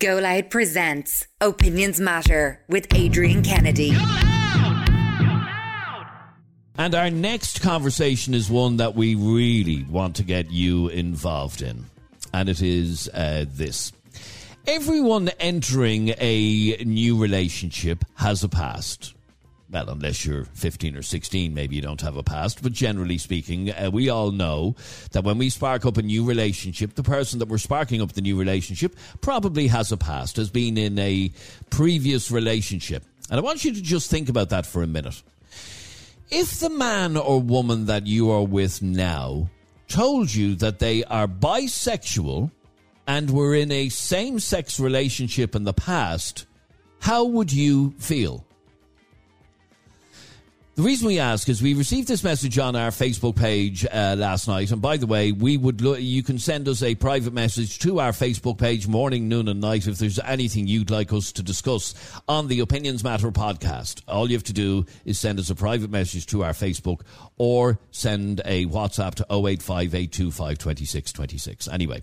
Go 0.00 0.16
Loud 0.16 0.48
presents 0.48 1.26
Opinions 1.42 2.00
Matter 2.00 2.64
with 2.70 2.86
Adrian 2.94 3.42
Kennedy. 3.42 3.92
And 6.78 6.94
our 6.94 7.10
next 7.10 7.60
conversation 7.60 8.32
is 8.32 8.48
one 8.48 8.78
that 8.78 8.94
we 8.94 9.14
really 9.14 9.84
want 9.84 10.16
to 10.16 10.22
get 10.22 10.50
you 10.50 10.88
involved 10.88 11.60
in. 11.60 11.84
And 12.32 12.48
it 12.48 12.62
is 12.62 13.10
uh, 13.12 13.44
this. 13.46 13.92
Everyone 14.66 15.28
entering 15.38 16.14
a 16.16 16.82
new 16.82 17.20
relationship 17.20 18.02
has 18.14 18.42
a 18.42 18.48
past 18.48 19.12
well, 19.70 19.88
unless 19.90 20.24
you're 20.26 20.44
15 20.44 20.96
or 20.96 21.02
16, 21.02 21.54
maybe 21.54 21.76
you 21.76 21.82
don't 21.82 22.00
have 22.00 22.16
a 22.16 22.22
past. 22.22 22.62
But 22.62 22.72
generally 22.72 23.18
speaking, 23.18 23.70
uh, 23.70 23.90
we 23.92 24.08
all 24.08 24.32
know 24.32 24.74
that 25.12 25.24
when 25.24 25.38
we 25.38 25.50
spark 25.50 25.86
up 25.86 25.96
a 25.96 26.02
new 26.02 26.24
relationship, 26.24 26.94
the 26.94 27.02
person 27.02 27.38
that 27.38 27.48
we're 27.48 27.58
sparking 27.58 28.02
up 28.02 28.12
the 28.12 28.20
new 28.20 28.38
relationship 28.38 28.96
probably 29.20 29.68
has 29.68 29.92
a 29.92 29.96
past, 29.96 30.36
has 30.36 30.50
been 30.50 30.76
in 30.76 30.98
a 30.98 31.30
previous 31.70 32.30
relationship. 32.30 33.04
And 33.30 33.38
I 33.38 33.42
want 33.42 33.64
you 33.64 33.72
to 33.72 33.82
just 33.82 34.10
think 34.10 34.28
about 34.28 34.50
that 34.50 34.66
for 34.66 34.82
a 34.82 34.86
minute. 34.86 35.22
If 36.30 36.60
the 36.60 36.70
man 36.70 37.16
or 37.16 37.40
woman 37.40 37.86
that 37.86 38.06
you 38.06 38.30
are 38.30 38.44
with 38.44 38.82
now 38.82 39.50
told 39.88 40.32
you 40.32 40.54
that 40.56 40.78
they 40.78 41.04
are 41.04 41.26
bisexual 41.26 42.50
and 43.06 43.30
were 43.30 43.54
in 43.54 43.72
a 43.72 43.88
same 43.88 44.38
sex 44.38 44.78
relationship 44.78 45.54
in 45.56 45.64
the 45.64 45.72
past, 45.72 46.46
how 47.00 47.24
would 47.24 47.52
you 47.52 47.92
feel? 47.98 48.44
The 50.80 50.86
reason 50.86 51.08
we 51.08 51.18
ask 51.18 51.46
is 51.50 51.60
we 51.60 51.74
received 51.74 52.08
this 52.08 52.24
message 52.24 52.58
on 52.58 52.74
our 52.74 52.88
Facebook 52.88 53.36
page 53.36 53.84
uh, 53.84 54.16
last 54.16 54.48
night, 54.48 54.70
and 54.70 54.80
by 54.80 54.96
the 54.96 55.06
way, 55.06 55.30
we 55.30 55.58
would 55.58 55.82
lo- 55.82 55.96
you 55.96 56.22
can 56.22 56.38
send 56.38 56.66
us 56.68 56.82
a 56.82 56.94
private 56.94 57.34
message 57.34 57.80
to 57.80 58.00
our 58.00 58.12
Facebook 58.12 58.56
page, 58.56 58.88
morning, 58.88 59.28
noon, 59.28 59.48
and 59.48 59.60
night, 59.60 59.86
if 59.86 59.98
there's 59.98 60.18
anything 60.20 60.66
you'd 60.66 60.88
like 60.88 61.12
us 61.12 61.32
to 61.32 61.42
discuss 61.42 61.94
on 62.26 62.48
the 62.48 62.60
Opinions 62.60 63.04
Matter 63.04 63.30
podcast. 63.30 64.00
All 64.08 64.30
you 64.30 64.36
have 64.38 64.44
to 64.44 64.54
do 64.54 64.86
is 65.04 65.18
send 65.18 65.38
us 65.38 65.50
a 65.50 65.54
private 65.54 65.90
message 65.90 66.24
to 66.28 66.44
our 66.44 66.54
Facebook, 66.54 67.02
or 67.36 67.78
send 67.90 68.40
a 68.46 68.64
WhatsApp 68.64 69.16
to 69.16 69.26
085 69.30 69.94
Anyway, 71.70 72.02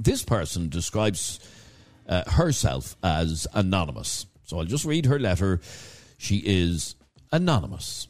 this 0.00 0.24
person 0.24 0.68
describes 0.68 1.38
uh, 2.08 2.28
herself 2.28 2.96
as 3.04 3.46
anonymous, 3.54 4.26
so 4.46 4.58
I'll 4.58 4.64
just 4.64 4.84
read 4.84 5.06
her 5.06 5.20
letter. 5.20 5.60
She 6.18 6.38
is 6.38 6.96
anonymous. 7.30 8.08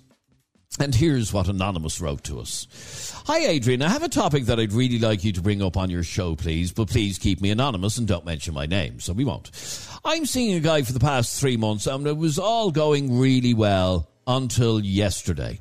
And 0.79 0.95
here's 0.95 1.33
what 1.33 1.49
Anonymous 1.49 2.01
wrote 2.01 2.25
to 2.25 2.39
us. 2.39 3.13
Hi, 3.27 3.39
Adrian. 3.47 3.81
I 3.81 3.89
have 3.89 4.03
a 4.03 4.11
topic 4.11 4.45
that 4.45 4.61
I'd 4.61 4.75
really 4.75 4.99
like 4.99 5.25
you 5.25 5.33
to 5.33 5.41
bring 5.41 5.63
up 5.63 5.77
on 5.77 5.89
your 5.89 6.03
show, 6.03 6.37
please, 6.37 6.71
but 6.71 6.89
please 6.89 7.19
keep 7.19 7.41
me 7.41 7.51
anonymous 7.51 7.97
and 7.97 8.07
don't 8.07 8.27
mention 8.27 8.53
my 8.53 8.67
name, 8.67 9.01
so 9.01 9.15
we 9.15 9.25
won't. 9.25 9.51
I'm 10.05 10.27
seeing 10.27 10.55
a 10.55 10.61
guy 10.61 10.83
for 10.83 10.93
the 10.93 11.01
past 11.01 11.41
three 11.41 11.57
months, 11.57 11.87
and 11.87 12.07
it 12.07 12.17
was 12.17 12.39
all 12.39 12.71
going 12.71 13.19
really 13.19 13.55
well 13.55 14.11
until 14.27 14.81
yesterday. 14.81 15.61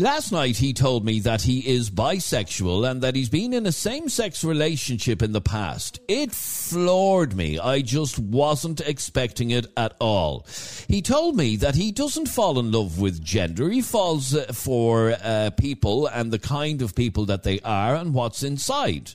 Last 0.00 0.30
night 0.30 0.58
he 0.58 0.72
told 0.72 1.04
me 1.04 1.18
that 1.20 1.42
he 1.42 1.58
is 1.58 1.90
bisexual 1.90 2.88
and 2.88 3.02
that 3.02 3.16
he's 3.16 3.28
been 3.28 3.52
in 3.52 3.66
a 3.66 3.72
same 3.72 4.08
sex 4.08 4.44
relationship 4.44 5.22
in 5.22 5.32
the 5.32 5.40
past. 5.40 5.98
It 6.06 6.32
floored 6.32 7.34
me. 7.34 7.58
I 7.58 7.80
just 7.80 8.16
wasn't 8.18 8.80
expecting 8.80 9.50
it 9.50 9.66
at 9.76 9.96
all. 9.98 10.46
He 10.86 11.02
told 11.02 11.36
me 11.36 11.56
that 11.56 11.74
he 11.74 11.90
doesn't 11.90 12.26
fall 12.26 12.60
in 12.60 12.70
love 12.70 13.00
with 13.00 13.24
gender. 13.24 13.68
He 13.70 13.82
falls 13.82 14.34
uh, 14.34 14.52
for 14.52 15.16
uh, 15.20 15.50
people 15.56 16.06
and 16.06 16.32
the 16.32 16.38
kind 16.38 16.80
of 16.80 16.94
people 16.94 17.26
that 17.26 17.42
they 17.42 17.58
are 17.60 17.96
and 17.96 18.14
what's 18.14 18.44
inside. 18.44 19.14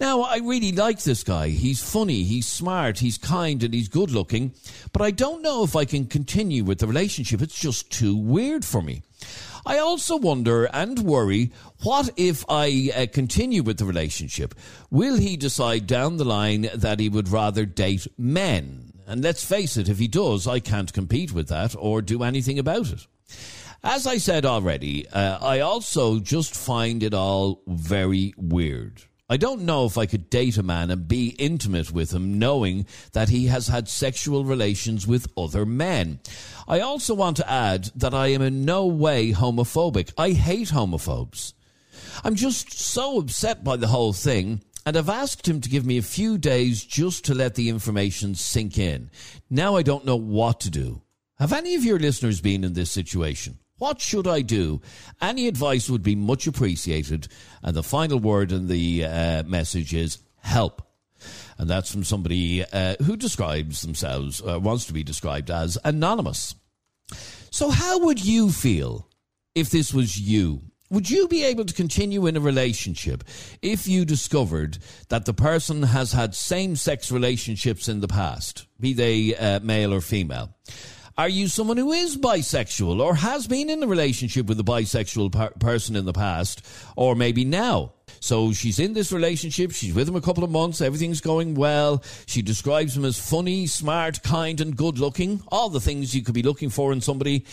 Now, 0.00 0.22
I 0.22 0.38
really 0.38 0.72
like 0.72 1.02
this 1.02 1.22
guy. 1.22 1.48
He's 1.48 1.82
funny, 1.82 2.22
he's 2.22 2.46
smart, 2.46 2.98
he's 2.98 3.18
kind, 3.18 3.62
and 3.62 3.74
he's 3.74 3.88
good 3.88 4.10
looking, 4.10 4.52
but 4.92 5.02
I 5.02 5.10
don't 5.10 5.42
know 5.42 5.62
if 5.62 5.76
I 5.76 5.84
can 5.84 6.06
continue 6.06 6.64
with 6.64 6.78
the 6.78 6.86
relationship. 6.86 7.42
It's 7.42 7.58
just 7.58 7.90
too 7.90 8.16
weird 8.16 8.64
for 8.64 8.80
me. 8.80 9.02
I 9.66 9.78
also 9.78 10.16
wonder 10.16 10.64
and 10.64 10.98
worry 11.00 11.52
what 11.82 12.10
if 12.16 12.44
I 12.48 12.90
uh, 12.94 13.06
continue 13.12 13.62
with 13.62 13.78
the 13.78 13.84
relationship? 13.84 14.54
Will 14.90 15.16
he 15.16 15.36
decide 15.36 15.86
down 15.86 16.16
the 16.16 16.24
line 16.24 16.68
that 16.74 17.00
he 17.00 17.08
would 17.08 17.28
rather 17.28 17.64
date 17.64 18.06
men? 18.18 18.92
And 19.06 19.22
let's 19.22 19.44
face 19.44 19.76
it, 19.76 19.88
if 19.88 19.98
he 19.98 20.08
does, 20.08 20.46
I 20.46 20.60
can't 20.60 20.92
compete 20.92 21.32
with 21.32 21.48
that 21.48 21.74
or 21.76 22.00
do 22.00 22.22
anything 22.22 22.58
about 22.58 22.92
it. 22.92 23.06
As 23.82 24.06
I 24.06 24.18
said 24.18 24.44
already, 24.44 25.08
uh, 25.08 25.38
I 25.40 25.60
also 25.60 26.20
just 26.20 26.54
find 26.54 27.02
it 27.02 27.14
all 27.14 27.62
very 27.66 28.34
weird. 28.36 29.02
I 29.30 29.36
don't 29.36 29.62
know 29.62 29.86
if 29.86 29.96
I 29.96 30.06
could 30.06 30.28
date 30.28 30.58
a 30.58 30.62
man 30.64 30.90
and 30.90 31.06
be 31.06 31.36
intimate 31.38 31.92
with 31.92 32.12
him 32.12 32.40
knowing 32.40 32.84
that 33.12 33.28
he 33.28 33.46
has 33.46 33.68
had 33.68 33.88
sexual 33.88 34.44
relations 34.44 35.06
with 35.06 35.32
other 35.36 35.64
men. 35.64 36.18
I 36.66 36.80
also 36.80 37.14
want 37.14 37.36
to 37.36 37.48
add 37.48 37.92
that 37.94 38.12
I 38.12 38.26
am 38.28 38.42
in 38.42 38.64
no 38.64 38.86
way 38.86 39.32
homophobic. 39.32 40.12
I 40.18 40.30
hate 40.30 40.70
homophobes. 40.70 41.52
I'm 42.24 42.34
just 42.34 42.72
so 42.72 43.20
upset 43.20 43.62
by 43.62 43.76
the 43.76 43.86
whole 43.86 44.12
thing 44.12 44.62
and 44.84 44.96
I've 44.96 45.08
asked 45.08 45.46
him 45.46 45.60
to 45.60 45.70
give 45.70 45.86
me 45.86 45.96
a 45.96 46.02
few 46.02 46.36
days 46.36 46.82
just 46.82 47.24
to 47.26 47.34
let 47.34 47.54
the 47.54 47.68
information 47.68 48.34
sink 48.34 48.78
in. 48.78 49.12
Now 49.48 49.76
I 49.76 49.82
don't 49.82 50.04
know 50.04 50.16
what 50.16 50.58
to 50.60 50.70
do. 50.70 51.02
Have 51.38 51.52
any 51.52 51.76
of 51.76 51.84
your 51.84 52.00
listeners 52.00 52.40
been 52.40 52.64
in 52.64 52.72
this 52.72 52.90
situation? 52.90 53.60
What 53.80 53.98
should 53.98 54.26
I 54.26 54.42
do? 54.42 54.82
Any 55.22 55.48
advice 55.48 55.88
would 55.88 56.02
be 56.02 56.14
much 56.14 56.46
appreciated. 56.46 57.28
And 57.62 57.74
the 57.74 57.82
final 57.82 58.18
word 58.18 58.52
in 58.52 58.68
the 58.68 59.06
uh, 59.06 59.42
message 59.44 59.94
is 59.94 60.18
help. 60.36 60.82
And 61.56 61.68
that's 61.68 61.90
from 61.90 62.04
somebody 62.04 62.62
uh, 62.62 62.96
who 63.02 63.16
describes 63.16 63.80
themselves, 63.80 64.42
uh, 64.46 64.60
wants 64.60 64.84
to 64.84 64.92
be 64.92 65.02
described 65.02 65.50
as 65.50 65.78
anonymous. 65.82 66.54
So, 67.50 67.70
how 67.70 68.00
would 68.00 68.22
you 68.22 68.50
feel 68.50 69.08
if 69.54 69.70
this 69.70 69.94
was 69.94 70.20
you? 70.20 70.60
Would 70.90 71.08
you 71.08 71.26
be 71.26 71.44
able 71.44 71.64
to 71.64 71.72
continue 71.72 72.26
in 72.26 72.36
a 72.36 72.40
relationship 72.40 73.24
if 73.62 73.88
you 73.88 74.04
discovered 74.04 74.76
that 75.08 75.24
the 75.24 75.32
person 75.32 75.84
has 75.84 76.12
had 76.12 76.34
same 76.34 76.76
sex 76.76 77.10
relationships 77.10 77.88
in 77.88 78.00
the 78.00 78.08
past, 78.08 78.66
be 78.78 78.92
they 78.92 79.34
uh, 79.36 79.60
male 79.60 79.94
or 79.94 80.02
female? 80.02 80.54
Are 81.20 81.28
you 81.28 81.48
someone 81.48 81.76
who 81.76 81.92
is 81.92 82.16
bisexual 82.16 82.98
or 82.98 83.14
has 83.14 83.46
been 83.46 83.68
in 83.68 83.82
a 83.82 83.86
relationship 83.86 84.46
with 84.46 84.58
a 84.58 84.62
bisexual 84.62 85.32
per- 85.32 85.50
person 85.50 85.94
in 85.94 86.06
the 86.06 86.14
past 86.14 86.64
or 86.96 87.14
maybe 87.14 87.44
now? 87.44 87.92
So 88.20 88.54
she's 88.54 88.78
in 88.78 88.94
this 88.94 89.12
relationship. 89.12 89.72
She's 89.72 89.92
with 89.92 90.08
him 90.08 90.16
a 90.16 90.22
couple 90.22 90.44
of 90.44 90.50
months. 90.50 90.80
Everything's 90.80 91.20
going 91.20 91.56
well. 91.56 92.02
She 92.24 92.40
describes 92.40 92.96
him 92.96 93.04
as 93.04 93.18
funny, 93.18 93.66
smart, 93.66 94.22
kind, 94.22 94.62
and 94.62 94.74
good 94.74 94.98
looking. 94.98 95.42
All 95.48 95.68
the 95.68 95.78
things 95.78 96.14
you 96.14 96.22
could 96.22 96.34
be 96.34 96.42
looking 96.42 96.70
for 96.70 96.90
in 96.90 97.02
somebody. 97.02 97.44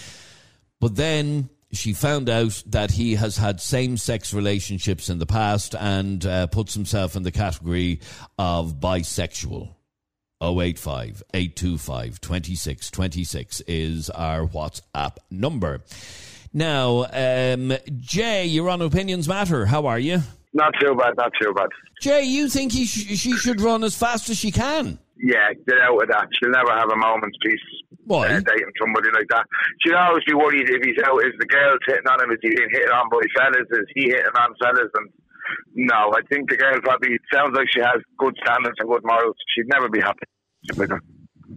But 0.79 0.95
then 0.95 1.50
she 1.73 1.91
found 1.91 2.29
out 2.29 2.63
that 2.67 2.91
he 2.91 3.16
has 3.16 3.35
had 3.35 3.59
same 3.59 3.97
sex 3.97 4.33
relationships 4.33 5.09
in 5.09 5.19
the 5.19 5.25
past 5.25 5.75
and 5.75 6.25
uh, 6.25 6.47
puts 6.47 6.73
himself 6.73 7.17
in 7.17 7.23
the 7.23 7.33
category 7.33 8.00
of 8.39 8.79
bisexual. 8.79 9.73
085 10.41 11.23
825 11.33 12.21
2626 12.21 13.61
is 13.67 14.09
our 14.11 14.45
WhatsApp 14.45 15.17
number. 15.31 15.81
Now, 16.53 17.05
um, 17.11 17.73
Jay, 17.97 18.45
you're 18.45 18.69
on 18.69 18.81
Opinions 18.81 19.27
Matter. 19.27 19.65
How 19.65 19.87
are 19.87 19.99
you? 19.99 20.19
Not 20.53 20.73
too 20.79 20.95
bad, 20.95 21.13
not 21.17 21.31
too 21.41 21.53
bad. 21.53 21.67
Jay, 22.01 22.23
you 22.23 22.49
think 22.49 22.71
he 22.71 22.85
sh- 22.85 23.17
she 23.19 23.33
should 23.33 23.61
run 23.61 23.83
as 23.83 23.97
fast 23.97 24.29
as 24.29 24.37
she 24.37 24.51
can? 24.51 24.97
Yeah, 25.17 25.51
get 25.67 25.79
out 25.79 26.01
of 26.01 26.07
that. 26.09 26.27
She'll 26.33 26.51
never 26.51 26.71
have 26.71 26.89
a 26.91 26.95
moment's 26.95 27.37
peace. 27.43 27.59
Why? 28.05 28.27
Uh, 28.27 28.39
dating 28.39 28.71
somebody 28.79 29.09
like 29.13 29.27
that. 29.29 29.45
She'll 29.81 29.97
always 29.97 30.23
be 30.25 30.33
worried 30.33 30.69
if 30.69 30.81
he's 30.85 31.03
out. 31.03 31.17
Is 31.25 31.33
the 31.39 31.45
girl 31.47 31.77
hitting 31.85 32.07
on 32.07 32.23
him? 32.23 32.31
Is 32.31 32.39
he 32.41 32.49
being 32.49 32.69
hit 32.71 32.89
on 32.91 33.09
by 33.09 33.19
fellas? 33.35 33.67
Is 33.71 33.85
he 33.95 34.03
hitting 34.09 34.37
on 34.37 34.53
fellas? 34.61 34.89
And 34.93 35.09
no, 35.73 36.11
I 36.15 36.21
think 36.29 36.49
the 36.49 36.57
girl 36.57 36.79
probably 36.81 37.17
sounds 37.33 37.55
like 37.55 37.67
she 37.73 37.79
has 37.81 38.01
good 38.17 38.35
standards 38.43 38.75
and 38.79 38.89
good 38.89 39.03
morals. 39.03 39.35
She'd 39.55 39.67
never 39.69 39.89
be 39.89 39.99
happy 39.99 40.25
with 40.77 40.89
her. 40.89 41.01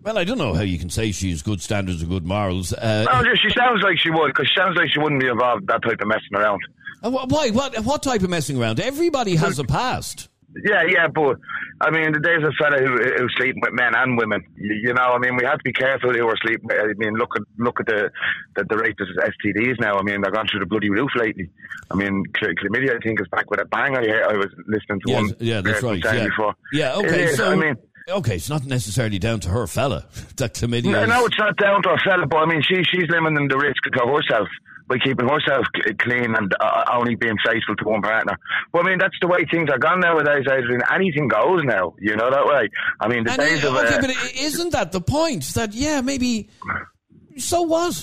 Well, 0.02 0.18
I 0.18 0.24
don't 0.24 0.38
know 0.38 0.54
how 0.54 0.62
you 0.62 0.78
can 0.78 0.88
say 0.90 1.10
she's 1.12 1.42
good 1.42 1.60
standards 1.60 2.00
and 2.00 2.10
good 2.10 2.24
morals. 2.26 2.72
Uh, 2.72 3.04
No, 3.12 3.24
just- 3.24 3.42
she 3.42 3.50
sounds 3.50 3.82
like 3.82 3.98
she 3.98 4.10
would, 4.10 4.28
because 4.28 4.48
she 4.48 4.58
sounds 4.60 4.76
like 4.76 4.88
she 4.92 5.00
wouldn't 5.00 5.20
be 5.20 5.26
involved 5.28 5.62
in 5.62 5.66
that 5.66 5.82
type 5.82 6.00
of 6.00 6.06
messing 6.08 6.34
around. 6.36 6.60
uh, 7.02 7.10
wh- 7.10 7.28
why? 7.28 7.50
What? 7.50 7.76
What 7.84 8.02
type 8.02 8.22
of 8.22 8.30
messing 8.30 8.60
around? 8.60 8.78
Everybody 8.80 9.34
has 9.36 9.58
a 9.58 9.64
past. 9.64 10.28
Yeah, 10.64 10.82
yeah, 10.88 11.06
but 11.08 11.36
I 11.80 11.90
mean, 11.90 12.12
the 12.12 12.20
there's 12.20 12.44
a 12.44 12.52
fella 12.62 12.78
who, 12.78 12.92
who's 12.96 13.34
sleeping 13.38 13.62
with 13.62 13.72
men 13.72 13.94
and 13.96 14.18
women. 14.18 14.44
You, 14.56 14.74
you 14.88 14.92
know, 14.94 15.16
I 15.16 15.18
mean, 15.18 15.36
we 15.36 15.44
have 15.44 15.58
to 15.58 15.64
be 15.64 15.72
careful 15.72 16.12
who 16.12 16.26
we're 16.26 16.36
sleeping. 16.42 16.68
with. 16.68 16.76
I 16.78 16.92
mean, 16.98 17.14
look 17.14 17.30
at 17.36 17.42
look 17.58 17.80
at 17.80 17.86
the 17.86 18.10
the, 18.56 18.64
the 18.68 18.76
rate 18.76 18.96
of 19.00 19.08
STDs 19.16 19.80
now. 19.80 19.96
I 19.98 20.02
mean, 20.02 20.20
they've 20.20 20.32
gone 20.32 20.46
through 20.50 20.60
the 20.60 20.66
bloody 20.66 20.90
roof 20.90 21.10
lately. 21.16 21.50
I 21.90 21.94
mean, 21.96 22.22
chla- 22.38 22.54
chlamydia, 22.60 22.96
I 22.96 22.98
think, 23.02 23.20
is 23.20 23.26
back 23.32 23.50
with 23.50 23.60
a 23.60 23.64
bang. 23.64 23.96
I, 23.96 24.02
I 24.02 24.34
was 24.34 24.48
listening 24.68 25.00
to 25.06 25.10
Yes, 25.10 25.22
one. 25.22 25.34
yeah, 25.40 25.60
that's 25.62 25.82
right. 25.82 26.02
Yeah, 26.04 26.24
Before. 26.26 26.54
yeah. 26.72 26.94
Okay, 26.96 27.24
is, 27.24 27.36
so 27.36 27.50
I 27.50 27.56
mean. 27.56 27.76
okay, 28.08 28.36
it's 28.36 28.50
not 28.50 28.64
necessarily 28.66 29.18
down 29.18 29.40
to 29.40 29.48
her 29.48 29.66
fella 29.66 30.04
that 30.36 30.54
chlamydia. 30.54 30.92
No, 30.92 31.06
no, 31.06 31.24
it's 31.26 31.38
not 31.38 31.56
down 31.56 31.82
to 31.84 31.88
her 31.90 31.98
fella, 32.04 32.26
but 32.26 32.38
I 32.38 32.46
mean, 32.46 32.62
she 32.62 32.84
she's 32.84 33.08
limiting 33.08 33.48
the 33.48 33.56
risk 33.58 33.80
of 33.86 34.08
herself 34.08 34.48
by 34.90 34.98
keeping 34.98 35.28
herself 35.28 35.64
clean 36.00 36.34
and 36.34 36.52
uh, 36.60 36.84
only 36.92 37.14
being 37.14 37.36
faithful 37.46 37.76
to 37.76 37.84
one 37.84 38.02
partner. 38.02 38.36
But 38.72 38.84
I 38.84 38.88
mean, 38.90 38.98
that's 38.98 39.14
the 39.20 39.28
way 39.28 39.46
things 39.50 39.70
are 39.70 39.78
gone 39.78 40.00
nowadays, 40.00 40.44
Adrian. 40.50 40.82
Anything 40.92 41.28
goes 41.28 41.62
now, 41.64 41.94
you 42.00 42.16
know 42.16 42.28
that 42.30 42.44
way. 42.44 42.68
I 43.00 43.08
mean, 43.08 43.24
the 43.24 43.30
And, 43.30 43.40
days 43.40 43.64
uh, 43.64 43.68
of. 43.68 43.76
okay, 43.76 43.94
uh, 43.94 44.00
but 44.00 44.10
isn't 44.36 44.72
that 44.72 44.92
the 44.92 45.00
point? 45.00 45.44
That 45.54 45.72
yeah, 45.72 46.00
maybe. 46.00 46.50
So 47.38 47.62
what? 47.62 47.94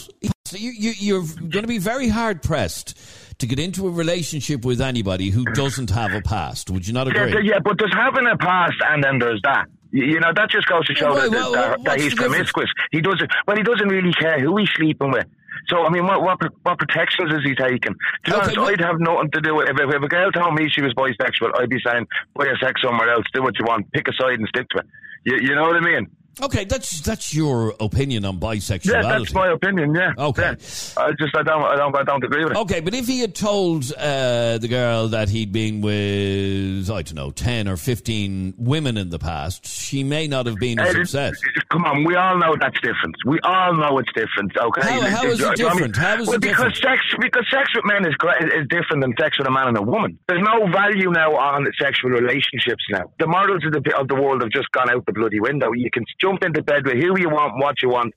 So 0.46 0.56
you, 0.58 0.72
you, 0.72 0.94
you're 0.98 1.26
going 1.38 1.64
to 1.64 1.68
be 1.68 1.78
very 1.78 2.08
hard 2.08 2.42
pressed 2.42 2.98
to 3.40 3.46
get 3.46 3.60
into 3.60 3.86
a 3.88 3.92
relationship 3.92 4.64
with 4.64 4.80
anybody 4.80 5.30
who 5.30 5.44
doesn't 5.44 5.90
have 5.90 6.14
a 6.14 6.22
past. 6.22 6.70
Would 6.70 6.88
you 6.88 6.94
not 6.94 7.08
agree? 7.08 7.32
th- 7.32 7.44
yeah, 7.46 7.60
but 7.60 7.78
there's 7.78 7.94
having 7.94 8.26
a 8.28 8.38
past 8.38 8.76
and 8.90 9.04
then 9.04 9.20
there's 9.20 9.42
that. 9.44 9.66
You 9.92 10.06
you 10.06 10.20
know, 10.20 10.32
that 10.36 10.50
just 10.50 10.68
goes 10.68 10.86
to 10.88 10.96
show 10.96 11.14
Well, 11.14 11.30
that, 11.30 11.32
well, 11.32 11.52
that, 11.52 11.70
well, 11.70 11.84
that 11.84 12.00
he's 12.00 12.14
promiscuous. 12.14 12.70
He 12.92 13.02
doesn't. 13.02 13.30
Well, 13.46 13.58
he 13.58 13.64
doesn't 13.64 13.88
really 13.90 14.14
care 14.14 14.40
who 14.40 14.58
he's 14.58 14.70
sleeping 14.76 15.12
with. 15.12 15.26
So, 15.70 15.86
I 15.86 15.90
mean, 15.90 16.06
what 16.06 16.22
what, 16.22 16.38
what 16.64 16.78
protections 16.80 17.34
is 17.34 17.42
he 17.44 17.56
taking? 17.56 17.94
To 17.94 17.98
be 18.26 18.32
Okay, 18.32 18.42
honest, 18.42 18.58
well- 18.58 18.68
I'd 18.70 18.82
have 18.82 19.00
nothing 19.00 19.32
to 19.32 19.42
do 19.42 19.56
with 19.56 19.70
if, 19.70 19.78
if 19.80 20.02
a 20.04 20.08
girl 20.08 20.32
told 20.32 20.54
me 20.56 20.70
she 20.70 20.82
was 20.82 20.94
bisexual, 20.94 21.52
I'd 21.60 21.70
be 21.70 21.80
saying, 21.86 22.08
buy 22.36 22.46
your 22.46 22.58
sex 22.58 22.82
somewhere 22.82 23.10
else, 23.10 23.26
do 23.34 23.42
what 23.42 23.58
you 23.60 23.66
want, 23.66 23.92
pick 23.92 24.08
a 24.08 24.14
side 24.14 24.40
and 24.40 24.48
stick 24.48 24.68
to 24.70 24.80
it. 24.80 24.86
You, 25.26 25.38
you 25.50 25.56
know 25.56 25.64
what 25.64 25.76
I 25.76 25.82
mean? 25.82 26.08
Okay, 26.42 26.66
that's 26.66 27.02
that's 27.02 27.34
your 27.34 27.74
opinion 27.80 28.26
on 28.26 28.40
bisexuality. 28.40 28.86
Yeah, 28.94 29.02
that's 29.02 29.34
my 29.34 29.52
opinion. 29.52 29.96
Yeah. 29.96 30.12
Okay. 30.18 30.42
Yeah. 30.44 31.04
I 31.04 31.12
just 31.20 31.36
I 31.36 31.44
don't 31.44 31.64
I 31.64 31.76
don't 31.76 31.96
I 31.96 32.04
don't 32.04 32.24
agree 32.24 32.44
with 32.44 32.54
it. 32.54 32.58
Okay, 32.58 32.80
but 32.80 32.94
if 32.94 33.08
he 33.08 33.20
had 33.20 33.34
told 33.34 33.92
uh, 33.94 34.58
the 34.58 34.68
girl 34.68 35.08
that 35.10 35.30
he'd 35.30 35.52
been 35.52 35.82
with, 35.82 36.90
I 36.90 37.02
don't 37.02 37.16
know, 37.16 37.32
10 37.32 37.68
or 37.68 37.78
15 37.78 38.54
women 38.58 38.98
in 38.98 39.10
the 39.10 39.20
past, 39.20 39.66
she 39.66 40.04
may 40.04 40.28
not 40.28 40.46
have 40.46 40.58
been 40.58 40.80
as 40.80 40.96
Uh, 40.96 41.00
upset. 41.02 41.34
Come 41.72 41.86
on, 41.86 42.04
we 42.04 42.16
all 42.16 42.38
know 42.38 42.56
that's 42.60 42.80
different. 42.82 43.16
We 43.26 43.40
all 43.44 43.74
know 43.76 43.98
it's 44.00 44.12
different. 44.14 44.56
Okay. 44.58 44.82
How- 44.82 45.02
how 45.02 45.26
is 45.26 45.40
it 45.42 45.56
different? 45.56 45.96
How 45.96 46.20
is 46.22 46.28
well, 46.28 46.36
it 46.36 46.42
because 46.42 46.78
sex 46.80 47.02
because 47.20 47.46
sex 47.52 47.70
with 47.76 47.86
men 47.86 48.06
is 48.06 48.16
is 48.54 48.68
different 48.70 49.02
than 49.02 49.14
sex 49.20 49.38
with 49.38 49.48
a 49.48 49.52
man 49.52 49.68
and 49.70 49.78
a 49.78 49.82
woman. 49.82 50.18
There's 50.28 50.44
no 50.44 50.68
value 50.72 51.10
now 51.12 51.36
on 51.36 51.68
sexual 51.82 52.12
relationships 52.12 52.84
now. 52.92 53.04
The 53.20 53.28
morals 53.28 53.64
of 53.66 53.72
the 53.74 53.98
of 53.98 54.08
the 54.08 54.16
world 54.16 54.42
have 54.42 54.52
just 54.52 54.72
gone 54.72 54.90
out 54.90 55.06
the 55.06 55.14
bloody 55.14 55.40
window. 55.40 55.72
You 55.74 55.90
can 55.92 56.04
jump 56.28 56.44
into 56.44 56.62
bed 56.64 56.86
with 56.86 56.96
who 56.96 57.18
you 57.20 57.30
want, 57.30 57.54
what 57.62 57.76
you 57.82 57.90
want, 57.90 58.14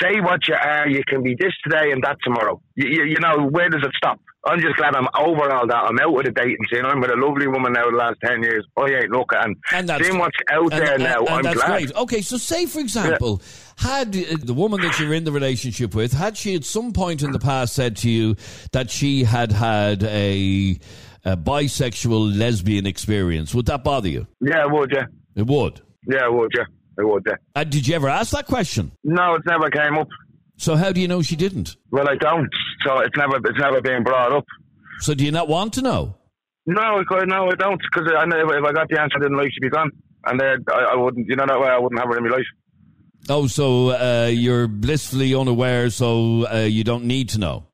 say 0.00 0.20
what 0.20 0.46
you 0.48 0.54
are. 0.54 0.88
You 0.88 1.02
can 1.06 1.22
be 1.22 1.34
this 1.38 1.52
today 1.64 1.90
and 1.92 2.02
that 2.04 2.16
tomorrow. 2.22 2.60
You, 2.74 2.88
you, 2.88 3.04
you 3.04 3.16
know 3.20 3.46
where 3.48 3.68
does 3.68 3.82
it 3.82 3.90
stop? 3.96 4.20
I'm 4.46 4.60
just 4.60 4.76
glad 4.76 4.94
I'm 4.94 5.08
over 5.18 5.50
all 5.52 5.66
that. 5.66 5.76
I'm 5.76 5.98
out 5.98 6.12
with 6.14 6.26
a 6.26 6.30
dating 6.30 6.56
scene. 6.72 6.84
I'm 6.84 7.00
with 7.00 7.10
a 7.10 7.16
lovely 7.16 7.48
woman 7.48 7.72
now 7.72 7.90
the 7.90 7.96
last 7.96 8.16
10 8.24 8.42
years. 8.42 8.64
Oh, 8.76 8.86
yeah, 8.86 9.00
look, 9.10 9.30
and, 9.34 9.56
And 9.72 9.88
that's- 9.88 10.06
seeing 10.06 10.18
what's 10.18 10.36
out 10.50 10.72
And- 10.72 10.82
there 10.82 10.94
and- 10.94 11.02
now, 11.02 11.26
I'm 11.28 11.42
that's 11.42 11.56
glad. 11.56 11.68
great. 11.68 11.94
Okay, 11.96 12.20
so 12.22 12.36
say, 12.36 12.64
for 12.66 12.78
example, 12.80 13.42
had 13.76 14.16
uh, 14.16 14.36
the 14.42 14.54
woman 14.54 14.80
that 14.82 14.98
you're 14.98 15.12
in 15.12 15.24
the 15.24 15.32
relationship 15.32 15.94
with, 15.94 16.12
had 16.12 16.36
she 16.36 16.54
at 16.54 16.64
some 16.64 16.92
point 16.92 17.22
in 17.22 17.32
the 17.32 17.38
past 17.40 17.74
said 17.74 17.96
to 17.98 18.10
you 18.10 18.36
that 18.72 18.90
she 18.90 19.24
had 19.24 19.52
had 19.52 20.02
a, 20.04 20.78
a 21.24 21.36
bisexual 21.36 22.38
lesbian 22.38 22.86
experience, 22.86 23.54
would 23.54 23.66
that 23.66 23.84
bother 23.84 24.08
you? 24.08 24.26
Yeah, 24.40 24.64
would 24.66 24.92
you? 24.92 25.02
It 25.34 25.46
would. 25.46 25.80
Yeah, 26.06 26.26
it 26.26 26.32
would 26.32 26.52
you? 26.54 26.64
Yeah. 26.98 27.34
Uh, 27.54 27.64
did 27.64 27.86
you 27.86 27.94
ever 27.94 28.08
ask 28.08 28.32
that 28.32 28.46
question? 28.46 28.92
No, 29.04 29.34
it 29.36 29.42
never 29.46 29.70
came 29.70 29.96
up. 29.98 30.08
So 30.56 30.74
how 30.76 30.90
do 30.92 31.00
you 31.00 31.06
know 31.08 31.22
she 31.22 31.36
didn't? 31.36 31.76
Well, 31.92 32.08
I 32.08 32.16
don't. 32.16 32.48
So 32.84 32.98
it's 32.98 33.16
never 33.16 33.36
it's 33.36 33.58
never 33.58 33.80
been 33.80 34.02
brought 34.02 34.32
up. 34.32 34.44
So 35.00 35.14
do 35.14 35.24
you 35.24 35.30
not 35.30 35.48
want 35.48 35.74
to 35.74 35.82
know? 35.82 36.16
No, 36.66 36.80
I- 36.82 37.24
no, 37.24 37.46
I 37.50 37.54
don't. 37.54 37.80
Because 37.80 38.12
I 38.16 38.24
know 38.26 38.40
if 38.40 38.64
I 38.64 38.72
got 38.72 38.88
the 38.88 39.00
answer, 39.00 39.16
I 39.16 39.20
didn't 39.20 39.36
like 39.36 39.50
she'd 39.52 39.60
be 39.60 39.70
gone. 39.70 39.90
And 40.26 40.38
then 40.40 40.64
I, 40.72 40.92
I 40.92 40.96
wouldn't, 40.96 41.26
you 41.28 41.36
know, 41.36 41.46
that 41.46 41.60
way 41.60 41.68
I 41.68 41.78
wouldn't 41.78 42.00
have 42.00 42.08
her 42.10 42.16
in 42.18 42.24
my 42.24 42.30
life. 42.36 42.46
Oh, 43.30 43.46
so 43.46 43.90
uh, 43.90 44.26
you're 44.26 44.66
blissfully 44.68 45.34
unaware, 45.34 45.90
so 45.90 46.46
uh, 46.52 46.58
you 46.68 46.82
don't 46.84 47.04
need 47.04 47.28
to 47.30 47.38
know. 47.38 47.66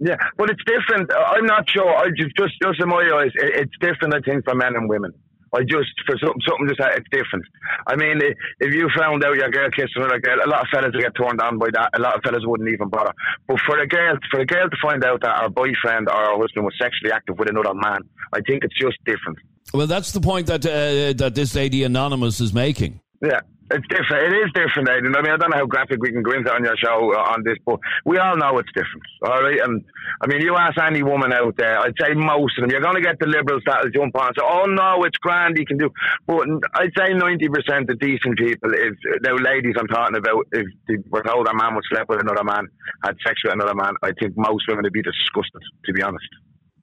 Yeah, 0.00 0.16
but 0.36 0.50
it's 0.50 0.62
different. 0.66 1.10
I'm 1.14 1.46
not 1.46 1.68
sure. 1.70 1.88
I 1.88 2.08
just, 2.16 2.36
just, 2.36 2.54
just 2.62 2.80
in 2.80 2.88
my 2.88 3.08
eyes, 3.14 3.30
it, 3.34 3.52
it's 3.62 3.72
different. 3.80 4.14
I 4.14 4.20
think 4.20 4.44
for 4.44 4.54
men 4.54 4.74
and 4.74 4.88
women. 4.88 5.12
I 5.54 5.60
just 5.60 5.92
for 6.06 6.16
something, 6.18 6.40
something 6.48 6.68
just 6.68 6.80
it's 6.80 7.08
different. 7.10 7.44
I 7.86 7.96
mean, 7.96 8.20
if 8.60 8.74
you 8.74 8.88
found 8.96 9.22
out 9.24 9.36
your 9.36 9.50
girl 9.50 9.68
kissed 9.70 9.92
another 9.96 10.18
girl, 10.18 10.38
a 10.44 10.48
lot 10.48 10.62
of 10.62 10.68
fellas 10.72 10.92
would 10.94 11.02
get 11.02 11.12
turned 11.14 11.40
on 11.40 11.58
by 11.58 11.68
that. 11.74 11.90
A 11.94 12.00
lot 12.00 12.16
of 12.16 12.22
fellas 12.24 12.42
wouldn't 12.44 12.70
even 12.70 12.88
bother. 12.88 13.12
But 13.46 13.60
for 13.66 13.78
a 13.78 13.86
girl, 13.86 14.16
for 14.30 14.40
a 14.40 14.46
girl 14.46 14.70
to 14.70 14.76
find 14.80 15.04
out 15.04 15.20
that 15.20 15.42
her 15.42 15.50
boyfriend 15.50 16.08
or 16.08 16.16
her 16.16 16.38
husband 16.40 16.64
was 16.64 16.74
sexually 16.80 17.12
active 17.12 17.38
with 17.38 17.50
another 17.50 17.74
man, 17.74 18.00
I 18.32 18.40
think 18.40 18.64
it's 18.64 18.78
just 18.78 18.96
different. 19.04 19.38
Well, 19.74 19.86
that's 19.86 20.12
the 20.12 20.20
point 20.20 20.46
that 20.46 20.64
uh, 20.64 21.12
that 21.14 21.34
this 21.34 21.54
lady 21.54 21.84
anonymous 21.84 22.40
is 22.40 22.52
making. 22.54 23.00
Yeah, 23.22 23.40
it's 23.72 23.88
different. 23.88 24.32
It 24.32 24.36
is 24.36 24.50
different, 24.54 24.88
Adrian. 24.88 25.16
I 25.16 25.22
mean, 25.22 25.32
I 25.32 25.36
don't 25.36 25.50
know 25.50 25.58
how 25.58 25.66
graphic 25.66 26.00
we 26.00 26.12
can 26.12 26.22
go 26.22 26.32
into 26.32 26.52
on 26.52 26.64
your 26.64 26.76
show 26.76 27.12
uh, 27.14 27.32
on 27.32 27.42
this, 27.44 27.56
but 27.64 27.80
we 28.04 28.18
all 28.18 28.36
know 28.36 28.58
it's 28.58 28.72
different. 28.72 29.02
All 29.24 29.42
right, 29.42 29.60
and 29.60 29.84
I 30.20 30.26
mean, 30.26 30.40
you 30.40 30.56
ask 30.56 30.78
any 30.78 31.02
woman 31.02 31.32
out 31.32 31.56
there, 31.56 31.78
I'd 31.78 31.94
say 32.00 32.14
most 32.14 32.58
of 32.58 32.62
them, 32.62 32.70
you're 32.70 32.80
going 32.80 32.96
to 32.96 33.02
get 33.02 33.18
the 33.18 33.26
liberals 33.26 33.62
that'll 33.66 33.90
jump 33.90 34.16
on 34.16 34.28
and 34.28 34.36
say, 34.38 34.44
"Oh 34.44 34.64
no, 34.66 35.04
it's 35.04 35.18
grand, 35.18 35.56
you 35.58 35.66
can 35.66 35.78
do." 35.78 35.90
But 36.26 36.46
I'd 36.74 36.92
say 36.96 37.14
ninety 37.14 37.48
percent 37.48 37.88
of 37.88 37.98
decent 37.98 38.38
people, 38.38 38.72
if 38.74 38.94
now 39.22 39.36
ladies 39.36 39.74
I'm 39.78 39.88
talking 39.88 40.16
about, 40.16 40.46
if 40.52 40.66
they 40.88 40.96
were 41.08 41.22
told 41.22 41.48
a 41.48 41.54
man 41.54 41.74
would 41.74 41.84
sleep 41.88 42.08
with 42.08 42.20
another 42.20 42.44
man, 42.44 42.68
had 43.04 43.16
sex 43.24 43.40
with 43.44 43.54
another 43.54 43.74
man, 43.74 43.94
I 44.02 44.12
think 44.18 44.34
most 44.36 44.64
women 44.68 44.84
would 44.84 44.92
be 44.92 45.02
disgusted, 45.02 45.62
to 45.86 45.92
be 45.92 46.02
honest. 46.02 46.28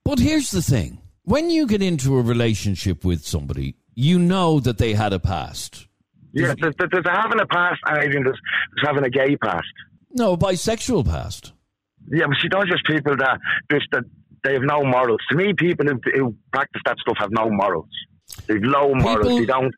But 0.04 0.20
here's 0.20 0.52
the 0.52 0.62
thing: 0.62 1.02
when 1.24 1.50
you 1.50 1.68
get 1.68 1.82
into 1.82 2.18
a 2.18 2.22
relationship 2.22 3.06
with 3.06 3.26
somebody, 3.26 3.76
you 3.96 4.18
know 4.18 4.60
that 4.62 4.78
they 4.78 4.94
had 4.94 5.14
a 5.14 5.20
past. 5.20 5.89
Yeah, 6.34 6.54
there's, 6.60 6.76
there's 6.78 7.06
having 7.06 7.40
a 7.40 7.46
past, 7.48 7.80
and 7.86 7.98
I 7.98 8.02
think 8.04 8.26
there's, 8.26 8.40
there's 8.76 8.86
having 8.86 9.04
a 9.04 9.10
gay 9.10 9.36
past. 9.38 9.66
No, 10.12 10.38
bisexual 10.38 11.06
past. 11.06 11.54
Yeah, 12.12 12.26
but 12.28 12.38
see, 12.42 12.48
those 12.52 12.64
are 12.64 12.68
just 12.68 12.86
people 12.86 13.16
that 13.18 13.40
just 13.72 13.86
that 13.92 14.04
they 14.44 14.54
have 14.54 14.64
no 14.64 14.84
morals. 14.84 15.20
To 15.32 15.38
me, 15.38 15.54
people 15.54 15.86
who, 15.86 16.00
who 16.16 16.36
practice 16.52 16.82
that 16.86 16.98
stuff 17.00 17.18
have 17.20 17.30
no 17.32 17.50
morals. 17.50 17.90
They've 18.48 18.62
low 18.64 18.94
morals. 18.96 19.26
People- 19.28 19.40
they 19.40 19.46
don't. 19.46 19.74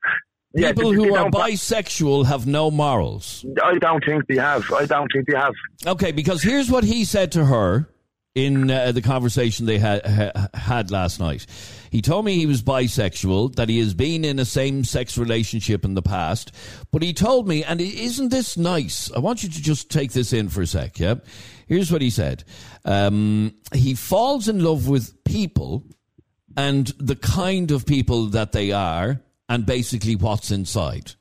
Yeah, 0.54 0.74
People 0.74 0.90
they- 0.92 0.96
who 0.98 1.04
they 1.04 1.10
are 1.12 1.30
don't 1.30 1.34
bisexual 1.34 2.26
have 2.26 2.46
no 2.46 2.70
morals. 2.70 3.46
I 3.64 3.78
don't 3.78 4.04
think 4.06 4.28
they 4.28 4.36
have. 4.36 4.70
I 4.74 4.86
don't 4.86 5.08
think 5.14 5.28
they 5.30 5.38
have. 5.38 5.54
Okay, 5.88 6.12
because 6.12 6.44
here's 6.44 6.70
what 6.70 6.84
he 6.84 7.06
said 7.06 7.32
to 7.34 7.46
her 7.46 7.88
in 8.34 8.72
uh, 8.72 8.92
the 8.92 9.02
conversation 9.02 9.66
they 9.66 9.78
had 9.78 10.06
ha- 10.06 10.48
had 10.54 10.92
last 10.92 11.20
night. 11.20 11.46
He 11.90 12.02
told 12.02 12.24
me 12.24 12.36
he 12.36 12.46
was 12.46 12.62
bisexual, 12.62 13.56
that 13.56 13.68
he 13.68 13.80
has 13.80 13.94
been 13.94 14.24
in 14.24 14.40
a 14.40 14.46
same-sex 14.46 15.18
relationship 15.18 15.84
in 15.84 15.96
the 15.96 16.02
past, 16.02 16.52
but 16.92 17.04
he 17.04 17.14
told 17.14 17.48
me, 17.48 17.64
and 17.64 17.82
isn't 17.82 18.30
this 18.30 18.56
nice? 18.56 19.12
I 19.12 19.20
want 19.20 19.44
you 19.44 19.50
to 19.50 19.62
just 19.62 19.90
take 19.92 20.14
this 20.14 20.32
in 20.32 20.48
for 20.50 20.62
a 20.62 20.68
sec. 20.68 21.00
Yeah, 21.00 21.16
here's 21.68 21.92
what 21.92 22.02
he 22.02 22.10
said: 22.10 22.44
um, 22.86 23.54
he 23.74 23.96
falls 23.96 24.48
in 24.48 24.64
love 24.64 24.88
with 24.88 25.24
people 25.26 25.84
and 26.56 26.88
the 27.00 27.16
kind 27.16 27.72
of 27.72 27.86
people 27.86 28.28
that 28.28 28.54
they 28.54 28.72
are, 28.72 29.22
and 29.50 29.66
basically 29.66 30.16
what's 30.16 30.52
inside. 30.52 31.12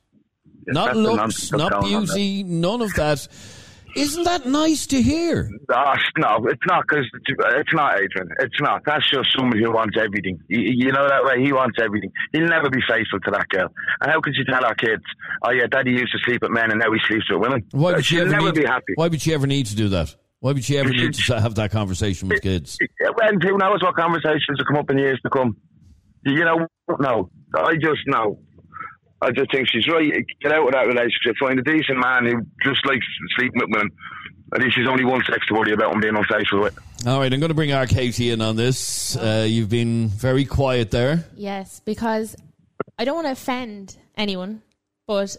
not 0.67 0.95
looks, 0.95 1.51
not 1.51 1.71
going 1.73 1.95
on 1.95 2.05
there. 2.05 2.15
beauty, 2.15 2.43
none 2.43 2.81
of 2.81 2.93
that. 2.93 3.27
Isn't 3.95 4.23
that 4.23 4.45
nice 4.45 4.85
to 4.87 5.01
hear? 5.01 5.49
Ah, 5.71 5.97
no, 6.17 6.45
it's 6.47 6.65
not 6.67 6.83
because 6.87 7.05
it's 7.15 7.73
not 7.73 7.95
Adrian. 7.95 8.29
It's 8.39 8.59
not. 8.61 8.81
That's 8.85 9.09
just 9.09 9.29
somebody 9.37 9.63
who 9.63 9.71
wants 9.71 9.97
everything. 9.99 10.39
You, 10.47 10.59
you 10.59 10.91
know 10.91 11.07
that 11.07 11.23
way. 11.23 11.43
He 11.43 11.51
wants 11.53 11.77
everything. 11.81 12.11
He'll 12.33 12.47
never 12.47 12.69
be 12.69 12.79
faithful 12.87 13.19
to 13.21 13.31
that 13.31 13.47
girl. 13.49 13.67
And 14.01 14.11
how 14.11 14.21
could 14.21 14.33
you 14.35 14.45
tell 14.45 14.63
our 14.65 14.75
kids, 14.75 15.03
"Oh 15.43 15.51
yeah, 15.51 15.67
Daddy 15.67 15.91
used 15.91 16.11
to 16.13 16.19
sleep 16.25 16.41
with 16.41 16.51
men, 16.51 16.71
and 16.71 16.79
now 16.79 16.91
he 16.91 16.99
sleeps 17.07 17.29
with 17.29 17.41
women"? 17.41 17.63
Why 17.71 17.91
Uh, 17.91 17.95
would 17.95 18.05
she 18.05 18.15
She'll 18.15 18.23
ever 18.23 18.31
never 18.31 18.45
need, 18.47 18.55
be 18.55 18.65
happy. 18.65 18.93
Why 18.95 19.07
would 19.07 19.21
she 19.21 19.33
ever 19.33 19.47
need 19.47 19.65
to 19.67 19.75
do 19.75 19.89
that? 19.89 20.15
Why 20.39 20.53
would 20.53 20.63
she 20.63 20.77
ever 20.77 20.89
need 20.89 21.13
to 21.13 21.39
have 21.39 21.55
that 21.55 21.71
conversation 21.71 22.27
with 22.29 22.41
kids? 22.41 22.77
And 23.23 23.43
who 23.43 23.57
knows 23.57 23.81
what 23.83 23.95
conversations 23.95 24.57
will 24.57 24.65
come 24.65 24.77
up 24.77 24.89
in 24.89 24.97
years 24.97 25.19
to 25.23 25.29
come? 25.29 25.55
You 26.25 26.43
know, 26.43 26.67
no. 26.99 27.29
I 27.55 27.73
just 27.75 28.01
know. 28.07 28.39
I 29.21 29.31
just 29.31 29.51
think 29.51 29.67
she's 29.69 29.87
right. 29.87 30.11
Get 30.41 30.51
out 30.51 30.65
of 30.65 30.73
that 30.73 30.87
relationship. 30.87 31.35
Find 31.39 31.59
a 31.59 31.63
decent 31.63 31.99
man 31.99 32.25
who 32.25 32.41
just 32.63 32.85
likes 32.85 33.05
sleeping 33.37 33.61
with 33.61 33.69
women. 33.69 33.91
At 34.53 34.61
least 34.61 34.75
she's 34.75 34.87
only 34.87 35.05
one 35.05 35.23
sex 35.23 35.45
to 35.47 35.53
worry 35.53 35.71
about 35.73 35.93
and 35.93 36.01
being 36.01 36.15
on 36.15 36.25
unfaithful 36.29 36.61
with. 36.61 36.75
It. 36.75 37.07
All 37.07 37.19
right, 37.19 37.31
I'm 37.31 37.39
going 37.39 37.49
to 37.49 37.55
bring 37.55 37.71
our 37.71 37.85
Katie 37.85 38.31
in 38.31 38.41
on 38.41 38.55
this. 38.55 39.15
Uh, 39.15 39.45
you've 39.47 39.69
been 39.69 40.07
very 40.09 40.43
quiet 40.45 40.91
there. 40.91 41.25
Yes, 41.35 41.81
because 41.85 42.35
I 42.97 43.05
don't 43.05 43.15
want 43.15 43.27
to 43.27 43.31
offend 43.31 43.97
anyone, 44.15 44.61
but 45.07 45.37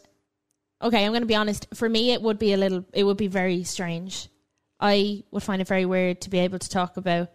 okay, 0.81 1.05
I'm 1.05 1.13
going 1.13 1.23
to 1.23 1.27
be 1.27 1.35
honest. 1.35 1.69
For 1.75 1.89
me, 1.89 2.13
it 2.13 2.23
would 2.23 2.39
be 2.39 2.53
a 2.53 2.57
little, 2.57 2.85
it 2.93 3.05
would 3.05 3.17
be 3.17 3.27
very 3.27 3.65
strange. 3.65 4.29
I 4.81 5.25
would 5.31 5.43
find 5.43 5.61
it 5.61 5.69
very 5.69 5.87
weird 5.87 6.23
to 6.23 6.31
be 6.31 6.39
able 6.39 6.59
to 6.59 6.69
talk 6.69 6.97
about 6.97 7.31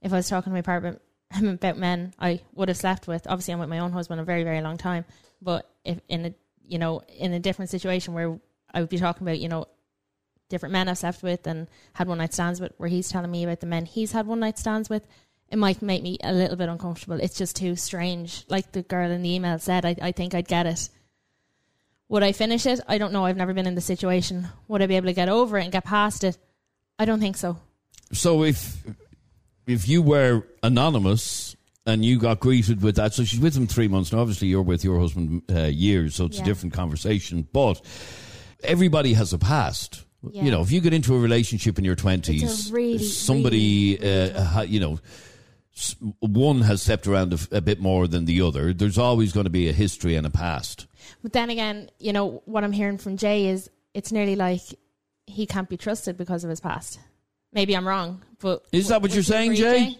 if 0.00 0.12
I 0.12 0.16
was 0.16 0.28
talking 0.28 0.50
to 0.50 0.54
my 0.54 0.62
partner 0.62 0.98
about 1.44 1.78
men 1.78 2.14
I 2.18 2.40
would 2.54 2.68
have 2.68 2.76
slept 2.76 3.06
with. 3.06 3.26
Obviously, 3.26 3.54
I'm 3.54 3.60
with 3.60 3.68
my 3.68 3.78
own 3.78 3.92
husband 3.92 4.20
a 4.20 4.24
very, 4.24 4.44
very 4.44 4.60
long 4.60 4.76
time, 4.76 5.04
but 5.40 5.70
if 5.84 6.00
in 6.08 6.26
a 6.26 6.34
you 6.66 6.78
know 6.78 7.02
in 7.18 7.32
a 7.32 7.40
different 7.40 7.70
situation 7.70 8.14
where 8.14 8.38
I 8.72 8.80
would 8.80 8.88
be 8.88 8.98
talking 8.98 9.26
about 9.26 9.40
you 9.40 9.48
know 9.48 9.66
different 10.48 10.72
men 10.72 10.88
I've 10.88 10.98
slept 10.98 11.22
with 11.22 11.46
and 11.46 11.66
had 11.94 12.08
one 12.08 12.18
night 12.18 12.34
stands 12.34 12.60
with, 12.60 12.72
where 12.76 12.88
he's 12.88 13.08
telling 13.08 13.30
me 13.30 13.44
about 13.44 13.60
the 13.60 13.66
men 13.66 13.86
he's 13.86 14.12
had 14.12 14.26
one 14.26 14.40
night 14.40 14.58
stands 14.58 14.90
with, 14.90 15.06
it 15.50 15.58
might 15.58 15.82
make 15.82 16.02
me 16.02 16.18
a 16.22 16.32
little 16.32 16.56
bit 16.56 16.68
uncomfortable. 16.68 17.18
It's 17.20 17.36
just 17.36 17.56
too 17.56 17.74
strange. 17.76 18.44
Like 18.48 18.72
the 18.72 18.82
girl 18.82 19.10
in 19.10 19.22
the 19.22 19.34
email 19.34 19.58
said, 19.58 19.84
I, 19.84 19.96
I 20.00 20.12
think 20.12 20.34
I'd 20.34 20.48
get 20.48 20.66
it. 20.66 20.88
Would 22.08 22.22
I 22.22 22.32
finish 22.32 22.66
it? 22.66 22.80
I 22.86 22.98
don't 22.98 23.12
know. 23.12 23.24
I've 23.24 23.38
never 23.38 23.54
been 23.54 23.66
in 23.66 23.74
the 23.74 23.80
situation. 23.80 24.48
Would 24.68 24.82
I 24.82 24.86
be 24.86 24.96
able 24.96 25.06
to 25.06 25.14
get 25.14 25.30
over 25.30 25.58
it 25.58 25.64
and 25.64 25.72
get 25.72 25.84
past 25.84 26.24
it? 26.24 26.36
I 26.98 27.06
don't 27.06 27.20
think 27.20 27.36
so. 27.36 27.58
so 28.12 28.44
if 28.44 28.82
if 29.66 29.88
you 29.88 30.02
were 30.02 30.44
anonymous 30.62 31.56
and 31.86 32.04
you 32.04 32.18
got 32.18 32.40
greeted 32.40 32.82
with 32.82 32.96
that, 32.96 33.14
so 33.14 33.24
she's 33.24 33.40
with 33.40 33.56
him 33.56 33.66
three 33.66 33.88
months 33.88 34.12
now. 34.12 34.20
Obviously, 34.20 34.48
you're 34.48 34.62
with 34.62 34.84
your 34.84 35.00
husband 35.00 35.42
uh, 35.50 35.62
years, 35.64 36.14
so 36.14 36.26
it's 36.26 36.36
Yeah. 36.38 36.42
a 36.42 36.46
different 36.46 36.74
conversation. 36.74 37.46
But 37.52 37.80
everybody 38.62 39.14
has 39.14 39.32
a 39.32 39.38
past. 39.38 40.04
Yeah. 40.30 40.44
You 40.44 40.50
know, 40.52 40.60
if 40.62 40.70
you 40.70 40.80
get 40.80 40.92
into 40.92 41.14
a 41.16 41.18
relationship 41.18 41.78
in 41.78 41.84
your 41.84 41.96
twenties, 41.96 42.70
really, 42.70 42.98
somebody, 42.98 43.98
really, 44.00 44.32
uh, 44.32 44.62
you 44.62 44.78
know, 44.78 45.00
one 46.20 46.60
has 46.60 46.82
stepped 46.82 47.06
around 47.06 47.34
a 47.50 47.60
bit 47.60 47.80
more 47.80 48.06
than 48.06 48.26
the 48.26 48.42
other. 48.42 48.72
There's 48.72 48.98
always 48.98 49.32
going 49.32 49.44
to 49.44 49.50
be 49.50 49.68
a 49.68 49.72
history 49.72 50.14
and 50.14 50.26
a 50.26 50.30
past. 50.30 50.86
But 51.22 51.32
then 51.32 51.50
again, 51.50 51.90
you 51.98 52.12
know, 52.12 52.42
what 52.44 52.62
I'm 52.62 52.72
hearing 52.72 52.98
from 52.98 53.16
Jay 53.16 53.46
is 53.46 53.68
it's 53.94 54.12
nearly 54.12 54.36
like 54.36 54.60
he 55.26 55.46
can't 55.46 55.68
be 55.68 55.76
trusted 55.76 56.16
because 56.16 56.44
of 56.44 56.50
his 56.50 56.60
past. 56.60 57.00
Maybe 57.52 57.76
I'm 57.76 57.86
wrong, 57.86 58.22
but 58.40 58.64
Is 58.72 58.88
that 58.88 59.02
what 59.02 59.12
you're 59.12 59.22
saying, 59.22 59.52
agree, 59.52 59.62
Jay? 59.62 59.96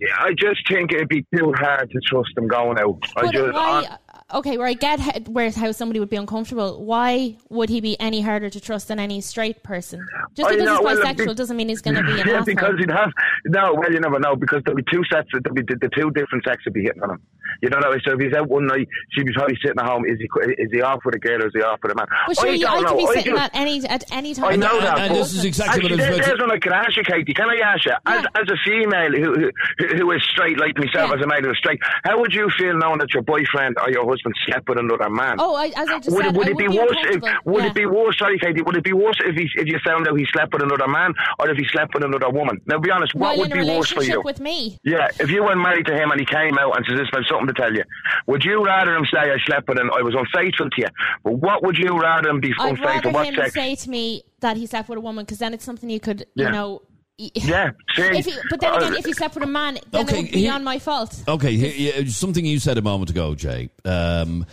Yeah, 0.00 0.08
I 0.18 0.32
just 0.32 0.60
think 0.68 0.92
it'd 0.92 1.08
be 1.08 1.24
too 1.36 1.52
hard 1.56 1.90
to 1.90 2.00
trust 2.06 2.30
them 2.34 2.46
going 2.46 2.78
out. 2.78 2.98
I 3.16 3.32
just, 3.32 3.52
why? 3.52 3.96
Okay, 4.34 4.56
where 4.58 4.66
I 4.66 4.74
get 4.74 5.00
how, 5.00 5.12
where 5.30 5.50
how 5.50 5.72
somebody 5.72 6.00
would 6.00 6.10
be 6.10 6.16
uncomfortable. 6.16 6.84
Why 6.84 7.36
would 7.48 7.68
he 7.68 7.80
be 7.80 7.98
any 8.00 8.20
harder 8.20 8.50
to 8.50 8.60
trust 8.60 8.88
than 8.88 8.98
any 8.98 9.20
straight 9.20 9.62
person? 9.62 10.06
Just 10.34 10.48
oh, 10.48 10.52
because 10.52 10.64
know, 10.66 10.76
he's 10.76 10.84
well, 10.84 10.96
bisexual 11.14 11.26
be- 11.28 11.34
doesn't 11.34 11.56
mean 11.56 11.68
he's 11.68 11.80
going 11.82 11.96
to 11.96 12.02
be 12.02 12.12
an 12.20 12.26
yeah, 12.28 12.34
asshole. 12.38 12.44
because 12.44 12.74
he'd 12.78 12.90
have 12.90 13.10
no. 13.46 13.74
Well, 13.74 13.92
you 13.92 14.00
never 14.00 14.18
know 14.18 14.36
because 14.36 14.62
there'll 14.64 14.76
be 14.76 14.84
two 14.92 15.02
sets. 15.12 15.28
There'll 15.32 15.54
be 15.54 15.62
the, 15.62 15.76
the 15.80 15.90
two 15.96 16.10
different 16.10 16.44
sexes 16.44 16.64
would 16.66 16.74
be 16.74 16.82
hitting 16.82 17.02
on 17.02 17.10
him. 17.12 17.22
You 17.62 17.70
don't 17.70 17.80
know. 17.80 17.92
So 18.04 18.12
if 18.12 18.20
he's 18.20 18.34
out 18.34 18.48
one 18.48 18.66
night, 18.66 18.86
she'd 19.12 19.24
be 19.26 19.32
probably 19.32 19.56
sitting 19.62 19.78
at 19.80 19.86
home. 19.86 20.04
Is 20.04 20.18
he 20.18 20.28
is 20.62 20.68
he 20.70 20.82
off 20.82 21.00
with 21.04 21.14
a 21.14 21.18
girl 21.18 21.42
or 21.42 21.46
is 21.46 21.52
he 21.54 21.62
off 21.62 21.78
with 21.82 21.92
a 21.92 21.94
man? 21.94 22.06
But 22.26 22.38
oh, 22.38 22.42
sure, 22.42 22.50
I 22.50 22.54
you, 22.54 22.66
don't 22.66 22.76
I 22.78 22.80
know. 22.82 22.88
could 22.90 22.98
be 22.98 23.04
oh, 23.04 23.08
I 23.08 23.14
sitting 23.14 23.32
just- 23.34 23.42
at 23.42 23.50
any 23.54 23.86
at 23.88 24.12
any 24.12 24.34
time. 24.34 24.52
I 24.52 24.56
know 24.56 24.80
that, 24.80 24.98
and 24.98 25.08
but- 25.08 25.14
this 25.18 25.32
is 25.32 25.44
exactly 25.44 25.84
Actually, 25.84 25.96
what 25.96 26.04
I 26.04 26.10
was 26.10 26.16
there- 26.16 26.24
to- 26.24 26.28
there's 26.28 26.40
one 26.40 26.52
I 26.52 26.58
can 26.58 26.72
ask 26.74 26.96
you, 26.96 27.02
Katie. 27.04 27.32
Can 27.34 27.48
I 27.48 27.56
ask 27.64 27.84
you, 27.86 27.92
as, 28.06 28.22
Yeah. 28.22 28.40
as 28.42 28.48
a 28.50 28.56
female 28.64 29.12
who, 29.12 29.50
who 29.78 29.86
who 29.96 30.10
is 30.12 30.22
straight 30.30 30.58
like 30.60 30.76
myself, 30.76 31.08
Yeah. 31.10 31.16
as 31.16 31.24
a 31.24 31.26
male 31.26 31.42
who's 31.42 31.56
straight, 31.58 31.80
how 32.04 32.20
would 32.20 32.32
you 32.34 32.48
feel 32.58 32.76
knowing 32.76 32.98
that 32.98 33.14
your 33.14 33.22
boyfriend 33.22 33.76
or 33.82 33.90
your 33.90 34.02
husband 34.04 34.17
slept 34.46 34.68
with 34.68 34.78
another 34.78 35.08
man? 35.10 35.36
Oh, 35.38 35.54
I, 35.54 35.66
as 35.76 35.88
I 35.88 35.98
just 35.98 36.10
would 36.14 36.24
said, 36.24 36.34
it, 36.34 36.38
would 36.38 36.48
it 36.48 36.58
be 36.58 36.68
would 36.68 36.76
worse? 36.78 36.96
If, 37.10 37.22
would 37.44 37.64
Yeah. 37.64 37.70
it 37.70 37.74
be 37.74 37.86
worse? 37.86 38.18
Sorry, 38.18 38.38
Katie. 38.38 38.62
Would 38.62 38.76
it 38.76 38.84
be 38.84 38.92
worse 38.92 39.16
if 39.24 39.34
he 39.36 39.48
if 39.56 39.66
you 39.66 39.78
found 39.84 40.06
out 40.08 40.18
he 40.18 40.26
slept 40.32 40.52
with 40.52 40.62
another 40.62 40.88
man, 40.88 41.12
or 41.38 41.50
if 41.50 41.56
he 41.56 41.66
slept 41.68 41.94
with 41.94 42.04
another 42.04 42.30
woman? 42.30 42.60
Now, 42.66 42.78
be 42.78 42.90
honest. 42.90 43.14
What 43.14 43.36
While 43.36 43.38
would 43.48 43.52
be 43.52 43.64
worse 43.64 43.90
for 43.90 44.02
you? 44.02 44.20
with 44.22 44.40
me? 44.40 44.78
Yeah, 44.84 45.08
if 45.20 45.30
you 45.30 45.42
weren't 45.42 45.60
married 45.60 45.86
to 45.86 45.94
him 45.94 46.10
and 46.10 46.18
he 46.20 46.26
came 46.26 46.58
out 46.58 46.76
and 46.76 46.84
says, 46.86 46.98
"Listen, 46.98 47.14
I've 47.18 47.26
something 47.28 47.46
to 47.48 47.52
tell 47.54 47.72
you," 47.74 47.84
would 48.26 48.44
you 48.44 48.64
rather 48.64 48.94
him 48.96 49.04
say, 49.12 49.20
"I 49.30 49.36
slept 49.46 49.68
with 49.68 49.78
him, 49.78 49.90
I 49.96 50.02
was 50.02 50.14
unfaithful 50.14 50.70
to 50.70 50.80
you"? 50.80 50.88
But 51.24 51.32
what 51.34 51.62
would 51.64 51.76
you 51.78 51.98
rather 51.98 52.28
him 52.30 52.40
be 52.40 52.52
I'd 52.58 52.70
unfaithful? 52.70 52.86
rather 52.86 53.10
What 53.10 53.26
him 53.28 53.34
sex? 53.36 53.54
say 53.54 53.74
to 53.74 53.90
me 53.90 54.22
that 54.40 54.56
he 54.56 54.66
slept 54.66 54.88
with 54.88 54.98
a 54.98 55.00
woman 55.00 55.24
because 55.24 55.38
then 55.38 55.52
it's 55.54 55.64
something 55.64 55.90
you 55.90 56.00
could, 56.00 56.26
you 56.34 56.48
know. 56.50 56.82
Y- 57.18 57.30
Yeah, 57.34 57.70
see, 57.96 58.02
If 58.02 58.24
he, 58.26 58.34
but 58.50 58.60
then 58.60 58.72
uh, 58.72 58.76
again, 58.78 58.94
if 58.96 59.04
he 59.04 59.12
slept 59.12 59.34
with 59.34 59.44
a 59.44 59.46
man, 59.46 59.78
then 59.90 60.04
Okay, 60.04 60.18
it 60.18 60.22
would 60.22 60.32
be 60.32 60.38
here- 60.40 60.52
on 60.52 60.64
my 60.64 60.78
fault. 60.78 61.22
Okay, 61.26 61.56
here, 61.56 61.72
yeah, 62.02 62.08
something 62.10 62.44
you 62.44 62.58
said 62.58 62.78
a 62.78 62.82
moment 62.82 63.10
ago, 63.10 63.34
Jay. 63.34 63.70
Um, 63.84 64.46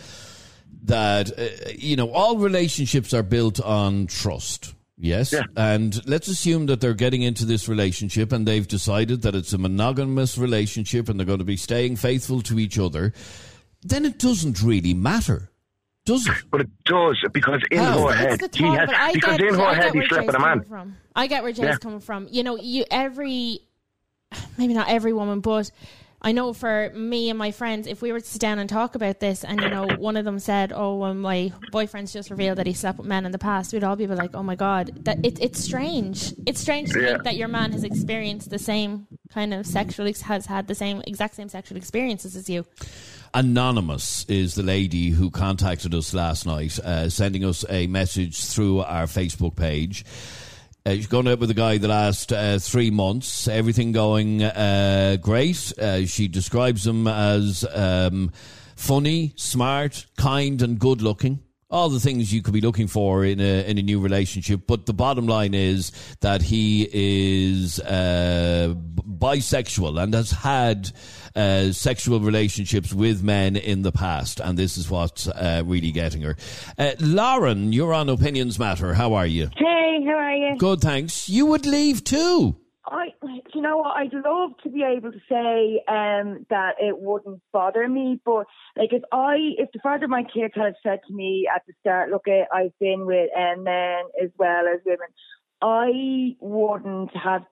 that 0.84 1.36
uh, 1.38 1.70
you 1.76 1.96
know, 1.96 2.10
all 2.12 2.36
relationships 2.38 3.12
are 3.12 3.22
built 3.24 3.60
on 3.60 4.06
trust. 4.06 4.72
Yes, 4.98 5.30
Yeah. 5.32 5.42
and 5.56 6.00
let's 6.08 6.26
assume 6.28 6.66
that 6.66 6.80
they're 6.80 6.94
getting 6.94 7.20
into 7.22 7.44
this 7.44 7.68
relationship 7.68 8.32
and 8.32 8.46
they've 8.48 8.66
decided 8.66 9.20
that 9.22 9.34
it's 9.34 9.52
a 9.52 9.58
monogamous 9.58 10.38
relationship 10.38 11.08
and 11.10 11.20
they're 11.20 11.26
going 11.26 11.40
to 11.40 11.44
be 11.44 11.58
staying 11.58 11.96
faithful 11.96 12.40
to 12.42 12.58
each 12.58 12.78
other. 12.78 13.12
Then 13.82 14.06
it 14.06 14.18
doesn't 14.18 14.62
really 14.62 14.94
matter, 14.94 15.50
does 16.06 16.26
it? 16.26 16.34
But 16.50 16.62
it 16.62 16.68
does 16.84 17.22
because 17.32 17.60
in 17.70 17.78
How? 17.78 18.06
her 18.08 18.14
head, 18.14 18.40
he 18.54 18.64
has, 18.64 18.88
because 19.12 19.36
get, 19.36 19.40
in 19.48 19.54
her 19.54 19.74
head 19.74 19.92
slept 20.08 20.26
with 20.26 20.36
a 20.36 20.38
man. 20.40 20.64
from. 20.64 20.96
I 21.14 21.26
get 21.26 21.42
where 21.42 21.52
Jay's 21.52 21.64
Yeah. 21.66 21.76
coming 21.76 22.00
from. 22.00 22.28
You 22.30 22.42
know, 22.42 22.56
you 22.56 22.84
every 22.90 23.60
maybe 24.56 24.72
not 24.74 24.88
every 24.88 25.12
woman, 25.12 25.40
but 25.40 25.70
I 26.22 26.32
know 26.32 26.52
for 26.54 26.90
me 26.94 27.28
and 27.28 27.38
my 27.38 27.50
friends, 27.52 27.86
if 27.86 28.00
we 28.02 28.10
were 28.10 28.20
to 28.20 28.26
sit 28.26 28.40
down 28.40 28.58
and 28.58 28.68
talk 28.68 28.94
about 28.94 29.20
this, 29.20 29.44
and 29.44 29.60
you 29.60 29.68
know, 29.68 29.86
one 29.98 30.16
of 30.16 30.24
them 30.24 30.38
said, 30.38 30.72
"Oh, 30.74 30.96
well, 30.96 31.14
my 31.14 31.52
boyfriend's 31.70 32.12
just 32.12 32.30
revealed 32.30 32.58
that 32.58 32.66
he 32.66 32.72
slept 32.72 32.98
with 32.98 33.06
men 33.06 33.26
in 33.26 33.32
the 33.32 33.38
past," 33.38 33.72
we'd 33.72 33.84
all 33.84 33.96
be 33.96 34.06
like, 34.06 34.34
"Oh 34.34 34.42
my 34.42 34.56
god, 34.56 34.92
that 35.04 35.18
it, 35.24 35.38
it's 35.40 35.60
strange. 35.60 36.32
It's 36.46 36.58
strange 36.60 36.90
to 36.92 37.00
Yeah. 37.00 37.06
think 37.12 37.24
that 37.24 37.36
your 37.36 37.48
man 37.48 37.72
has 37.72 37.84
experienced 37.84 38.50
the 38.50 38.58
same 38.58 39.06
kind 39.30 39.52
of 39.52 39.66
sexual 39.66 40.06
has 40.22 40.46
had 40.46 40.66
the 40.68 40.74
same 40.74 41.02
exact 41.06 41.34
same 41.36 41.48
sexual 41.48 41.76
experiences 41.76 42.34
as 42.34 42.48
you." 42.48 42.64
Anonymous 43.36 44.24
is 44.30 44.54
the 44.54 44.62
lady 44.62 45.10
who 45.10 45.30
contacted 45.30 45.94
us 45.94 46.14
last 46.14 46.46
night, 46.46 46.78
uh, 46.78 47.10
sending 47.10 47.44
us 47.44 47.66
a 47.68 47.86
message 47.86 48.42
through 48.42 48.80
our 48.80 49.04
Facebook 49.04 49.54
page. 49.54 50.06
Uh, 50.86 50.92
she's 50.92 51.06
gone 51.06 51.28
out 51.28 51.38
with 51.38 51.50
a 51.50 51.54
guy 51.54 51.76
the 51.76 51.86
last 51.86 52.32
uh, 52.32 52.58
three 52.58 52.90
months. 52.90 53.46
Everything 53.46 53.92
going 53.92 54.42
uh, 54.42 55.18
great. 55.20 55.78
Uh, 55.78 56.06
she 56.06 56.28
describes 56.28 56.86
him 56.86 57.06
as 57.06 57.66
um, 57.74 58.32
funny, 58.74 59.34
smart, 59.36 60.06
kind, 60.16 60.62
and 60.62 60.78
good 60.78 61.02
looking. 61.02 61.40
All 61.68 61.90
the 61.90 62.00
things 62.00 62.32
you 62.32 62.40
could 62.40 62.54
be 62.54 62.62
looking 62.62 62.86
for 62.86 63.22
in 63.22 63.38
a 63.38 63.68
in 63.68 63.76
a 63.76 63.82
new 63.82 64.00
relationship. 64.00 64.62
But 64.66 64.86
the 64.86 64.94
bottom 64.94 65.26
line 65.26 65.52
is 65.52 65.92
that 66.20 66.40
he 66.40 66.88
is 66.90 67.80
uh, 67.80 68.72
bisexual 69.06 70.02
and 70.02 70.14
has 70.14 70.30
had 70.30 70.90
uh, 71.34 71.72
sexual 71.72 72.20
relationships 72.20 72.92
with 72.92 73.22
men 73.22 73.56
in 73.56 73.82
the 73.82 73.92
past, 73.92 74.40
and 74.40 74.58
this 74.58 74.76
is 74.76 74.90
what's 74.90 75.28
uh, 75.28 75.62
really 75.64 75.92
getting 75.92 76.22
her. 76.22 76.36
Uh, 76.78 76.92
Lauren, 77.00 77.72
you're 77.72 77.94
on 77.94 78.08
Opinions 78.08 78.58
Matter. 78.58 78.94
How 78.94 79.14
are 79.14 79.26
you? 79.26 79.48
Hey, 79.56 79.98
how 80.04 80.18
are 80.18 80.34
you? 80.34 80.56
Good, 80.58 80.80
thanks. 80.80 81.28
You 81.28 81.46
would 81.46 81.66
leave 81.66 82.04
too. 82.04 82.56
I, 82.88 83.06
you 83.52 83.62
know 83.62 83.78
what? 83.78 83.96
I'd 83.96 84.12
love 84.12 84.50
to 84.62 84.70
be 84.70 84.84
able 84.84 85.10
to 85.10 85.18
say 85.28 85.82
um, 85.88 86.46
that 86.50 86.74
it 86.78 86.96
wouldn't 86.96 87.42
bother 87.52 87.88
me, 87.88 88.20
but 88.24 88.46
like 88.76 88.92
if 88.92 89.02
I, 89.12 89.36
if 89.58 89.70
the 89.72 89.80
father 89.82 90.04
of 90.04 90.10
my 90.10 90.22
kids 90.22 90.54
had 90.54 90.74
said 90.82 91.00
to 91.08 91.14
me 91.14 91.48
at 91.52 91.62
the 91.66 91.72
start, 91.80 92.10
look, 92.10 92.28
eh, 92.28 92.44
I've 92.52 92.78
been 92.78 93.04
with 93.04 93.30
um, 93.36 93.64
men 93.64 94.04
as 94.22 94.30
well 94.38 94.66
as 94.72 94.80
women, 94.84 95.08
I 95.60 96.36
wouldn't 96.40 97.10
have 97.16 97.42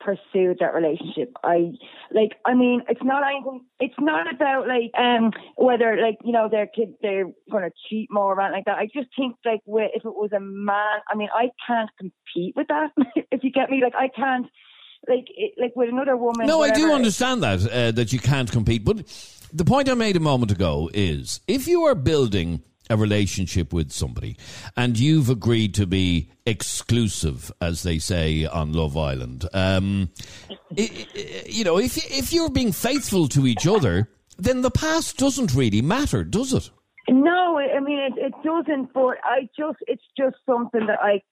pursued 0.00 0.58
that 0.60 0.74
relationship. 0.74 1.32
I 1.42 1.72
like. 2.12 2.32
I 2.44 2.54
mean, 2.54 2.82
it's 2.88 3.02
not 3.02 3.22
anything. 3.26 3.62
It's 3.80 3.94
not 3.98 4.32
about 4.32 4.68
like 4.68 4.90
um 4.98 5.32
whether 5.56 5.96
like 6.00 6.18
you 6.24 6.32
know 6.32 6.48
their 6.50 6.66
kid 6.66 6.94
they're 7.02 7.26
gonna 7.50 7.70
cheat 7.88 8.08
more 8.10 8.34
or 8.34 8.40
anything 8.40 8.58
like 8.58 8.64
that. 8.66 8.78
I 8.78 8.86
just 8.86 9.08
think 9.16 9.36
like 9.44 9.60
if 9.66 10.04
it 10.04 10.14
was 10.14 10.30
a 10.34 10.40
man, 10.40 11.00
I 11.10 11.16
mean, 11.16 11.28
I 11.34 11.50
can't 11.66 11.90
compete 11.98 12.54
with 12.56 12.68
that. 12.68 12.90
if 13.30 13.42
you 13.42 13.50
get 13.50 13.70
me, 13.70 13.82
like 13.82 13.94
I 13.94 14.08
can't. 14.08 14.46
Like, 15.08 15.26
it, 15.36 15.52
like 15.56 15.76
with 15.76 15.88
another 15.88 16.16
woman. 16.16 16.48
No, 16.48 16.62
I 16.62 16.70
do 16.70 16.92
understand 16.92 17.40
that 17.44 17.64
uh, 17.70 17.92
that 17.92 18.12
you 18.12 18.18
can't 18.18 18.50
compete, 18.50 18.84
but 18.84 18.96
the 19.52 19.64
point 19.64 19.88
I 19.88 19.94
made 19.94 20.16
a 20.16 20.20
moment 20.20 20.50
ago 20.50 20.90
is 20.92 21.40
if 21.46 21.68
you 21.68 21.84
are 21.84 21.94
building 21.94 22.62
a 22.88 22.96
relationship 22.96 23.72
with 23.72 23.90
somebody 23.90 24.36
and 24.76 24.98
you've 24.98 25.28
agreed 25.28 25.74
to 25.74 25.86
be 25.86 26.30
exclusive, 26.44 27.50
as 27.60 27.82
they 27.82 27.98
say 27.98 28.44
on 28.44 28.72
Love 28.72 28.96
Island, 28.96 29.48
um, 29.52 30.10
you 30.70 31.64
know, 31.64 31.78
if 31.78 31.96
if 32.10 32.32
you're 32.32 32.50
being 32.50 32.72
faithful 32.72 33.28
to 33.28 33.46
each 33.46 33.66
other, 33.66 34.08
then 34.38 34.62
the 34.62 34.70
past 34.70 35.16
doesn't 35.16 35.54
really 35.54 35.82
matter, 35.82 36.24
does 36.24 36.52
it? 36.52 36.70
No, 37.08 37.58
I 37.58 37.76
I 37.76 37.80
mean 37.80 37.98
it, 37.98 38.12
it 38.16 38.34
doesn't. 38.44 38.92
But 38.92 39.18
I 39.24 39.48
just, 39.56 39.78
it's 39.86 40.02
just 40.16 40.36
something 40.46 40.86
that 40.86 40.98
I 41.00 41.22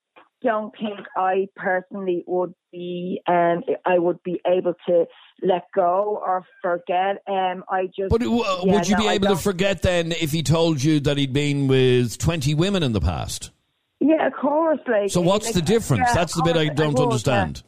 don't 0.45 0.73
think 0.79 1.01
I 1.17 1.49
personally 1.57 2.23
would 2.27 2.55
be, 2.71 3.21
um, 3.27 3.63
I 3.85 3.99
would 3.99 4.23
be 4.23 4.41
able 4.47 4.75
to 4.87 5.07
let 5.43 5.65
go 5.75 6.23
or 6.25 6.45
forget. 6.63 7.23
Um, 7.27 7.65
I 7.69 7.87
just. 7.87 8.11
But 8.11 8.23
uh, 8.23 8.31
yeah, 8.65 8.75
would 8.75 8.89
you 8.89 8.97
no, 8.97 9.03
be 9.03 9.09
able 9.09 9.29
to 9.29 9.37
forget 9.37 9.83
then 9.83 10.13
if 10.13 10.31
he 10.31 10.43
told 10.43 10.83
you 10.83 11.01
that 11.01 11.17
he'd 11.17 11.33
been 11.33 11.67
with 11.67 12.19
twenty 12.19 12.55
women 12.55 12.83
in 12.83 12.93
the 12.93 13.01
past? 13.01 13.51
Yeah, 14.01 14.27
of 14.27 14.35
course. 14.35 14.81
Like. 14.87 15.11
So 15.11 15.23
what's 15.23 15.47
like, 15.47 15.55
the 15.55 15.63
difference? 15.63 16.05
yeah, 16.09 16.15
That's 16.15 16.35
the 16.35 16.43
bit 16.43 16.57
I 16.57 16.69
don't 16.69 16.93
would, 16.93 16.99
yeah. 16.99 17.05
understand. 17.05 17.63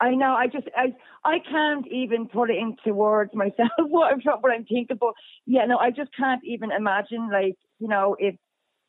I 0.00 0.14
know. 0.14 0.34
I 0.34 0.46
just 0.46 0.68
I 0.76 0.94
I 1.24 1.38
can't 1.50 1.86
even 1.88 2.28
put 2.28 2.50
it 2.50 2.56
into 2.58 2.94
words 2.94 3.32
myself 3.34 3.70
what 3.78 4.12
I'm 4.12 4.20
what 4.20 4.52
I'm 4.52 4.64
thinking. 4.64 4.98
But 5.00 5.14
yeah, 5.46 5.64
no, 5.64 5.78
I 5.78 5.90
just 5.90 6.10
can't 6.16 6.42
even 6.44 6.70
imagine 6.70 7.30
like 7.30 7.56
you 7.78 7.88
know 7.88 8.16
if 8.18 8.36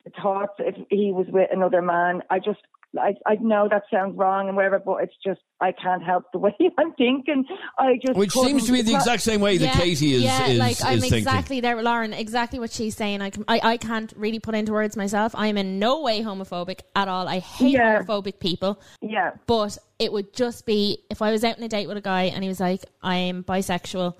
the 0.03 0.11
thoughts 0.21 0.53
if 0.59 0.75
he 0.89 1.11
was 1.11 1.27
with 1.29 1.49
another 1.51 1.81
man. 1.81 2.21
I 2.29 2.39
just 2.39 2.59
I 2.99 3.15
I 3.25 3.35
know 3.35 3.67
that 3.69 3.83
sounds 3.91 4.17
wrong 4.17 4.47
and 4.47 4.55
whatever, 4.57 4.79
but 4.79 5.03
it's 5.03 5.13
just 5.25 5.39
I 5.61 5.71
can't 5.71 6.03
help 6.03 6.25
the 6.33 6.39
way 6.45 6.53
I'm 6.77 6.91
thinking. 6.93 7.45
I 7.77 7.97
just 8.05 8.17
Which 8.17 8.31
seems 8.31 8.65
to 8.65 8.73
be 8.73 8.81
the 8.81 8.93
exact 8.95 9.21
same 9.21 9.39
way 9.41 9.57
that 9.57 9.73
Katie 9.75 10.13
is, 10.15 10.23
yeah, 10.23 10.47
is, 10.47 10.59
like 10.59 10.83
I'm 10.83 10.99
thinking. 10.99 11.19
exactly 11.19 11.61
there, 11.61 11.81
Lauren. 11.81 12.13
Exactly 12.13 12.59
what 12.59 12.71
she's 12.71 12.95
saying. 12.95 13.21
I, 13.21 13.29
can, 13.29 13.45
I 13.47 13.59
I 13.63 13.77
can't 13.77 14.11
really 14.17 14.39
put 14.39 14.55
into 14.55 14.73
words 14.73 14.97
myself. 14.97 15.33
I 15.35 15.47
am 15.47 15.57
in 15.57 15.79
no 15.79 16.01
way 16.01 16.21
homophobic 16.21 16.81
at 16.95 17.07
all. 17.07 17.27
I 17.27 17.39
hate 17.39 17.71
Yeah. 17.71 18.01
homophobic 18.03 18.39
people. 18.39 18.81
Yeah. 19.01 19.31
But 19.47 19.77
it 19.99 20.11
would 20.11 20.33
just 20.33 20.65
be 20.65 21.03
if 21.09 21.21
I 21.21 21.31
was 21.31 21.43
out 21.43 21.57
on 21.57 21.63
a 21.63 21.69
date 21.69 21.87
with 21.87 21.97
a 21.97 22.01
guy 22.01 22.23
and 22.23 22.43
he 22.43 22.49
was 22.49 22.59
like, 22.59 22.83
"I 23.01 23.15
am 23.15 23.43
bisexual, 23.43 24.17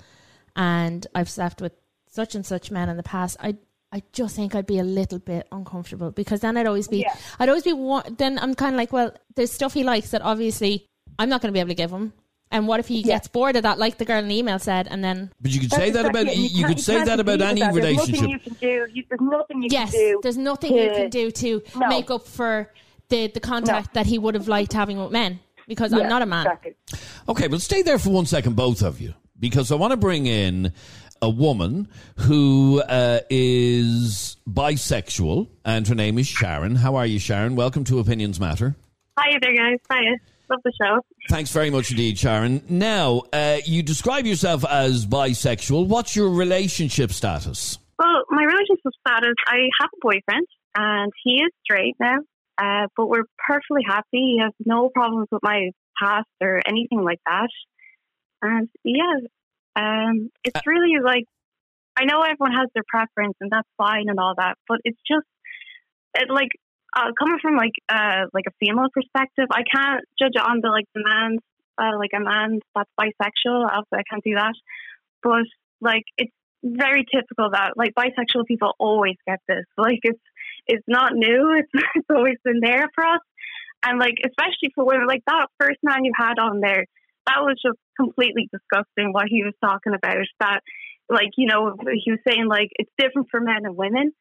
and 0.56 1.06
I've 1.14 1.30
slept 1.30 1.62
with 1.62 1.74
such 2.08 2.36
and 2.36 2.46
such 2.46 2.72
men 2.72 2.90
in 2.90 2.98
the 2.98 3.04
past." 3.04 3.38
I 3.42 3.56
I 3.94 4.02
just 4.14 4.36
think 4.36 4.56
I'd 4.56 4.66
be 4.66 4.80
a 4.80 4.84
little 4.84 5.20
bit 5.20 5.48
uncomfortable 5.52 6.12
because 6.12 6.40
then 6.40 6.56
I'd 6.58 6.68
always 6.68 6.88
be 6.88 7.00
Yeah. 7.00 7.14
I'd 7.40 7.50
always 7.50 7.64
be 7.64 7.74
then 8.18 8.40
I'm 8.40 8.56
kind 8.56 8.74
of 8.76 8.78
like, 8.78 8.94
well, 8.94 9.12
there's 9.36 9.52
stuff 9.52 9.74
he 9.74 9.84
likes 9.84 10.12
that 10.12 10.22
obviously 10.22 10.86
I'm 11.20 11.28
not 11.30 11.42
going 11.42 11.50
to 11.50 11.54
be 11.54 11.60
able 11.60 11.70
to 11.70 11.76
give 11.76 11.92
him. 11.92 12.14
And 12.54 12.68
what 12.68 12.80
if 12.82 12.88
he 12.88 13.00
Yeah. 13.02 13.16
gets 13.16 13.28
bored 13.30 13.56
of 13.56 13.64
that, 13.64 13.80
like 13.80 13.98
the 13.98 14.06
girl 14.06 14.20
in 14.20 14.28
the 14.28 14.36
email 14.38 14.60
said, 14.60 14.88
and 14.90 15.04
then 15.04 15.32
But 15.42 15.52
you 15.52 15.60
could 15.62 15.70
That's 15.70 15.82
say 15.82 15.90
that 15.92 16.06
exactly 16.06 16.22
about 16.22 16.34
it. 16.34 16.38
you, 16.38 16.50
can't- 16.64 16.68
could 16.68 16.80
say 16.84 17.04
that 17.04 17.20
about 17.20 17.42
any 17.42 17.62
that. 17.62 17.74
There's 17.74 17.96
nothing 17.98 18.30
you 18.30 18.40
can 18.40 18.54
do. 18.60 18.88
You, 18.94 19.04
there's 19.10 19.22
nothing 19.22 19.62
you 19.64 19.70
yes, 19.72 19.92
can 19.92 20.00
do. 20.00 20.20
there's 20.24 20.38
nothing 20.38 20.74
you 20.78 20.90
can 20.90 21.10
do 21.10 21.32
to 21.32 21.62
No. 21.78 21.88
make 21.88 22.12
up 22.12 22.28
for 22.28 22.72
the 23.10 23.28
the 23.28 23.40
contact 23.42 23.94
that 23.94 24.06
he 24.06 24.18
would 24.18 24.36
have 24.36 24.48
liked 24.48 24.74
having 24.74 24.98
with 25.02 25.12
men. 25.12 25.40
Because 25.68 25.92
Yeah, 25.94 26.00
I'm 26.00 26.10
not 26.10 26.22
a 26.22 26.26
man. 26.26 26.46
Exactly. 26.48 26.76
Okay, 27.30 27.48
but 27.48 27.62
stay 27.62 27.82
there 27.82 28.00
for 28.00 28.10
one 28.10 28.26
second, 28.26 28.56
both 28.58 28.82
of 28.82 29.00
you, 29.00 29.14
because 29.40 29.72
I 29.72 29.76
want 29.76 29.92
to 29.92 29.98
bring 29.98 30.26
in 30.26 30.74
a 31.22 31.30
woman 31.30 31.88
who 32.18 32.82
uh, 32.82 33.20
is 33.30 34.38
bisexual, 34.50 35.48
and 35.64 35.88
her 35.88 35.96
name 35.96 36.18
is 36.18 36.28
Sharon. 36.28 36.76
How 36.76 36.96
are 36.96 37.06
you, 37.06 37.20
Sharon? 37.20 37.56
Welcome 37.56 37.84
to 37.86 38.00
Opinions 38.00 38.40
Matter. 38.40 38.76
Hi 39.20 39.38
there, 39.42 39.56
guys. 39.56 39.78
Hiya. 39.92 40.18
Love 40.50 40.60
the 40.64 40.74
show. 40.82 41.00
Thanks 41.30 41.52
very 41.52 41.70
much 41.70 41.92
indeed, 41.92 42.18
Sharon. 42.18 42.64
Now, 42.68 43.24
uh, 43.32 43.60
you 43.66 43.84
describe 43.84 44.26
yourself 44.26 44.66
as 44.66 45.06
bisexual. 45.06 45.88
What's 45.88 46.16
your 46.16 46.30
relationship 46.30 47.12
status? 47.12 47.78
Well, 48.00 48.24
my 48.30 48.44
relationship 48.44 48.92
status, 49.08 49.36
I 49.48 49.58
have 49.80 49.90
a 49.94 50.00
boyfriend, 50.02 50.48
and 50.76 51.12
he 51.24 51.36
is 51.36 51.52
straight 51.64 51.96
now, 52.00 52.18
uh, 52.58 52.88
but 52.98 53.08
we're 53.08 53.26
perfectly 53.48 53.84
happy. 53.88 54.08
He 54.12 54.40
has 54.42 54.52
no 54.66 54.90
problems 54.90 55.28
with 55.32 55.44
my 55.44 55.70
past 56.02 56.28
or 56.42 56.62
anything 56.68 57.04
like 57.04 57.20
that. 57.28 57.50
And 58.42 58.68
yeah, 58.84 59.20
um, 59.76 60.30
it's 60.44 60.66
really 60.66 61.00
like, 61.04 61.26
I 61.98 62.06
know 62.06 62.22
everyone 62.22 62.54
has 62.54 62.70
their 62.74 62.84
preference, 62.88 63.36
and 63.42 63.52
that's 63.52 63.68
fine 63.78 64.10
and 64.10 64.20
all 64.20 64.34
that, 64.38 64.58
but 64.68 64.80
it's 64.84 65.00
just, 65.08 65.28
it 66.16 66.30
like, 66.30 66.50
uh, 66.96 67.12
coming 67.18 67.40
from 67.42 67.56
like 67.56 67.72
uh 67.88 68.28
like 68.34 68.44
a 68.48 68.52
female 68.60 68.90
perspective, 68.94 69.48
I 69.50 69.64
can't 69.64 70.04
judge 70.20 70.34
it 70.36 70.42
on 70.42 70.60
the 70.62 70.68
like 70.68 70.88
the 70.94 71.02
man 71.02 71.38
uh, 71.78 71.98
like 71.98 72.12
a 72.16 72.20
man 72.20 72.60
that's 72.76 72.90
bisexual. 73.00 73.66
Obviously, 73.66 74.00
I 74.00 74.04
can't 74.10 74.24
do 74.24 74.36
that. 74.36 74.54
But 75.24 75.46
like 75.80 76.04
it's 76.18 76.34
very 76.64 77.06
typical 77.14 77.52
that 77.52 77.74
like 77.76 77.94
bisexual 77.94 78.46
people 78.48 78.74
always 78.80 79.16
get 79.28 79.40
this. 79.48 79.66
Like 79.78 80.00
it's 80.04 80.20
it's 80.68 80.86
not 80.88 81.14
new. 81.14 81.56
It's 81.60 81.86
it's 81.96 82.10
always 82.10 82.38
been 82.44 82.60
there 82.62 82.88
for 82.94 83.04
us. 83.04 83.22
And 83.84 83.98
like 84.00 84.16
especially 84.24 84.72
for 84.76 84.86
women, 84.86 85.08
like 85.08 85.24
that 85.28 85.48
first 85.60 85.80
man 85.84 86.06
you 86.06 86.14
had 86.16 86.38
on 86.40 86.60
there, 86.60 86.86
that 87.26 87.42
was 87.42 87.58
just 87.64 87.80
completely 88.02 88.50
disgusting 88.52 89.14
what 89.14 89.26
he 89.28 89.44
was 89.44 89.54
talking 89.64 89.94
about. 89.94 90.26
That 90.40 90.62
like, 91.10 91.32
you 91.38 91.48
know, 91.48 91.76
he 92.04 92.12
was 92.12 92.20
saying 92.28 92.48
like 92.48 92.70
it's 92.72 92.92
different 92.98 93.28
for 93.30 93.40
men 93.40 93.66
and 93.66 93.76
women. 93.76 94.12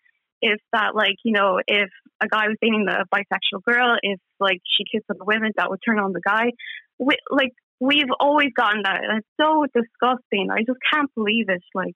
If 0.42 0.60
that 0.72 0.94
like, 0.94 1.16
you 1.24 1.32
know, 1.32 1.60
if 1.66 1.90
a 2.22 2.28
guy 2.28 2.48
was 2.48 2.56
dating 2.60 2.86
a 2.88 3.04
bisexual 3.14 3.62
girl, 3.62 3.96
if 4.02 4.18
like 4.38 4.60
she 4.64 4.84
kissed 4.90 5.06
other 5.10 5.24
women, 5.24 5.52
that 5.56 5.70
would 5.70 5.80
turn 5.86 5.98
on 5.98 6.12
the 6.12 6.20
guy. 6.24 6.52
We, 6.98 7.16
like 7.30 7.52
we've 7.78 8.12
always 8.18 8.50
gotten 8.56 8.82
that, 8.84 9.00
and 9.02 9.18
it's 9.18 9.28
so 9.40 9.64
disgusting. 9.74 10.48
I 10.50 10.60
just 10.60 10.78
can't 10.92 11.12
believe 11.14 11.46
it. 11.48 11.62
Like, 11.74 11.94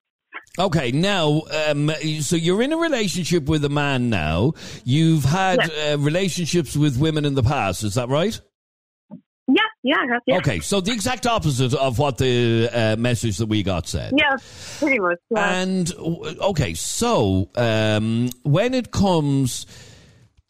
Okay, 0.59 0.93
now, 0.93 1.43
um, 1.69 1.91
so 2.21 2.37
you're 2.37 2.63
in 2.63 2.73
a 2.73 2.77
relationship 2.77 3.45
with 3.47 3.65
a 3.65 3.69
man 3.69 4.09
now. 4.11 4.53
You've 4.85 5.25
had 5.25 5.59
uh, 5.71 5.97
relationships 5.99 6.77
with 6.77 6.99
women 6.99 7.25
in 7.25 7.35
the 7.35 7.43
past, 7.43 7.83
is 7.83 7.95
that 7.95 8.09
right? 8.09 8.41
Yeah, 9.85 10.19
yeah, 10.27 10.39
Okay, 10.39 10.61
so 10.61 10.81
the 10.81 10.91
exact 10.93 11.27
opposite 11.27 11.75
of 11.75 11.99
what 11.99 12.19
the 12.19 12.69
uh, 12.73 12.97
message 12.97 13.37
that 13.37 13.47
we 13.47 13.63
got 13.63 13.87
said. 13.87 14.13
yeah 14.19 14.37
pretty 14.81 14.99
much. 14.99 15.19
Yeah. 15.31 15.61
And 15.61 15.93
okay, 16.41 16.75
so 16.75 17.51
um, 17.55 18.31
when 18.43 18.75
it 18.75 18.91
comes 18.91 19.67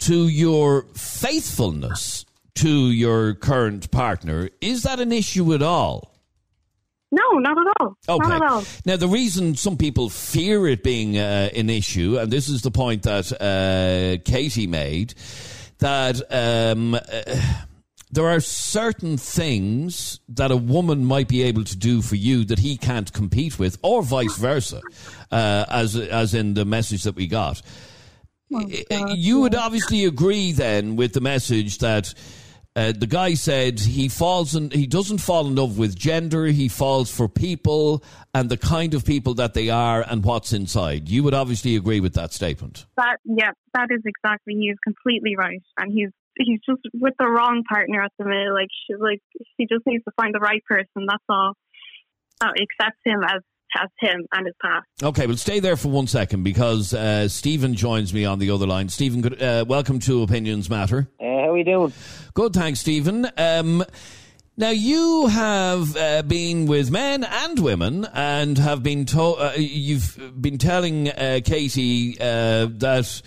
to 0.00 0.28
your 0.28 0.82
faithfulness 0.94 2.24
to 2.54 2.68
your 2.90 3.34
current 3.34 3.90
partner, 3.90 4.48
is 4.60 4.84
that 4.84 5.00
an 5.00 5.12
issue 5.12 5.52
at 5.52 5.62
all? 5.62 6.14
no, 7.14 7.38
not 7.38 7.56
at 7.56 7.72
all. 7.80 7.96
Okay. 8.08 8.28
Not 8.28 8.42
at 8.42 8.50
all. 8.50 8.64
Now, 8.84 8.96
the 8.96 9.08
reason 9.08 9.54
some 9.54 9.76
people 9.76 10.08
fear 10.08 10.66
it 10.66 10.82
being 10.82 11.16
uh, 11.16 11.48
an 11.54 11.70
issue, 11.70 12.18
and 12.18 12.30
this 12.30 12.48
is 12.48 12.62
the 12.62 12.70
point 12.72 13.04
that 13.04 13.30
uh, 13.32 14.22
Katie 14.28 14.66
made, 14.66 15.14
that 15.78 16.20
um, 16.30 16.94
uh, 16.94 17.00
there 18.14 18.28
are 18.28 18.40
certain 18.40 19.16
things 19.16 20.20
that 20.28 20.50
a 20.50 20.56
woman 20.56 21.04
might 21.04 21.28
be 21.28 21.42
able 21.42 21.64
to 21.64 21.76
do 21.76 22.00
for 22.00 22.14
you 22.14 22.44
that 22.44 22.60
he 22.60 22.76
can't 22.76 23.12
compete 23.12 23.58
with, 23.58 23.76
or 23.82 24.02
vice 24.02 24.36
versa, 24.36 24.80
uh, 25.30 25.64
as 25.68 25.96
as 25.96 26.34
in 26.34 26.54
the 26.54 26.64
message 26.64 27.02
that 27.02 27.16
we 27.16 27.26
got. 27.26 27.60
you 28.48 29.40
would 29.40 29.54
obviously 29.54 30.04
agree 30.04 30.52
then 30.52 30.96
with 30.96 31.12
the 31.12 31.20
message 31.20 31.78
that. 31.78 32.14
Uh, 32.76 32.90
the 32.90 33.06
guy 33.06 33.34
said 33.34 33.78
he 33.78 34.08
falls 34.08 34.56
in, 34.56 34.68
he 34.72 34.84
doesn't 34.84 35.18
fall 35.18 35.46
in 35.46 35.54
love 35.54 35.78
with 35.78 35.94
gender. 35.94 36.46
He 36.46 36.66
falls 36.66 37.08
for 37.08 37.28
people 37.28 38.02
and 38.34 38.50
the 38.50 38.56
kind 38.56 38.94
of 38.94 39.04
people 39.04 39.34
that 39.34 39.54
they 39.54 39.70
are 39.70 40.02
and 40.02 40.24
what's 40.24 40.52
inside. 40.52 41.08
You 41.08 41.22
would 41.22 41.34
obviously 41.34 41.76
agree 41.76 42.00
with 42.00 42.14
that 42.14 42.32
statement. 42.32 42.84
That 42.96 43.18
yeah, 43.24 43.52
that 43.74 43.90
is 43.92 44.02
exactly. 44.04 44.54
He 44.54 44.70
is 44.70 44.78
completely 44.82 45.36
right, 45.36 45.62
and 45.78 45.92
he's 45.92 46.10
he's 46.36 46.60
just 46.68 46.80
with 46.94 47.14
the 47.18 47.26
wrong 47.26 47.62
partner 47.68 48.02
at 48.02 48.12
the 48.18 48.24
minute. 48.24 48.52
Like, 48.52 48.68
she, 48.86 48.94
like 48.94 49.22
he 49.56 49.66
just 49.66 49.86
needs 49.86 50.04
to 50.04 50.12
find 50.16 50.34
the 50.34 50.40
right 50.40 50.62
person. 50.64 51.06
That's 51.08 51.24
all. 51.28 51.54
That 52.40 52.54
accepts 52.60 53.00
him 53.04 53.22
as 53.22 53.40
as 53.76 53.88
him 53.98 54.26
and 54.32 54.46
his 54.46 54.54
past. 54.62 54.86
Okay, 55.02 55.26
well, 55.26 55.36
stay 55.36 55.60
there 55.60 55.76
for 55.76 55.88
one 55.88 56.06
second 56.06 56.42
because 56.42 56.94
uh, 56.94 57.28
Stephen 57.28 57.74
joins 57.74 58.14
me 58.14 58.24
on 58.24 58.38
the 58.38 58.50
other 58.50 58.66
line. 58.66 58.88
Stephen, 58.88 59.20
good, 59.20 59.42
uh, 59.42 59.64
welcome 59.66 59.98
to 60.00 60.22
Opinions 60.22 60.70
Matter. 60.70 61.08
Uh, 61.20 61.24
how 61.24 61.48
are 61.48 61.52
we 61.52 61.64
doing? 61.64 61.92
Good, 62.34 62.52
thanks, 62.52 62.80
Stephen. 62.80 63.28
Um, 63.36 63.84
now 64.56 64.70
you 64.70 65.26
have 65.26 65.96
uh, 65.96 66.22
been 66.22 66.66
with 66.66 66.90
men 66.90 67.24
and 67.24 67.58
women, 67.58 68.06
and 68.12 68.56
have 68.58 68.82
been 68.82 69.06
told 69.06 69.40
uh, 69.40 69.52
you've 69.56 70.40
been 70.40 70.58
telling 70.58 71.08
uh, 71.08 71.40
Katie 71.44 72.16
uh, 72.20 72.66
that 72.70 73.22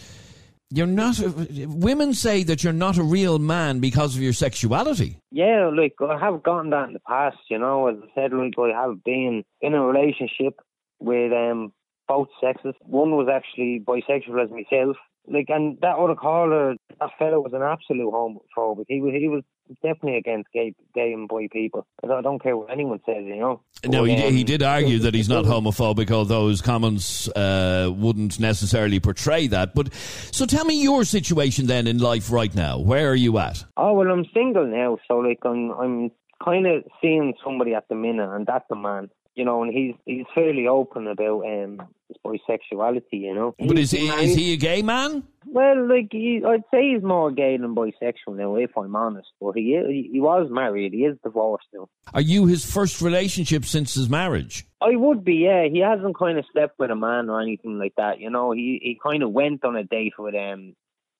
you're 0.69 0.87
not. 0.87 1.19
women 1.49 2.13
say 2.13 2.43
that 2.43 2.63
you're 2.63 2.73
not 2.73 2.97
a 2.97 3.03
real 3.03 3.39
man 3.39 3.79
because 3.79 4.15
of 4.15 4.21
your 4.21 4.33
sexuality. 4.33 5.19
Yeah, 5.31 5.69
like 5.73 5.93
I 6.01 6.19
have 6.19 6.43
gotten 6.43 6.71
that 6.71 6.87
in 6.87 6.93
the 6.93 6.99
past, 7.07 7.37
you 7.49 7.57
know. 7.57 7.87
As 7.87 7.95
I 8.03 8.07
said, 8.15 8.31
like 8.33 8.53
I 8.57 8.81
have 8.81 9.03
been 9.03 9.43
in 9.61 9.73
a 9.73 9.81
relationship 9.81 10.59
with 10.99 11.31
um 11.31 11.71
both 12.07 12.27
sexes. 12.41 12.73
One 12.81 13.11
was 13.11 13.27
actually 13.31 13.81
bisexual 13.85 14.43
as 14.43 14.51
myself. 14.51 14.97
Like, 15.29 15.47
and 15.49 15.77
that 15.81 15.97
other 15.97 16.15
caller, 16.15 16.75
that 16.99 17.09
fellow 17.19 17.41
was 17.41 17.51
an 17.53 17.61
absolute 17.61 18.13
homophobic. 18.13 18.85
He 18.87 19.01
was, 19.01 19.13
he 19.13 19.27
was 19.27 19.43
definitely 19.81 20.17
against 20.17 20.51
gay, 20.51 20.73
gay 20.93 21.13
and 21.13 21.27
boy 21.27 21.47
people. 21.47 21.85
I 22.03 22.21
don't, 22.21 22.41
care 22.41 22.55
what 22.55 22.71
anyone 22.71 22.99
says, 23.05 23.23
you 23.23 23.37
know. 23.37 23.61
No, 23.85 24.03
he, 24.03 24.15
um, 24.15 24.33
he 24.33 24.43
did 24.43 24.63
argue 24.63 24.99
that 24.99 25.13
he's 25.13 25.29
not 25.29 25.45
homophobic, 25.45 26.11
although 26.11 26.49
his 26.49 26.61
comments 26.61 27.27
uh, 27.29 27.91
wouldn't 27.93 28.39
necessarily 28.39 28.99
portray 28.99 29.47
that. 29.47 29.73
But 29.73 29.93
so, 30.31 30.45
tell 30.45 30.65
me 30.65 30.81
your 30.81 31.03
situation 31.03 31.67
then 31.67 31.87
in 31.87 31.97
life 31.97 32.31
right 32.31 32.53
now. 32.53 32.79
Where 32.79 33.09
are 33.09 33.15
you 33.15 33.37
at? 33.39 33.63
Oh 33.75 33.93
well, 33.93 34.09
I'm 34.11 34.25
single 34.33 34.67
now, 34.67 34.97
so 35.07 35.17
like 35.17 35.39
I'm 35.43 35.71
I'm 35.71 36.11
kind 36.43 36.67
of 36.67 36.83
seeing 37.01 37.33
somebody 37.43 37.73
at 37.73 37.87
the 37.89 37.95
minute, 37.95 38.29
and 38.29 38.45
that's 38.45 38.65
a 38.71 38.75
man, 38.75 39.09
you 39.37 39.45
know, 39.45 39.61
and 39.61 39.71
he's 39.71 39.93
he's 40.05 40.25
fairly 40.33 40.67
open 40.67 41.07
about 41.07 41.45
um 41.45 41.79
his 42.07 42.17
bisexuality, 42.25 43.03
you 43.11 43.35
know. 43.35 43.53
But 43.59 43.77
is 43.77 43.91
he, 43.91 44.07
is 44.07 44.35
he 44.35 44.53
a 44.53 44.57
gay 44.57 44.81
man? 44.81 45.23
Well, 45.45 45.87
like 45.87 46.07
he, 46.11 46.41
I'd 46.45 46.63
say 46.71 46.93
he's 46.93 47.03
more 47.03 47.31
gay 47.31 47.55
than 47.55 47.75
bisexual 47.75 48.35
now, 48.35 48.55
if 48.55 48.75
I'm 48.75 48.95
honest. 48.95 49.29
But 49.39 49.51
he 49.51 49.79
he, 49.87 50.09
he 50.13 50.19
was 50.19 50.47
married. 50.49 50.93
He 50.93 51.05
is 51.05 51.17
divorced 51.23 51.67
now. 51.71 51.87
Are 52.15 52.21
you 52.21 52.47
his 52.47 52.69
first 52.69 52.99
relationship 52.99 53.63
since 53.63 53.93
his 53.93 54.09
marriage? 54.09 54.65
I 54.81 54.95
would 54.95 55.23
be, 55.23 55.35
yeah. 55.35 55.67
He 55.71 55.79
hasn't 55.79 56.17
kind 56.17 56.39
of 56.39 56.45
slept 56.51 56.79
with 56.79 56.89
a 56.89 56.95
man 56.95 57.29
or 57.29 57.39
anything 57.39 57.77
like 57.77 57.93
that. 57.97 58.19
You 58.19 58.31
know, 58.31 58.51
he 58.53 58.79
he 58.81 58.99
kind 59.01 59.21
of 59.21 59.31
went 59.31 59.63
on 59.63 59.75
a 59.75 59.83
date 59.83 60.13
with 60.17 60.33
um 60.33 60.73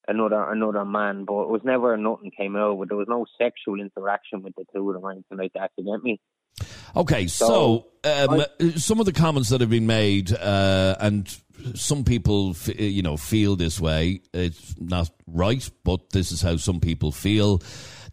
another 0.08 0.52
another 0.52 0.86
man, 0.86 1.26
but 1.26 1.44
it 1.44 1.50
was 1.50 1.62
never 1.64 1.96
nothing 1.98 2.32
came 2.32 2.56
out. 2.56 2.80
But 2.80 2.90
there 2.90 2.98
was 2.98 3.08
no 3.08 3.28
sexual 3.38 3.80
interaction 3.80 4.42
with 4.42 4.56
the 4.56 4.66
two 4.74 4.90
of 4.90 4.96
them 4.96 5.06
or 5.06 5.12
anything 5.12 5.38
like 5.38 5.54
that. 5.54 5.72
You 5.78 5.86
get 5.86 6.04
me? 6.04 6.20
Okay, 6.96 7.28
so, 7.28 7.88
um, 8.04 8.44
some 8.76 9.00
of 9.00 9.06
the 9.06 9.14
comments 9.14 9.50
that 9.50 9.62
have 9.62 9.70
been 9.70 9.88
made, 9.88 10.34
uh, 10.34 10.96
and 11.00 11.28
some 11.76 12.04
people, 12.04 12.52
f- 12.52 12.80
you 12.80 13.02
know, 13.02 13.18
feel 13.18 13.56
this 13.56 13.80
way. 13.80 14.22
It's 14.34 14.76
not 14.80 15.10
right, 15.28 15.70
but 15.84 16.12
this 16.12 16.32
is 16.32 16.42
how 16.42 16.58
some 16.58 16.80
people 16.80 17.12
feel. 17.12 17.62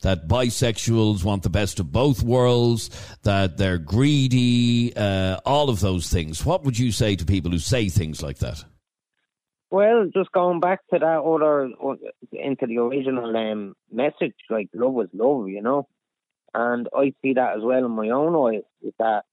That 0.03 0.29
bisexuals 0.29 1.25
want 1.25 1.45
the 1.45 1.51
best 1.51 1.81
of 1.81 1.91
both 1.91 2.23
worlds, 2.23 2.91
that 3.23 3.57
they're 3.57 3.79
greedy, 3.79 4.95
uh, 4.95 5.39
all 5.47 5.71
of 5.71 5.81
those 5.81 6.11
things. 6.11 6.45
What 6.45 6.65
would 6.65 6.79
you 6.79 6.93
say 6.93 7.17
to 7.17 7.25
people 7.25 7.51
who 7.51 7.59
say 7.59 7.89
things 7.89 8.23
like 8.23 8.39
that? 8.39 8.65
Well, 9.71 10.09
just 10.15 10.31
going 10.33 10.61
back 10.61 10.81
to 10.93 10.99
that 10.99 11.21
other 11.21 11.71
into 12.33 12.67
the 12.67 12.79
original 12.79 13.35
um, 13.37 13.75
message, 13.91 14.35
like 14.51 14.69
love 14.75 15.01
is 15.03 15.11
love, 15.15 15.49
you 15.49 15.63
know, 15.63 15.89
and 16.55 16.89
I 16.97 17.13
see 17.23 17.35
that 17.35 17.57
as 17.57 17.63
well 17.63 17.85
in 17.85 17.91
my 17.91 18.09
own 18.11 18.55
eyes. 18.55 18.63
Is 18.83 18.95
that 18.99 19.25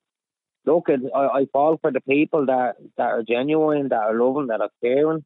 look, 0.65 0.87
I, 0.89 1.19
I 1.19 1.45
fall 1.51 1.77
for 1.81 1.91
the 1.91 2.01
people 2.01 2.47
that 2.47 2.75
that 2.97 3.09
are 3.09 3.23
genuine, 3.23 3.89
that 3.89 4.01
are 4.01 4.15
loving, 4.15 4.47
that 4.47 4.61
are 4.61 4.69
caring. 4.81 5.23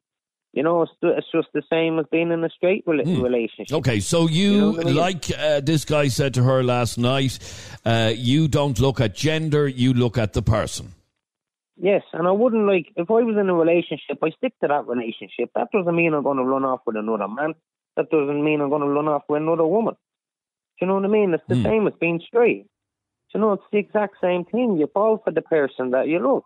You 0.52 0.62
know, 0.62 0.82
it's, 0.82 0.92
it's 1.02 1.26
just 1.30 1.48
the 1.52 1.62
same 1.70 1.98
as 1.98 2.06
being 2.10 2.30
in 2.30 2.42
a 2.42 2.48
straight 2.48 2.86
rela- 2.86 3.22
relationship. 3.22 3.76
Okay, 3.76 4.00
so 4.00 4.26
you, 4.26 4.52
You 4.52 4.60
know 4.72 4.80
I 4.80 4.84
mean? 4.84 4.94
like 4.94 5.30
uh, 5.38 5.60
this 5.60 5.84
guy 5.84 6.08
said 6.08 6.32
to 6.34 6.42
her 6.44 6.62
last 6.62 6.96
night, 6.96 7.38
uh, 7.84 8.12
you 8.16 8.48
don't 8.48 8.78
look 8.78 8.98
at 8.98 9.14
gender, 9.14 9.68
you 9.68 9.92
look 9.92 10.16
at 10.16 10.32
the 10.32 10.40
person. 10.40 10.94
Yes, 11.76 12.02
and 12.14 12.26
I 12.26 12.30
wouldn't 12.30 12.66
like 12.66 12.86
if 12.96 13.10
I 13.10 13.20
was 13.20 13.36
in 13.38 13.50
a 13.50 13.54
relationship, 13.54 14.18
I 14.22 14.30
stick 14.30 14.54
to 14.62 14.68
that 14.68 14.86
relationship. 14.86 15.50
That 15.54 15.68
doesn't 15.72 15.94
mean 15.94 16.14
I'm 16.14 16.22
going 16.22 16.38
to 16.38 16.44
run 16.44 16.64
off 16.64 16.80
with 16.86 16.96
another 16.96 17.28
man. 17.28 17.52
That 17.98 18.08
doesn't 18.10 18.42
mean 18.42 18.62
I'm 18.62 18.70
going 18.70 18.80
to 18.80 18.88
run 18.88 19.08
off 19.08 19.24
with 19.28 19.42
another 19.42 19.66
woman. 19.66 19.94
Do 20.78 20.84
you 20.84 20.88
know 20.88 20.94
what 20.96 21.04
I 21.04 21.08
mean? 21.08 21.32
It's 21.34 21.42
the 21.48 21.56
Hmm. 21.56 21.62
same 21.62 21.86
as 21.86 21.94
being 22.00 22.20
straight. 22.26 22.64
Do 23.32 23.38
you 23.38 23.40
know, 23.40 23.52
it's 23.52 23.62
the 23.72 23.78
exact 23.78 24.16
same 24.20 24.44
thing. 24.44 24.76
You 24.78 24.86
fall 24.88 25.18
for 25.18 25.30
the 25.30 25.42
person 25.42 25.90
that 25.90 26.08
you 26.08 26.18
love. 26.18 26.42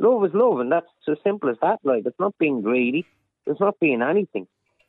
Love 0.00 0.24
is 0.26 0.34
love, 0.34 0.60
and 0.60 0.70
that's 0.70 0.86
as 1.08 1.16
simple 1.24 1.48
as 1.50 1.56
that. 1.60 1.80
Like 1.82 2.04
it's 2.06 2.18
not 2.20 2.36
being 2.38 2.62
greedy. 2.62 3.04
It's 3.46 3.60
not 3.60 3.78
being 3.80 4.00
anything. 4.02 4.46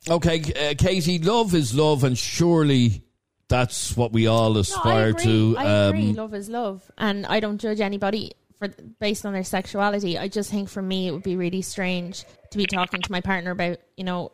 Okay, 0.08 0.40
uh, 0.54 0.74
Katie, 0.78 1.18
love 1.18 1.54
is 1.54 1.74
love, 1.74 2.04
and 2.04 2.16
surely 2.16 3.02
that's 3.48 3.96
what 3.96 4.12
we 4.12 4.26
all 4.26 4.50
No, 4.50 4.56
I 4.58 4.60
aspire 4.60 5.08
agree. 5.08 5.24
to. 5.24 5.54
I 5.58 5.64
agree. 5.88 6.10
Um, 6.10 6.14
Love 6.14 6.34
is 6.34 6.48
love, 6.48 6.90
and 6.96 7.26
I 7.26 7.40
don't 7.40 7.58
judge 7.58 7.80
anybody 7.80 8.32
for 8.58 8.68
based 9.00 9.26
on 9.26 9.32
their 9.32 9.44
sexuality. 9.44 10.16
I 10.16 10.28
just 10.28 10.50
think 10.50 10.68
for 10.68 10.80
me 10.82 11.08
it 11.08 11.10
would 11.10 11.22
be 11.22 11.36
really 11.36 11.62
strange 11.62 12.24
to 12.50 12.58
be 12.58 12.66
talking 12.66 13.02
to 13.02 13.10
my 13.12 13.20
partner 13.20 13.50
about 13.50 13.78
you 13.96 14.04
know 14.04 14.30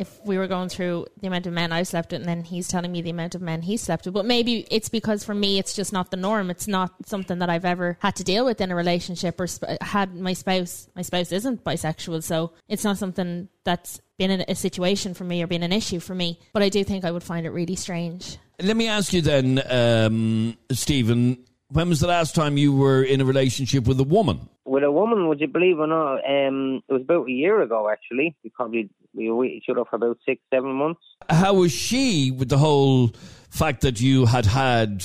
if 0.00 0.18
we 0.24 0.38
were 0.38 0.46
going 0.46 0.70
through 0.70 1.06
the 1.20 1.26
amount 1.26 1.46
of 1.46 1.52
men 1.52 1.72
I've 1.72 1.86
slept 1.86 2.12
with, 2.12 2.22
and 2.22 2.28
then 2.28 2.42
he's 2.42 2.68
telling 2.68 2.90
me 2.90 3.02
the 3.02 3.10
amount 3.10 3.34
of 3.34 3.42
men 3.42 3.60
he's 3.60 3.82
slept 3.82 4.06
with. 4.06 4.14
But 4.14 4.24
maybe 4.24 4.66
it's 4.70 4.88
because 4.88 5.22
for 5.22 5.34
me 5.34 5.58
it's 5.58 5.74
just 5.74 5.92
not 5.92 6.10
the 6.10 6.16
norm. 6.16 6.50
It's 6.50 6.66
not 6.66 7.06
something 7.06 7.38
that 7.40 7.50
I've 7.50 7.66
ever 7.66 7.98
had 8.00 8.16
to 8.16 8.24
deal 8.24 8.46
with 8.46 8.62
in 8.62 8.70
a 8.70 8.74
relationship 8.74 9.38
or 9.38 9.46
sp- 9.46 9.76
had 9.82 10.14
my 10.14 10.32
spouse. 10.32 10.88
My 10.96 11.02
spouse 11.02 11.32
isn't 11.32 11.64
bisexual, 11.64 12.22
so 12.22 12.52
it's 12.66 12.82
not 12.82 12.96
something 12.96 13.50
that's 13.64 14.00
been 14.18 14.42
a 14.48 14.54
situation 14.54 15.12
for 15.12 15.24
me 15.24 15.42
or 15.42 15.46
been 15.46 15.62
an 15.62 15.72
issue 15.72 16.00
for 16.00 16.14
me. 16.14 16.40
But 16.54 16.62
I 16.62 16.70
do 16.70 16.82
think 16.82 17.04
I 17.04 17.10
would 17.10 17.22
find 17.22 17.44
it 17.44 17.50
really 17.50 17.76
strange. 17.76 18.38
let 18.62 18.76
me 18.76 18.88
ask 18.88 19.12
you 19.12 19.20
then, 19.20 19.62
um, 19.68 20.56
Stephen, 20.72 21.44
when 21.70 21.88
was 21.88 22.00
the 22.00 22.08
last 22.08 22.34
time 22.34 22.56
you 22.56 22.74
were 22.74 23.02
in 23.02 23.20
a 23.20 23.24
relationship 23.24 23.86
with 23.86 23.98
a 24.00 24.04
woman? 24.04 24.48
With 24.64 24.84
a 24.84 24.90
woman, 24.90 25.28
would 25.28 25.40
you 25.40 25.48
believe 25.48 25.78
or 25.78 25.86
not? 25.86 26.18
Um, 26.28 26.82
it 26.88 26.92
was 26.92 27.02
about 27.02 27.28
a 27.28 27.32
year 27.32 27.62
ago 27.62 27.88
actually. 27.88 28.36
We 28.44 28.50
probably 28.50 28.90
we 29.14 29.30
were 29.30 29.44
each 29.44 29.66
other 29.70 29.84
for 29.88 29.96
about 29.96 30.18
six, 30.26 30.42
seven 30.52 30.72
months. 30.72 31.00
How 31.28 31.54
was 31.54 31.72
she 31.72 32.30
with 32.30 32.48
the 32.48 32.58
whole 32.58 33.08
fact 33.50 33.82
that 33.82 34.00
you 34.00 34.26
had 34.26 34.46
had 34.46 35.04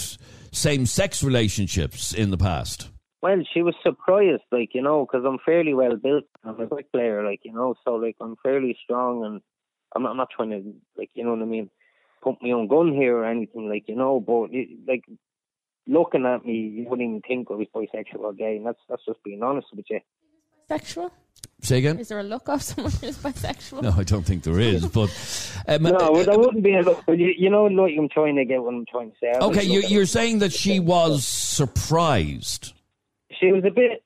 same 0.51 0.85
sex 0.85 1.23
relationships 1.23 2.13
in 2.13 2.31
the 2.31 2.37
past? 2.37 2.89
Well, 3.21 3.41
she 3.53 3.63
was 3.63 3.73
surprised, 3.81 4.43
like 4.51 4.69
you 4.73 4.81
know, 4.81 5.05
because 5.05 5.25
I'm 5.25 5.39
fairly 5.43 5.73
well 5.73 5.95
built. 5.95 6.25
I'm 6.43 6.59
a 6.59 6.67
quick 6.67 6.91
player, 6.91 7.23
like 7.23 7.41
you 7.43 7.53
know, 7.53 7.75
so 7.83 7.95
like 7.95 8.15
I'm 8.21 8.35
fairly 8.43 8.77
strong, 8.83 9.25
and 9.25 9.41
I'm 9.95 10.03
not, 10.03 10.11
I'm 10.11 10.17
not 10.17 10.29
trying 10.35 10.51
to 10.51 10.73
like 10.97 11.09
you 11.15 11.23
know 11.23 11.31
what 11.31 11.41
I 11.41 11.45
mean, 11.45 11.69
pump 12.23 12.39
my 12.41 12.51
own 12.51 12.67
gun 12.67 12.93
here 12.93 13.17
or 13.17 13.25
anything, 13.25 13.67
like 13.67 13.85
you 13.87 13.95
know. 13.95 14.19
But 14.19 14.55
it, 14.55 14.69
like 14.87 15.03
looking 15.87 16.25
at 16.25 16.45
me, 16.45 16.53
you 16.53 16.85
wouldn't 16.89 17.07
even 17.07 17.21
think 17.21 17.47
I 17.51 17.55
was 17.55 17.67
bisexual 17.73 18.19
or 18.19 18.33
gay, 18.33 18.57
and 18.57 18.65
that's 18.65 18.79
that's 18.89 19.05
just 19.05 19.23
being 19.23 19.43
honest 19.43 19.67
with 19.75 19.85
you. 19.89 19.99
Sexual? 20.67 21.11
Say 21.61 21.77
again? 21.79 21.99
Is 21.99 22.07
there 22.09 22.19
a 22.19 22.23
look 22.23 22.47
of 22.49 22.61
someone 22.61 22.91
who's 22.93 23.17
bisexual? 23.17 23.81
No, 23.83 23.93
I 23.95 24.03
don't 24.03 24.23
think 24.23 24.43
there 24.43 24.59
is. 24.59 24.85
But 24.93 25.09
um, 25.67 25.83
No, 25.83 25.91
uh, 25.91 26.23
that 26.23 26.37
wouldn't 26.37 26.63
be 26.63 26.75
a 26.75 26.81
look. 26.81 27.03
but 27.05 27.17
You, 27.17 27.33
you 27.37 27.49
know 27.49 27.63
what 27.63 27.91
I'm 27.91 28.09
trying 28.09 28.35
to 28.37 28.45
get. 28.45 28.61
What 28.63 28.73
I'm 28.73 28.85
trying 28.89 29.11
to 29.11 29.17
say. 29.21 29.31
I 29.31 29.39
okay, 29.45 29.63
you're, 29.63 29.83
you're 29.83 30.05
saying 30.05 30.39
that 30.39 30.53
she 30.53 30.79
was 30.79 31.25
surprised. 31.25 32.73
she 33.39 33.51
was 33.51 33.63
a 33.65 33.71
bit 33.71 34.03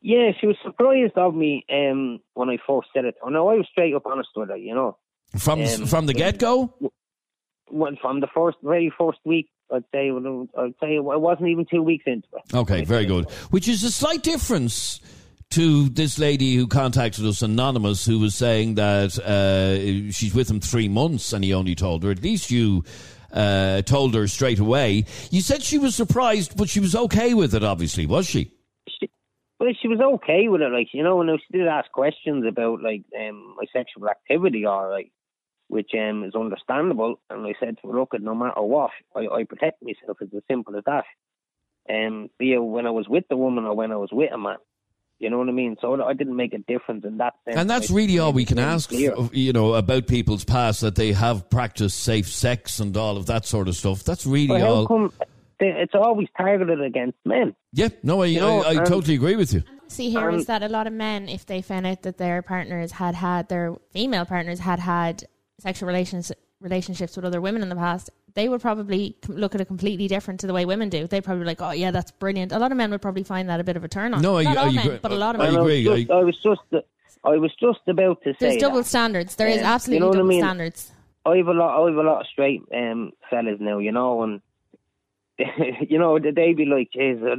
yeah, 0.00 0.30
she 0.40 0.46
was 0.46 0.56
surprised 0.62 1.16
of 1.16 1.34
me 1.34 1.64
um 1.72 2.20
when 2.34 2.48
I 2.48 2.58
first 2.66 2.88
said 2.94 3.04
it. 3.04 3.16
Oh 3.22 3.28
no, 3.28 3.48
I 3.48 3.54
was 3.54 3.66
straight 3.70 3.94
up 3.94 4.06
honest 4.06 4.28
with 4.36 4.48
her, 4.50 4.56
you 4.56 4.74
know. 4.74 4.96
From 5.36 5.60
Um, 5.62 5.86
from 5.86 6.06
the 6.06 6.14
get 6.14 6.38
go? 6.38 6.72
Well, 7.70 7.92
from 8.00 8.20
the 8.20 8.28
first 8.34 8.58
very 8.62 8.92
first 8.96 9.18
week 9.24 9.48
I'd 9.72 9.84
say 9.92 10.10
I'd 10.10 10.74
say 10.80 10.96
it 10.96 11.02
wasn't 11.02 11.48
even 11.48 11.66
two 11.70 11.82
weeks 11.82 12.04
into 12.06 12.26
it. 12.32 12.54
Okay, 12.54 12.84
very 12.84 13.06
good. 13.06 13.30
Which 13.50 13.68
is 13.68 13.84
a 13.84 13.90
slight 13.90 14.22
difference 14.22 15.00
to 15.50 15.88
this 15.88 16.18
lady 16.18 16.56
who 16.56 16.66
contacted 16.66 17.24
us 17.24 17.42
anonymous, 17.42 18.04
who 18.04 18.18
was 18.18 18.34
saying 18.34 18.74
that 18.74 19.18
uh, 19.18 20.12
she's 20.12 20.34
with 20.34 20.50
him 20.50 20.60
three 20.60 20.88
months, 20.88 21.32
and 21.32 21.42
he 21.42 21.54
only 21.54 21.74
told 21.74 22.04
her. 22.04 22.10
At 22.10 22.22
least 22.22 22.50
you 22.50 22.84
uh, 23.32 23.82
told 23.82 24.14
her 24.14 24.26
straight 24.28 24.58
away. 24.58 25.04
You 25.30 25.40
said 25.40 25.62
she 25.62 25.78
was 25.78 25.94
surprised, 25.94 26.56
but 26.56 26.68
she 26.68 26.80
was 26.80 26.94
okay 26.94 27.34
with 27.34 27.54
it. 27.54 27.64
Obviously, 27.64 28.06
was 28.06 28.26
she? 28.26 28.52
She, 29.00 29.10
well, 29.58 29.70
she 29.80 29.88
was 29.88 30.00
okay 30.00 30.48
with 30.48 30.60
it, 30.60 30.70
like 30.70 30.88
you 30.92 31.02
know, 31.02 31.20
and 31.20 31.30
she 31.40 31.58
did 31.58 31.66
ask 31.66 31.90
questions 31.92 32.44
about 32.46 32.82
like 32.82 33.04
um 33.18 33.56
my 33.56 33.64
sexual 33.72 34.08
activity, 34.08 34.64
all 34.66 34.88
right, 34.88 35.10
which 35.68 35.90
um 35.94 36.24
is 36.24 36.34
understandable. 36.34 37.20
And 37.30 37.46
I 37.46 37.54
said 37.60 37.78
to 37.80 37.88
her, 37.88 37.98
look, 37.98 38.12
no 38.20 38.34
matter 38.34 38.62
what, 38.62 38.90
I, 39.14 39.20
I 39.28 39.44
protect 39.44 39.82
myself. 39.82 40.18
It's 40.20 40.34
as 40.34 40.42
simple 40.48 40.76
as 40.76 40.84
that. 40.84 41.04
Um, 41.90 42.28
be 42.38 42.52
it 42.52 42.58
when 42.58 42.86
I 42.86 42.90
was 42.90 43.08
with 43.08 43.24
the 43.30 43.36
woman 43.36 43.64
or 43.64 43.74
when 43.74 43.92
I 43.92 43.96
was 43.96 44.10
with 44.12 44.32
a 44.32 44.38
man. 44.38 44.56
You 45.18 45.30
know 45.30 45.38
what 45.38 45.48
I 45.48 45.52
mean? 45.52 45.76
So 45.80 46.00
I 46.00 46.12
didn't 46.12 46.36
make 46.36 46.52
a 46.54 46.58
difference 46.58 47.04
in 47.04 47.18
that 47.18 47.34
sense. 47.44 47.56
And 47.56 47.68
that's 47.68 47.90
really 47.90 48.20
all 48.20 48.32
we 48.32 48.44
can 48.44 48.58
ask, 48.58 48.90
clear. 48.90 49.14
f- 49.18 49.30
you 49.32 49.52
know, 49.52 49.74
about 49.74 50.06
people's 50.06 50.44
past 50.44 50.80
that 50.82 50.94
they 50.94 51.12
have 51.12 51.50
practiced 51.50 51.98
safe 51.98 52.28
sex 52.28 52.78
and 52.78 52.96
all 52.96 53.16
of 53.16 53.26
that 53.26 53.44
sort 53.44 53.66
of 53.66 53.74
stuff. 53.74 54.04
That's 54.04 54.26
really 54.26 54.46
But 54.46 54.60
how 54.60 54.74
all. 54.74 54.86
come 54.86 55.12
they, 55.58 55.70
it's 55.70 55.94
always 55.94 56.28
targeted 56.36 56.80
against 56.80 57.18
men? 57.24 57.56
Yeah, 57.72 57.88
no, 58.04 58.22
I, 58.22 58.34
know, 58.34 58.62
I, 58.62 58.74
I 58.74 58.76
um, 58.76 58.84
totally 58.84 59.16
agree 59.16 59.34
with 59.34 59.52
you. 59.52 59.64
see 59.88 60.10
here 60.10 60.30
is 60.30 60.42
Um, 60.42 60.44
that 60.44 60.62
a 60.62 60.68
lot 60.68 60.86
of 60.86 60.92
men, 60.92 61.28
if 61.28 61.44
they 61.46 61.62
found 61.62 61.84
out 61.84 62.02
that 62.02 62.18
their 62.18 62.40
partners 62.42 62.92
had 62.92 63.16
had 63.16 63.48
their 63.48 63.74
female 63.90 64.24
partners 64.24 64.60
had 64.60 64.78
had 64.78 65.24
sexual 65.58 65.86
relations 65.86 66.32
relationships 66.60 67.14
with 67.14 67.24
other 67.24 67.40
women 67.40 67.62
in 67.62 67.68
the 67.68 67.76
past, 67.76 68.10
they 68.34 68.48
would 68.48 68.60
probably 68.60 69.16
look 69.28 69.54
at 69.54 69.60
it 69.60 69.66
completely 69.66 70.08
different 70.08 70.40
to 70.40 70.46
the 70.48 70.52
way 70.52 70.64
women 70.64 70.88
do. 70.88 71.06
They'd 71.06 71.22
probably 71.22 71.42
be 71.42 71.46
like, 71.46 71.62
"Oh 71.62 71.70
yeah, 71.70 71.90
that's 71.92 72.10
brilliant." 72.10 72.50
A 72.52 72.58
lot 72.58 72.72
of 72.72 72.78
men 72.78 72.90
would 72.90 73.02
probably 73.02 73.22
find 73.22 73.48
that 73.48 73.60
a 73.60 73.64
bit 73.64 73.76
of 73.76 73.84
a 73.84 73.88
turn 73.88 74.12
on. 74.14 74.22
No, 74.22 74.38
I- 74.38 74.42
not 74.44 74.56
all 74.56 74.68
I 74.68 74.72
men, 74.72 74.86
agree. 74.86 74.98
but 75.00 75.12
a 75.12 75.16
lot 75.16 75.34
of 75.36 75.40
I 75.40 75.44
men. 75.44 75.54
And 75.54 75.62
agree. 75.62 75.86
was 75.86 75.96
just, 76.00 76.10
I, 76.10 76.22
was 76.22 76.36
just 76.42 76.84
I 77.24 77.36
was 77.36 77.52
just 77.60 77.80
about 77.86 78.22
to 78.24 78.32
say 78.32 78.36
There's 78.40 78.54
that. 78.54 78.60
double 78.60 78.82
standards. 78.82 79.36
There 79.36 79.46
is 79.48 79.56
Yeah, 79.56 79.60
you 79.62 79.66
absolutely 79.68 80.00
know 80.00 80.06
what 80.08 80.16
I 80.16 80.18
double 80.18 80.28
mean? 80.30 80.40
standards. 80.42 80.92
I 81.26 81.36
have 81.36 81.48
a 81.48 81.52
lot. 81.52 81.82
I 81.82 81.88
have 81.90 81.98
a 81.98 82.02
lot 82.02 82.20
of 82.22 82.26
straight 82.26 82.62
um, 82.74 83.12
fellas 83.30 83.58
now, 83.60 83.78
you 83.78 83.92
know, 83.92 84.22
and 84.24 84.40
you 85.88 85.98
know 85.98 86.18
they 86.18 86.30
they 86.32 86.52
be 86.54 86.64
like, 86.64 86.88
"Jeez, 86.96 87.22
I 87.24 87.34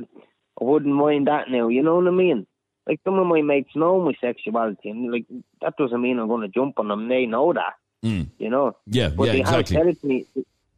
I 0.62 0.64
wouldn't 0.64 0.94
mind 0.96 1.28
that 1.28 1.50
now." 1.50 1.68
You 1.68 1.84
know 1.84 1.96
what 1.96 2.08
I 2.08 2.12
mean? 2.12 2.48
Like 2.88 3.02
some 3.04 3.20
of 3.20 3.28
my 3.28 3.42
mates 3.42 3.76
know 3.76 4.00
my 4.02 4.14
sexuality, 4.22 4.90
and 4.90 5.12
like 5.12 5.26
that 5.62 5.76
doesn't 5.78 6.02
mean 6.02 6.20
I'm 6.20 6.28
going 6.28 6.42
to 6.42 6.48
jump 6.48 6.80
on 6.80 6.88
them. 6.88 7.08
They 7.10 7.26
know 7.26 7.52
that, 7.54 7.74
Mm. 8.04 8.30
you 8.38 8.50
know. 8.50 8.76
Yeah, 8.88 9.10
But 9.10 9.26
yeah, 9.26 9.32
they 9.34 9.40
exactly. 9.42 9.76
have 9.76 9.86
said 9.86 9.88
it 9.96 10.02
to 10.02 10.08
me. 10.08 10.26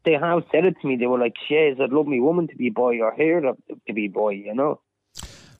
They 0.03 0.13
have 0.13 0.43
said 0.51 0.65
it 0.65 0.75
to 0.81 0.87
me. 0.87 0.95
They 0.95 1.05
were 1.05 1.19
like, 1.19 1.33
"Jeez, 1.49 1.79
I'd 1.79 1.91
love 1.91 2.07
me 2.07 2.19
woman 2.19 2.47
to 2.47 2.55
be 2.55 2.69
boy 2.71 2.99
or 3.01 3.11
her 3.15 3.41
to, 3.41 3.55
to 3.87 3.93
be 3.93 4.07
boy," 4.07 4.31
you 4.31 4.55
know. 4.55 4.79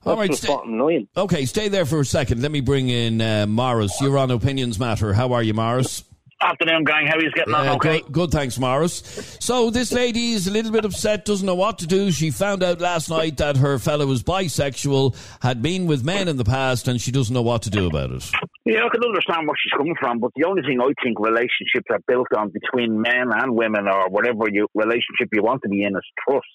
All 0.04 0.16
That's 0.16 0.18
right, 0.18 0.30
just 0.30 0.42
stay- 0.42 1.06
Okay, 1.16 1.44
stay 1.46 1.68
there 1.68 1.86
for 1.86 2.00
a 2.00 2.04
second. 2.04 2.42
Let 2.42 2.50
me 2.50 2.60
bring 2.60 2.88
in 2.88 3.20
uh, 3.20 3.46
Morris. 3.46 4.00
You're 4.00 4.18
on 4.18 4.32
Opinions 4.32 4.80
Matter. 4.80 5.12
How 5.12 5.32
are 5.34 5.42
you, 5.44 5.54
Morris? 5.54 6.02
Afternoon, 6.40 6.82
gang. 6.82 7.06
How 7.06 7.14
are 7.18 7.22
you 7.22 7.30
getting 7.30 7.54
on? 7.54 7.68
Uh, 7.68 7.74
okay. 7.76 8.00
good, 8.00 8.12
good, 8.12 8.30
thanks, 8.32 8.58
Morris. 8.58 9.36
So 9.38 9.70
this 9.70 9.92
lady 9.92 10.32
is 10.32 10.48
a 10.48 10.50
little 10.50 10.72
bit 10.72 10.84
upset, 10.84 11.24
doesn't 11.24 11.46
know 11.46 11.54
what 11.54 11.78
to 11.78 11.86
do. 11.86 12.10
She 12.10 12.32
found 12.32 12.64
out 12.64 12.80
last 12.80 13.10
night 13.10 13.36
that 13.36 13.58
her 13.58 13.78
fellow 13.78 14.06
was 14.06 14.24
bisexual, 14.24 15.14
had 15.40 15.62
been 15.62 15.86
with 15.86 16.04
men 16.04 16.26
in 16.26 16.36
the 16.36 16.44
past, 16.44 16.88
and 16.88 17.00
she 17.00 17.12
doesn't 17.12 17.32
know 17.32 17.42
what 17.42 17.62
to 17.62 17.70
do 17.70 17.86
about 17.86 18.10
it. 18.10 18.28
Yeah, 18.64 18.84
I 18.84 18.88
can 18.90 19.02
understand 19.04 19.46
where 19.48 19.56
she's 19.60 19.76
coming 19.76 19.96
from, 19.98 20.20
but 20.20 20.30
the 20.36 20.44
only 20.44 20.62
thing 20.62 20.80
I 20.80 20.92
think 21.02 21.18
relationships 21.18 21.86
are 21.90 21.98
built 22.06 22.28
on 22.36 22.50
between 22.50 23.00
men 23.00 23.30
and 23.34 23.56
women 23.56 23.88
or 23.88 24.08
whatever 24.08 24.44
you 24.50 24.68
relationship 24.74 25.28
you 25.32 25.42
want 25.42 25.62
to 25.62 25.68
be 25.68 25.82
in 25.82 25.96
is 25.96 26.02
trust. 26.28 26.46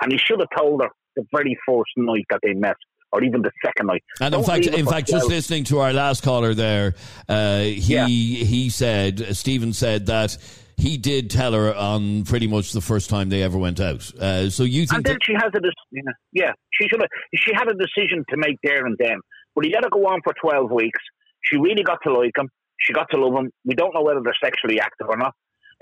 And 0.00 0.12
he 0.12 0.18
should 0.18 0.40
have 0.40 0.48
told 0.56 0.82
her 0.82 0.88
the 1.14 1.24
very 1.34 1.56
first 1.68 1.90
night 1.98 2.24
that 2.30 2.40
they 2.42 2.54
met, 2.54 2.76
or 3.12 3.22
even 3.22 3.42
the 3.42 3.50
second 3.62 3.88
night. 3.88 4.02
And 4.18 4.34
in 4.34 4.40
Don't 4.40 4.46
fact, 4.46 4.66
in 4.66 4.86
fact, 4.86 5.08
just 5.08 5.28
listening 5.28 5.64
to 5.64 5.80
our 5.80 5.92
last 5.92 6.22
caller 6.22 6.54
there, 6.54 6.94
uh, 7.28 7.60
he 7.60 7.94
Yeah. 7.94 8.06
he 8.06 8.70
said, 8.70 9.36
Stephen 9.36 9.74
said 9.74 10.06
that 10.06 10.38
he 10.78 10.96
did 10.96 11.30
tell 11.30 11.52
her 11.52 11.74
on 11.74 12.24
pretty 12.24 12.46
much 12.46 12.72
the 12.72 12.80
first 12.80 13.10
time 13.10 13.28
they 13.28 13.42
ever 13.42 13.58
went 13.58 13.78
out. 13.78 14.10
Uh, 14.18 14.48
so 14.48 14.62
you 14.64 14.86
think 14.86 14.92
And 14.94 15.04
then 15.04 15.14
that, 15.16 15.24
she 15.24 15.34
has 15.34 15.50
a 15.54 15.60
yeah, 15.92 16.02
yeah, 16.32 16.52
she 16.72 16.88
should 16.88 17.02
have. 17.02 17.10
She 17.36 17.52
had 17.54 17.68
a 17.68 17.74
decision 17.74 18.24
to 18.30 18.36
make 18.38 18.56
there 18.64 18.86
and 18.86 18.96
then, 18.98 19.18
but 19.54 19.66
he 19.66 19.72
let 19.74 19.84
her 19.84 19.90
go 19.90 20.06
on 20.06 20.20
for 20.24 20.32
twelve 20.40 20.70
weeks. 20.70 20.98
She 21.42 21.56
really 21.56 21.82
got 21.82 21.98
to 22.06 22.12
like 22.12 22.36
him. 22.36 22.48
She 22.80 22.92
got 22.92 23.08
to 23.10 23.20
love 23.20 23.34
him. 23.38 23.50
We 23.64 23.74
don't 23.74 23.94
know 23.94 24.02
whether 24.02 24.20
they're 24.22 24.34
sexually 24.42 24.80
active 24.80 25.08
or 25.08 25.16
not. 25.16 25.34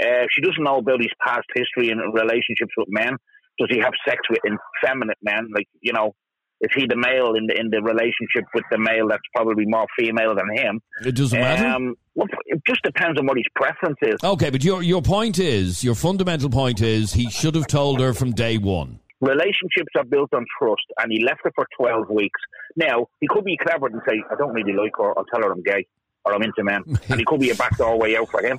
Uh, 0.02 0.26
she 0.30 0.40
doesn't 0.40 0.62
know 0.62 0.78
about 0.78 1.00
his 1.00 1.12
past 1.24 1.46
history 1.54 1.90
and 1.90 2.00
relationships 2.14 2.72
with 2.76 2.88
men. 2.88 3.16
Does 3.58 3.68
he 3.70 3.78
have 3.78 3.92
sex 4.08 4.20
with 4.30 4.40
effeminate 4.44 5.18
men? 5.22 5.48
Like 5.54 5.68
you 5.80 5.92
know, 5.92 6.14
is 6.60 6.70
he 6.74 6.86
the 6.86 6.96
male 6.96 7.34
in 7.34 7.46
the 7.46 7.58
in 7.58 7.70
the 7.70 7.82
relationship 7.82 8.44
with 8.54 8.64
the 8.70 8.78
male 8.78 9.08
that's 9.08 9.22
probably 9.34 9.64
more 9.66 9.86
female 9.98 10.34
than 10.34 10.56
him? 10.56 10.80
it 11.04 11.14
doesn't 11.14 11.38
matter. 11.38 11.66
Um, 11.66 11.94
well, 12.14 12.28
it 12.46 12.60
just 12.66 12.82
depends 12.82 13.18
on 13.18 13.26
what 13.26 13.36
his 13.36 13.46
preference 13.54 13.98
is. 14.02 14.16
Okay, 14.22 14.50
but 14.50 14.62
your 14.62 14.82
your 14.82 15.02
point 15.02 15.38
is 15.38 15.84
your 15.84 15.94
fundamental 15.94 16.50
point 16.50 16.80
is 16.80 17.12
he 17.12 17.30
should 17.30 17.54
have 17.54 17.66
told 17.66 18.00
her 18.00 18.12
from 18.12 18.32
day 18.32 18.58
one. 18.58 19.00
Relationships 19.20 19.92
are 19.96 20.04
built 20.04 20.32
on 20.34 20.44
trust, 20.58 20.82
and 20.98 21.12
he 21.12 21.22
left 21.24 21.40
her 21.44 21.52
for 21.54 21.66
12 21.78 22.08
weeks. 22.10 22.40
Now, 22.76 23.06
he 23.20 23.26
could 23.28 23.44
be 23.44 23.56
clever 23.56 23.86
and 23.86 24.00
say, 24.08 24.22
I 24.30 24.34
don't 24.36 24.52
really 24.52 24.72
like 24.72 24.92
her, 24.98 25.16
I'll 25.18 25.24
tell 25.26 25.42
her 25.42 25.52
I'm 25.52 25.62
gay. 25.62 25.86
or 26.24 26.34
I'm 26.34 26.42
into 26.42 26.62
men. 26.62 26.82
and 27.08 27.18
he 27.18 27.24
could 27.24 27.40
be 27.40 27.48
a 27.50 27.54
backdoor 27.54 27.98
way 27.98 28.14
out 28.16 28.28
for 28.30 28.42
him. 28.42 28.58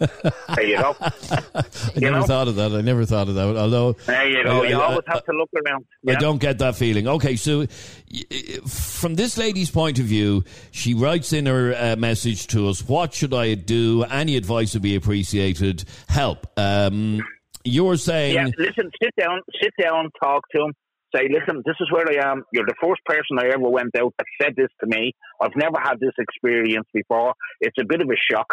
There 0.56 0.66
you 0.66 0.78
go. 0.78 0.96
I 1.02 1.64
You 1.94 2.02
never 2.02 2.20
know? 2.22 2.24
thought 2.26 2.48
of 2.48 2.56
that. 2.56 2.72
I 2.72 2.82
never 2.82 3.06
thought 3.06 3.28
of 3.30 3.36
that. 3.36 3.56
Although 3.56 3.94
There 3.94 4.28
you 4.28 4.44
go. 4.44 4.64
I- 4.64 4.68
You 4.68 4.80
I- 4.80 4.84
always 4.86 5.02
I- 5.08 5.14
have 5.14 5.26
to 5.26 5.32
look 5.32 5.50
around. 5.66 5.86
I 6.10 6.16
don't 6.16 6.40
get 6.42 6.58
that 6.58 6.76
feeling. 6.76 7.08
Okay, 7.08 7.36
so 7.36 7.68
from 8.68 9.16
this 9.16 9.38
lady's 9.38 9.70
point 9.72 10.00
of 10.00 10.06
view, 10.06 10.44
she 10.72 10.94
writes 10.94 11.34
in 11.34 11.46
her 11.46 11.74
uh, 11.78 11.96
message 11.98 12.48
to 12.48 12.68
us, 12.70 12.88
What 12.88 13.14
should 13.14 13.34
I 13.34 13.54
do? 13.56 14.04
Any 14.06 14.38
advice 14.38 14.74
would 14.74 14.84
be 14.84 14.96
appreciated. 14.96 15.84
Help. 16.08 16.48
Um, 16.58 17.22
you're 17.64 17.98
saying. 17.98 18.36
Yeah, 18.36 18.48
listen, 18.58 18.92
sit 19.02 19.14
down, 19.18 19.42
sit 19.62 19.72
down, 19.82 20.10
talk 20.22 20.44
to 20.56 20.64
him. 20.64 20.74
Say, 21.14 21.28
listen, 21.30 21.62
this 21.66 21.76
is 21.82 21.92
where 21.92 22.08
I 22.08 22.32
am. 22.32 22.44
You're 22.54 22.66
the 22.66 22.76
first 22.82 23.04
person 23.06 23.38
I 23.38 23.48
ever 23.48 23.70
went 23.70 23.96
out 23.98 24.14
that 24.18 24.26
said 24.42 24.54
this 24.56 24.70
to 24.80 24.88
me. 24.88 25.14
I've 25.42 25.56
never 25.58 25.78
had 25.82 26.00
this 26.00 26.14
experience 26.18 26.88
before. 26.94 27.34
It's 27.60 27.76
a 27.80 27.86
bit 27.86 28.02
of 28.02 28.08
a 28.08 28.16
shock. 28.32 28.48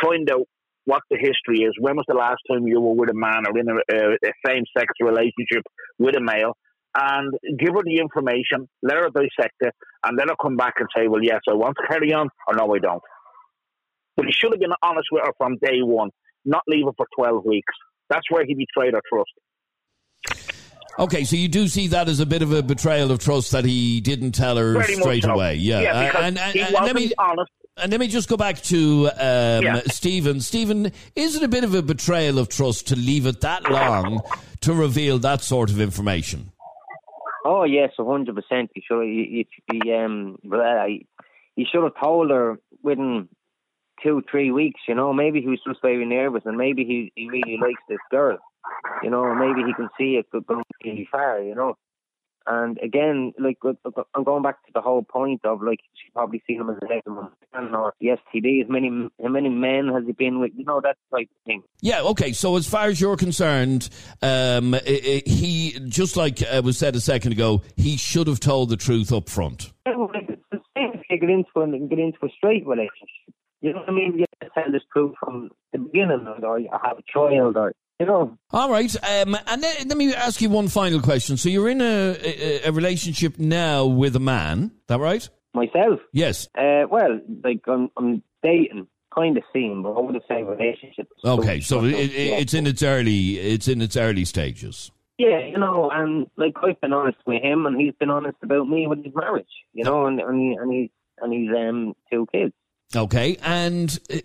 Find 0.00 0.30
out 0.30 0.46
what 0.84 1.02
the 1.10 1.18
history 1.18 1.64
is. 1.64 1.74
When 1.80 1.96
was 1.96 2.04
the 2.06 2.14
last 2.14 2.38
time 2.50 2.68
you 2.68 2.80
were 2.80 2.94
with 2.94 3.10
a 3.10 3.14
man 3.14 3.44
or 3.48 3.58
in 3.58 3.68
a, 3.68 3.74
a, 3.74 4.14
a 4.14 4.32
same 4.46 4.62
sex 4.76 4.86
relationship 5.00 5.64
with 5.98 6.16
a 6.16 6.20
male? 6.20 6.56
And 6.94 7.32
give 7.58 7.74
her 7.74 7.82
the 7.84 7.98
information, 7.98 8.68
let 8.82 8.96
her 8.96 9.10
dissect 9.14 9.54
it, 9.60 9.74
and 10.04 10.16
let 10.16 10.28
her 10.28 10.36
come 10.40 10.56
back 10.56 10.74
and 10.78 10.88
say, 10.96 11.06
well, 11.06 11.22
yes, 11.22 11.40
I 11.48 11.54
want 11.54 11.76
to 11.76 11.86
carry 11.86 12.12
on, 12.12 12.28
or 12.46 12.54
no, 12.54 12.74
I 12.74 12.78
don't. 12.78 13.02
But 14.16 14.26
he 14.26 14.32
should 14.32 14.52
have 14.52 14.60
been 14.60 14.72
honest 14.82 15.08
with 15.12 15.22
her 15.24 15.32
from 15.36 15.58
day 15.62 15.82
one, 15.82 16.10
not 16.44 16.62
leave 16.66 16.86
her 16.86 16.92
for 16.96 17.06
12 17.16 17.44
weeks. 17.44 17.74
That's 18.10 18.30
where 18.30 18.44
he 18.44 18.54
betrayed 18.54 18.94
her 18.94 19.02
trust. 19.08 19.30
Okay, 20.98 21.22
so 21.24 21.36
you 21.36 21.46
do 21.48 21.68
see 21.68 21.86
that 21.88 22.08
as 22.08 22.18
a 22.18 22.26
bit 22.26 22.42
of 22.42 22.52
a 22.52 22.60
betrayal 22.62 23.12
of 23.12 23.20
trust 23.20 23.52
that 23.52 23.64
he 23.64 24.00
didn't 24.00 24.32
tell 24.32 24.56
her 24.56 24.72
Very 24.72 24.94
straight 24.96 25.22
so. 25.22 25.32
away. 25.32 25.54
Yeah, 25.54 25.80
Yeah, 25.80 26.06
because 26.06 26.24
and, 26.24 26.38
and, 26.38 26.56
and 26.56 26.72
let 26.72 26.80
wasn't 26.82 26.96
me 27.00 27.12
honest. 27.18 27.52
and 27.76 27.90
let 27.92 28.00
me 28.00 28.08
just 28.08 28.28
go 28.28 28.36
back 28.36 28.56
to 28.62 29.06
um, 29.16 29.62
Yeah. 29.62 29.80
Stephen. 29.86 30.40
Stephen, 30.40 30.90
is 31.14 31.36
it 31.36 31.42
a 31.44 31.48
bit 31.48 31.62
of 31.62 31.72
a 31.74 31.82
betrayal 31.82 32.38
of 32.40 32.48
trust 32.48 32.88
to 32.88 32.96
leave 32.96 33.26
it 33.26 33.40
that 33.42 33.70
long 33.70 34.22
to 34.62 34.74
reveal 34.74 35.20
that 35.20 35.40
sort 35.42 35.70
of 35.70 35.80
information? 35.80 36.50
Oh 37.44 37.62
yes, 37.62 37.92
a 38.00 38.04
hundred 38.04 38.34
percent. 38.34 38.70
He 38.74 38.82
should. 38.86 39.04
He, 39.04 39.46
he, 39.70 39.78
he 39.84 39.92
um, 39.94 40.36
he 41.54 41.64
should 41.64 41.84
have 41.84 41.94
told 42.02 42.30
her 42.30 42.58
within 42.82 43.28
two, 44.02 44.22
three 44.30 44.50
weeks. 44.50 44.80
You 44.88 44.94
know, 44.94 45.12
maybe 45.12 45.40
he 45.40 45.48
was 45.48 45.60
just 45.66 45.82
very 45.82 46.04
nervous, 46.04 46.42
and 46.44 46.56
maybe 46.56 46.84
he 46.84 47.12
he 47.14 47.28
really 47.28 47.58
likes 47.60 47.82
this 47.88 47.98
girl. 48.10 48.38
You 49.02 49.10
know, 49.10 49.34
maybe 49.34 49.66
he 49.66 49.74
can 49.74 49.88
see 49.98 50.16
it 50.16 50.30
could 50.30 50.46
go 50.46 50.62
really 50.84 51.08
far. 51.10 51.40
You 51.40 51.54
know, 51.54 51.76
and 52.48 52.78
again, 52.78 53.34
like 53.38 53.58
I'm 54.14 54.24
going 54.24 54.42
back 54.42 54.64
to 54.66 54.72
the 54.74 54.80
whole 54.80 55.02
point 55.02 55.44
of 55.44 55.62
like 55.62 55.80
she 55.94 56.10
probably 56.12 56.42
seen 56.46 56.60
him 56.60 56.70
as 56.70 56.76
a 56.82 56.88
gentleman 56.88 57.30
or 57.74 57.92
the 58.00 58.16
STDs. 58.34 58.68
Many 58.70 59.10
how 59.22 59.28
many 59.28 59.50
men 59.50 59.88
has 59.88 60.04
he 60.06 60.12
been 60.12 60.40
with? 60.40 60.52
You 60.56 60.64
know 60.64 60.80
that 60.80 60.96
type 61.10 61.28
of 61.30 61.44
thing. 61.44 61.62
Yeah, 61.82 62.00
okay. 62.00 62.32
So 62.32 62.56
as 62.56 62.66
far 62.66 62.86
as 62.86 63.00
you're 63.00 63.18
concerned, 63.18 63.90
um, 64.22 64.74
i 64.74 64.78
i 64.78 65.22
he 65.26 65.78
just 65.88 66.16
like 66.16 66.42
uh, 66.42 66.62
was 66.64 66.78
said 66.78 66.96
a 66.96 67.00
second 67.00 67.32
ago, 67.32 67.62
he 67.76 67.98
should 67.98 68.26
have 68.26 68.40
told 68.40 68.70
the 68.70 68.78
truth 68.78 69.12
up 69.12 69.28
front. 69.28 69.70
Yeah, 69.86 69.96
well, 69.96 70.10
it's 70.14 70.42
the 70.50 70.60
same 70.74 70.92
if 70.94 71.02
you 71.10 71.18
get 71.18 71.28
into 71.28 71.50
and 71.56 71.90
get 71.90 71.98
into 71.98 72.18
a 72.24 72.30
straight 72.38 72.66
relationship. 72.66 73.34
You 73.60 73.72
know 73.72 73.80
what 73.80 73.88
I 73.88 73.92
mean? 73.92 74.18
You 74.18 74.24
have 74.40 74.48
to 74.50 74.54
tell 74.54 74.72
this 74.72 74.82
truth 74.92 75.14
from 75.18 75.50
the 75.72 75.78
beginning, 75.78 76.26
or 76.42 76.58
you 76.58 76.68
have 76.72 76.98
a 76.98 77.02
child, 77.12 77.56
or 77.56 77.72
you 77.98 78.06
know. 78.06 78.38
All 78.52 78.70
right, 78.70 78.94
um, 79.04 79.36
and 79.46 79.62
then, 79.62 79.88
let 79.88 79.96
me 79.96 80.14
ask 80.14 80.40
you 80.40 80.48
one 80.50 80.68
final 80.68 81.00
question. 81.00 81.36
So 81.36 81.48
you're 81.48 81.68
in 81.68 81.80
a, 81.80 82.16
a, 82.22 82.68
a 82.68 82.72
relationship 82.72 83.38
now 83.38 83.84
with 83.86 84.14
a 84.14 84.20
man, 84.20 84.70
that 84.86 85.00
right? 85.00 85.28
Myself, 85.54 85.98
Yes. 86.12 86.46
uh, 86.56 86.84
well, 86.88 87.20
like 87.42 87.62
I'm, 87.66 87.90
I'm 87.96 88.22
dating, 88.44 88.86
kind 89.12 89.36
of 89.36 89.42
seeing, 89.52 89.82
but 89.82 89.92
I 89.94 90.00
wouldn't 90.00 90.22
say 90.28 90.42
relationship. 90.44 91.08
Okay, 91.24 91.58
so 91.60 91.84
it, 91.84 91.94
it, 91.94 92.10
yeah. 92.12 92.36
it's 92.36 92.54
in 92.54 92.66
its 92.66 92.82
early 92.84 93.38
it's 93.38 93.66
in 93.66 93.82
its 93.82 93.96
early 93.96 94.24
stages. 94.24 94.92
Yeah, 95.18 95.44
you 95.44 95.58
know, 95.58 95.90
and 95.92 96.28
like 96.36 96.52
I've 96.62 96.80
been 96.80 96.92
honest 96.92 97.18
with 97.26 97.42
him, 97.42 97.66
and 97.66 97.80
he's 97.80 97.94
been 97.98 98.10
honest 98.10 98.36
about 98.40 98.68
me 98.68 98.86
with 98.86 99.04
his 99.04 99.12
marriage. 99.16 99.46
You 99.72 99.82
know, 99.82 100.06
and 100.06 100.20
and, 100.20 100.38
he, 100.38 100.56
and 100.60 100.72
he's 100.72 100.90
and 101.20 101.32
he's 101.32 101.50
um 101.56 101.94
two 102.12 102.26
kids. 102.30 102.52
Okay, 102.96 103.36
and 103.42 103.98
uh, 104.12 104.18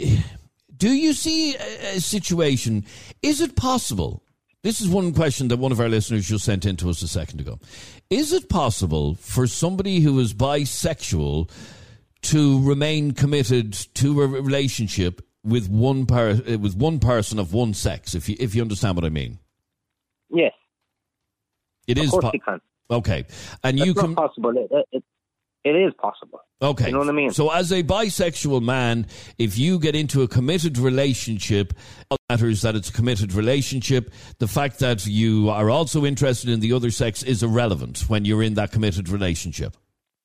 do 0.75 0.89
you 0.89 1.13
see 1.13 1.55
a, 1.55 1.99
situation? 1.99 2.85
Is 3.21 3.41
it 3.41 3.55
possible? 3.55 4.23
This 4.61 4.79
is 4.79 4.87
one 4.87 5.13
question 5.13 5.49
that 5.49 5.57
one 5.59 5.73
of 5.73 5.79
our 5.81 5.89
listeners 5.89 6.27
just 6.27 6.45
sent 6.45 6.65
in 6.65 6.77
to 6.77 6.89
us 6.89 7.01
a 7.01 7.07
second 7.07 7.41
ago. 7.41 7.59
Is 8.09 8.31
it 8.31 8.47
possible 8.47 9.15
for 9.15 9.47
somebody 9.47 9.99
who 9.99 10.17
is 10.19 10.33
bisexual 10.33 11.49
to 12.21 12.63
remain 12.63 13.11
committed 13.11 13.73
to 13.95 14.21
a 14.21 14.27
relationship 14.27 15.21
with 15.43 15.69
one 15.69 16.05
per, 16.05 16.31
uh, 16.31 16.57
with 16.57 16.77
one 16.77 16.99
person 16.99 17.39
of 17.39 17.51
one 17.51 17.73
sex? 17.73 18.15
If 18.15 18.29
you 18.29 18.37
if 18.39 18.55
you 18.55 18.61
understand 18.61 18.95
what 18.95 19.03
I 19.03 19.09
mean, 19.09 19.39
Yes, 20.29 20.53
it 21.85 21.97
of 21.97 22.05
is 22.05 22.11
po- 22.11 22.31
okay, 22.89 23.25
and 23.61 23.77
It's 23.77 23.85
you 23.85 23.93
not 23.93 24.01
can 24.01 24.15
possible. 24.15 24.57
It, 24.57 24.87
it, 24.93 25.03
it, 25.63 25.75
is 25.75 25.93
possible. 25.99 26.39
Okay. 26.61 26.87
You 26.87 26.91
know 26.93 26.99
what 26.99 27.09
I 27.09 27.13
mean? 27.13 27.31
So, 27.31 27.49
as 27.49 27.71
a 27.71 27.83
bisexual 27.83 28.61
man, 28.61 29.07
if 29.37 29.57
you 29.57 29.79
get 29.79 29.95
into 29.95 30.21
a 30.21 30.27
committed 30.27 30.77
relationship, 30.77 31.73
it 32.11 32.17
matters 32.29 32.61
that 32.61 32.75
it's 32.75 32.89
a 32.89 32.93
committed 32.93 33.33
relationship. 33.33 34.11
The 34.39 34.47
fact 34.47 34.79
that 34.79 35.05
you 35.05 35.49
are 35.49 35.69
also 35.69 36.05
interested 36.05 36.49
in 36.49 36.59
the 36.59 36.73
other 36.73 36.91
sex 36.91 37.23
is 37.23 37.43
irrelevant 37.43 38.05
when 38.07 38.25
you're 38.25 38.43
in 38.43 38.53
that 38.55 38.71
committed 38.71 39.09
relationship. 39.09 39.75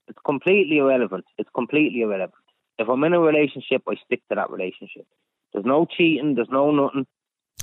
It's 0.08 0.18
completely 0.24 0.78
irrelevant. 0.78 1.24
It's 1.36 1.50
completely 1.54 2.00
irrelevant. 2.00 2.34
If 2.78 2.88
I'm 2.88 3.02
in 3.04 3.12
a 3.12 3.20
relationship, 3.20 3.82
I 3.88 3.94
stick 4.06 4.22
to 4.28 4.36
that 4.36 4.50
relationship. 4.50 5.06
There's 5.52 5.66
no 5.66 5.86
cheating. 5.86 6.34
There's 6.34 6.48
no 6.50 6.70
nothing. 6.70 7.06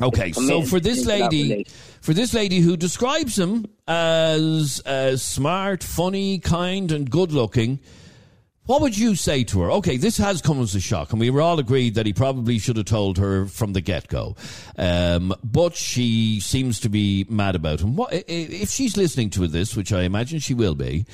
Okay, 0.01 0.33
so 0.33 0.61
for 0.61 0.81
this 0.81 1.05
lady, 1.05 1.65
for 2.01 2.13
this 2.13 2.33
lady 2.33 2.59
who 2.59 2.75
describes 2.75 3.39
him 3.39 3.65
as 3.87 4.81
uh, 4.85 5.15
smart, 5.15 5.83
funny, 5.83 6.39
kind, 6.39 6.91
and 6.91 7.09
good-looking, 7.09 7.79
what 8.65 8.81
would 8.81 8.97
you 8.97 9.15
say 9.15 9.45
to 9.45 9.61
her? 9.61 9.71
Okay, 9.71 9.95
this 9.95 10.17
has 10.17 10.41
come 10.41 10.59
as 10.59 10.75
a 10.75 10.81
shock, 10.81 11.11
and 11.11 11.19
we 11.19 11.29
were 11.29 11.41
all 11.41 11.59
agreed 11.59 11.95
that 11.95 12.05
he 12.05 12.11
probably 12.11 12.59
should 12.59 12.75
have 12.75 12.87
told 12.87 13.17
her 13.19 13.45
from 13.45 13.71
the 13.71 13.79
get-go. 13.79 14.35
Um, 14.77 15.33
but 15.43 15.75
she 15.75 16.41
seems 16.41 16.81
to 16.81 16.89
be 16.89 17.25
mad 17.29 17.55
about 17.55 17.79
him. 17.79 17.95
What, 17.95 18.09
if 18.11 18.69
she's 18.69 18.97
listening 18.97 19.29
to 19.31 19.47
this, 19.47 19.77
which 19.77 19.93
I 19.93 20.01
imagine 20.01 20.39
she 20.39 20.53
will 20.53 20.75
be, 20.75 21.05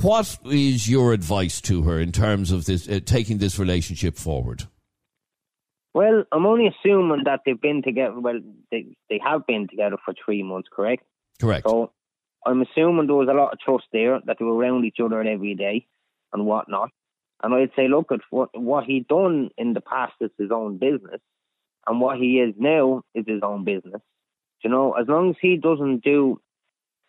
what 0.00 0.38
is 0.44 0.88
your 0.88 1.12
advice 1.12 1.60
to 1.62 1.82
her 1.82 2.00
in 2.00 2.10
terms 2.10 2.50
of 2.50 2.64
this 2.64 2.88
uh, 2.88 3.00
taking 3.04 3.38
this 3.38 3.58
relationship 3.60 4.16
forward? 4.16 4.64
Well, 5.96 6.24
I'm 6.30 6.44
only 6.44 6.66
assuming 6.66 7.22
that 7.24 7.40
they've 7.46 7.58
been 7.58 7.80
together. 7.80 8.20
Well, 8.20 8.40
they 8.70 8.84
they 9.08 9.18
have 9.24 9.46
been 9.46 9.66
together 9.66 9.96
for 10.04 10.12
three 10.12 10.42
months, 10.42 10.68
correct? 10.70 11.04
Correct. 11.40 11.66
So 11.66 11.90
I'm 12.44 12.60
assuming 12.60 13.06
there 13.06 13.16
was 13.16 13.30
a 13.30 13.32
lot 13.32 13.54
of 13.54 13.60
trust 13.60 13.86
there 13.94 14.20
that 14.26 14.36
they 14.38 14.44
were 14.44 14.54
around 14.54 14.84
each 14.84 15.00
other 15.02 15.22
every 15.22 15.54
day 15.54 15.86
and 16.34 16.44
whatnot. 16.44 16.90
And 17.42 17.54
I'd 17.54 17.70
say, 17.74 17.88
look 17.88 18.12
at 18.12 18.20
what 18.28 18.50
what 18.52 18.84
he 18.84 19.06
done 19.08 19.48
in 19.56 19.72
the 19.72 19.80
past 19.80 20.12
is 20.20 20.30
his 20.36 20.50
own 20.50 20.76
business, 20.76 21.22
and 21.86 21.98
what 21.98 22.18
he 22.18 22.40
is 22.40 22.54
now 22.58 23.00
is 23.14 23.24
his 23.26 23.40
own 23.42 23.64
business. 23.64 24.02
You 24.62 24.68
know, 24.68 24.92
as 24.92 25.08
long 25.08 25.30
as 25.30 25.36
he 25.40 25.56
doesn't 25.56 26.04
do 26.04 26.42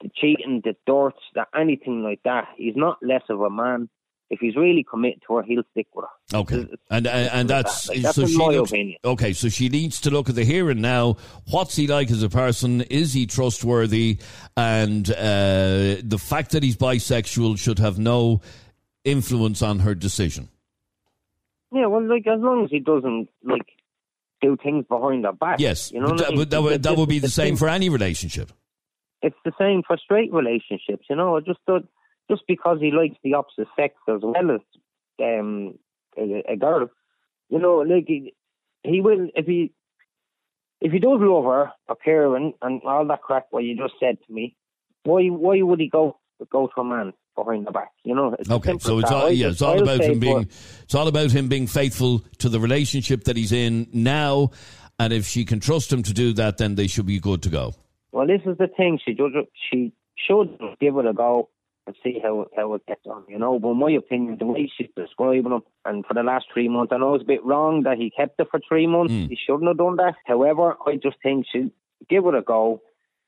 the 0.02 0.10
cheating, 0.16 0.62
the 0.64 0.78
dirt, 0.86 1.16
the 1.34 1.46
anything 1.54 2.04
like 2.04 2.22
that, 2.24 2.48
he's 2.56 2.78
not 2.78 3.00
less 3.02 3.24
of 3.28 3.42
a 3.42 3.50
man. 3.50 3.90
If 4.30 4.40
he's 4.42 4.58
really 4.58 4.84
committed 4.84 5.22
to 5.28 5.36
her, 5.38 5.44
he'll 5.44 5.64
stick 5.72 5.88
with 5.96 6.04
her. 6.06 6.38
Okay, 6.40 6.56
It's- 6.58 6.78
and 6.92 7.08
and, 7.08 7.30
and 7.32 7.50
that's 7.50 7.88
Like, 7.88 8.02
that's 8.02 8.16
so 8.18 8.26
she 8.26 8.38
my 8.38 8.48
looks, 8.48 8.72
opinion. 8.72 8.98
okay. 9.06 9.32
So 9.32 9.48
she 9.48 9.70
needs 9.70 10.02
to 10.02 10.10
look 10.10 10.28
at 10.28 10.36
the 10.36 10.44
here 10.44 10.70
and 10.70 10.82
now. 10.82 11.16
What's 11.50 11.78
he 11.78 11.88
like 11.88 12.12
as 12.12 12.22
a 12.24 12.30
person? 12.30 12.82
Is 12.82 13.14
he 13.14 13.26
trustworthy? 13.26 14.20
And 14.58 15.10
uh, 15.12 16.02
the 16.04 16.20
fact 16.22 16.52
that 16.52 16.62
he's 16.64 16.76
bisexual 16.76 17.58
should 17.58 17.80
have 17.80 17.98
no 17.98 18.42
influence 19.06 19.62
on 19.62 19.80
her 19.80 19.96
decision. 19.96 20.50
Yeah, 21.74 21.86
well, 21.88 22.04
like 22.08 22.28
as 22.28 22.40
long 22.42 22.66
as 22.66 22.72
he 22.72 22.80
doesn't 22.80 23.30
like 23.44 23.68
do 24.42 24.58
things 24.62 24.86
behind 24.90 25.24
her 25.26 25.32
back. 25.34 25.60
Yes, 25.60 25.92
you 25.92 26.00
know. 26.02 26.08
but 26.08 26.16
what 26.16 26.22
I 26.22 26.24
that, 26.26 26.30
mean? 26.32 26.38
would- 26.40 26.50
that, 26.52 26.62
would, 26.64 26.84
that 26.84 26.98
would 26.98 27.10
be 27.10 27.20
the 27.20 27.30
same 27.30 27.56
for 27.56 27.70
any 27.70 27.88
relationship. 27.90 28.52
It's 29.22 29.36
the 29.44 29.52
same 29.60 29.82
for 29.88 29.98
straight 29.98 30.32
relationships. 30.34 31.06
You 31.10 31.16
know, 31.16 31.38
I 31.38 31.40
just 31.40 31.60
that 31.68 31.84
just 32.30 32.44
because 32.48 32.80
he 32.80 32.92
likes 32.92 33.16
the 33.24 33.34
opposite 33.34 33.68
sex 33.76 33.96
as 34.08 34.22
well 34.22 34.52
as 34.52 34.62
um 35.22 35.78
a, 36.18 36.54
a 36.54 36.58
girl, 36.58 36.90
you 37.50 37.60
know, 37.60 37.78
like 37.78 38.06
he, 38.08 38.34
he 38.84 39.02
will 39.02 39.30
if 39.36 39.46
he 39.46 39.74
if 40.82 40.92
he 40.92 41.00
does 41.00 41.20
love 41.20 41.46
her 41.46 41.72
or 41.88 41.96
care 41.96 42.36
and, 42.36 42.54
all 42.62 43.06
that 43.08 43.22
crap 43.22 43.48
what 43.50 43.64
you 43.64 43.76
just 43.76 43.96
said 44.00 44.18
to 44.26 44.34
me, 44.34 44.56
why 45.04 45.28
why 45.28 45.62
would 45.62 45.80
he 45.80 45.90
go 45.90 46.18
go 46.52 46.68
to 46.68 46.82
a 46.82 46.84
man 46.84 47.14
behind 47.36 47.66
the 47.66 47.72
back? 47.72 47.92
You 48.04 48.16
know. 48.16 48.36
It's 48.38 48.50
Okay, 48.50 48.78
so 48.80 49.00
it's 49.00 49.12
all 49.12 49.32
yeah, 49.32 49.48
it's 49.48 49.62
all 49.62 49.82
about 49.82 50.02
him 50.02 50.20
being 50.20 50.50
it's 50.84 50.96
all 50.96 51.08
about 51.08 51.32
him 51.32 51.48
being 51.48 51.68
faithful 51.68 52.20
to 52.40 52.50
the 52.50 52.60
relationship 52.60 53.26
that 53.26 53.38
he's 53.38 53.52
in 53.52 53.88
now. 53.94 54.52
And 55.00 55.14
if 55.14 55.28
she 55.28 55.46
can 55.46 55.60
trust 55.60 55.94
him 55.94 56.02
to 56.04 56.14
do 56.14 56.34
that, 56.34 56.58
then 56.58 56.74
they 56.74 56.88
should 56.88 57.06
be 57.06 57.20
good 57.20 57.44
to 57.44 57.50
go. 57.50 57.76
Well, 58.12 58.26
this 58.26 58.42
is 58.48 58.58
the 58.58 58.68
thing. 58.68 59.00
She 59.06 59.16
should 59.16 59.34
she 59.70 59.94
should 60.16 60.58
give 60.80 60.98
it 60.98 61.06
a 61.06 61.14
go 61.14 61.50
and 61.88 61.96
see 62.04 62.20
how 62.22 62.46
how 62.56 62.74
it 62.76 62.86
gets 62.86 63.06
on, 63.08 63.24
you 63.28 63.40
know. 63.40 63.58
But 63.60 63.72
in 63.72 63.80
my 63.80 63.92
opinion, 63.92 64.38
the 64.38 64.46
way 64.46 64.72
she's 64.78 64.90
describing 64.96 65.52
him, 65.52 65.62
and 65.86 66.06
for 66.06 66.14
the 66.14 66.22
last 66.22 66.46
three 66.54 66.68
months, 66.68 66.92
I 66.94 66.98
know 66.98 67.16
it's 67.16 67.24
a 67.24 67.28
bit 67.28 67.44
wrong 67.44 67.84
that 67.84 67.98
he 67.98 68.12
kept 68.12 68.40
it 68.40 68.48
for 68.52 68.60
three 68.68 68.86
months. 68.86 69.14
Mm. 69.14 69.30
He 69.30 69.38
shouldn't 69.38 69.68
have 69.68 69.78
done 69.78 69.96
that. 69.96 70.16
However, 70.26 70.76
I 70.86 70.98
just 71.02 71.18
think 71.24 71.46
she 71.52 71.72
give 72.10 72.26
it 72.26 72.36
a 72.36 72.42
go, 72.42 72.82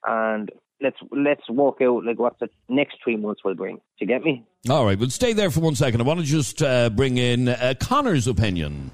and 0.06 0.52
let's 0.82 0.98
let's 1.12 1.50
work 1.50 1.82
out 1.82 2.06
like 2.06 2.20
what 2.20 2.38
the 2.40 2.50
next 2.68 2.98
three 3.04 3.16
months 3.16 3.44
will 3.44 3.56
bring. 3.56 3.78
Do 3.78 3.82
you 4.00 4.08
get 4.08 4.24
me? 4.24 4.46
All 4.70 4.86
right, 4.86 5.00
well, 5.00 5.10
stay 5.10 5.34
there 5.34 5.50
for 5.50 5.62
one 5.62 5.76
second. 5.76 6.02
I 6.02 6.04
want 6.04 6.20
to 6.20 6.26
just 6.26 6.62
uh, 6.62 6.90
bring 6.90 7.18
in 7.18 7.48
uh, 7.48 7.74
Connor's 7.80 8.28
opinion. 8.28 8.92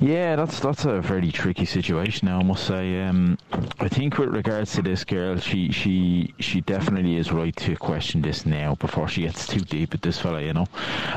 Yeah, 0.00 0.34
that's 0.34 0.60
that's 0.60 0.86
a 0.86 1.02
very 1.02 1.30
tricky 1.30 1.66
situation 1.66 2.26
now. 2.26 2.40
I 2.40 2.42
must 2.42 2.66
say. 2.66 3.02
Um, 3.02 3.36
I 3.80 3.88
think 3.88 4.16
with 4.16 4.30
regards 4.30 4.72
to 4.76 4.82
this 4.82 5.04
girl, 5.04 5.36
she 5.38 5.70
she 5.72 6.32
she 6.38 6.62
definitely 6.62 7.16
is 7.16 7.30
right 7.32 7.54
to 7.56 7.76
question 7.76 8.22
this 8.22 8.46
now 8.46 8.76
before 8.76 9.08
she 9.08 9.22
gets 9.22 9.46
too 9.46 9.60
deep 9.60 9.92
with 9.92 10.00
this 10.00 10.18
fella. 10.18 10.40
You 10.40 10.54
know, 10.54 10.66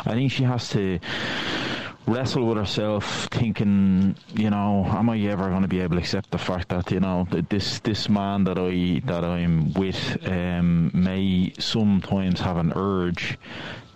I 0.05 0.11
think 0.15 0.33
she 0.33 0.43
has 0.43 0.67
to 0.71 0.99
wrestle 2.07 2.45
with 2.45 2.57
herself, 2.57 3.29
thinking, 3.31 4.17
you 4.33 4.49
know, 4.49 4.83
am 4.85 5.09
I 5.09 5.17
ever 5.19 5.47
going 5.47 5.61
to 5.61 5.69
be 5.69 5.79
able 5.79 5.95
to 5.95 6.01
accept 6.01 6.31
the 6.31 6.37
fact 6.37 6.67
that 6.67 6.91
you 6.91 6.99
know 6.99 7.25
that 7.31 7.49
this 7.49 7.79
this 7.79 8.09
man 8.09 8.43
that 8.43 8.59
I 8.59 9.01
that 9.05 9.23
I'm 9.23 9.71
with 9.75 10.17
um, 10.27 10.91
may 10.93 11.53
sometimes 11.57 12.41
have 12.41 12.57
an 12.57 12.73
urge 12.75 13.37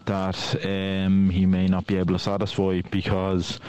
that 0.05 0.65
um, 0.65 1.29
he 1.29 1.45
may 1.45 1.67
not 1.67 1.85
be 1.87 1.97
able 1.97 2.13
to 2.13 2.19
satisfy 2.19 2.79
because. 2.89 3.59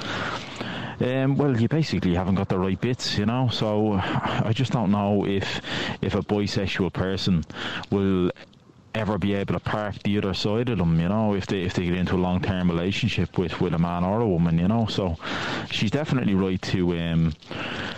Um, 1.00 1.36
well, 1.36 1.60
you 1.60 1.68
basically 1.68 2.14
haven't 2.14 2.34
got 2.34 2.48
the 2.48 2.58
right 2.58 2.80
bits, 2.80 3.16
you 3.18 3.26
know. 3.26 3.48
So 3.48 3.92
I 4.02 4.52
just 4.52 4.72
don't 4.72 4.90
know 4.90 5.26
if 5.26 5.60
if 6.02 6.14
a 6.14 6.22
bisexual 6.22 6.92
person 6.92 7.44
will 7.90 8.30
ever 8.94 9.18
be 9.18 9.34
able 9.34 9.54
to 9.54 9.60
park 9.60 10.02
the 10.02 10.18
other 10.18 10.34
side 10.34 10.68
of 10.68 10.78
them, 10.78 10.98
you 11.00 11.08
know, 11.08 11.34
if 11.34 11.46
they 11.46 11.62
if 11.62 11.74
they 11.74 11.84
get 11.84 11.94
into 11.94 12.16
a 12.16 12.18
long 12.18 12.40
term 12.40 12.70
relationship 12.70 13.38
with, 13.38 13.60
with 13.60 13.74
a 13.74 13.78
man 13.78 14.04
or 14.04 14.20
a 14.20 14.28
woman, 14.28 14.58
you 14.58 14.68
know. 14.68 14.86
So 14.86 15.16
she's 15.70 15.90
definitely 15.90 16.34
right 16.34 16.60
to 16.62 16.96
um 16.98 17.34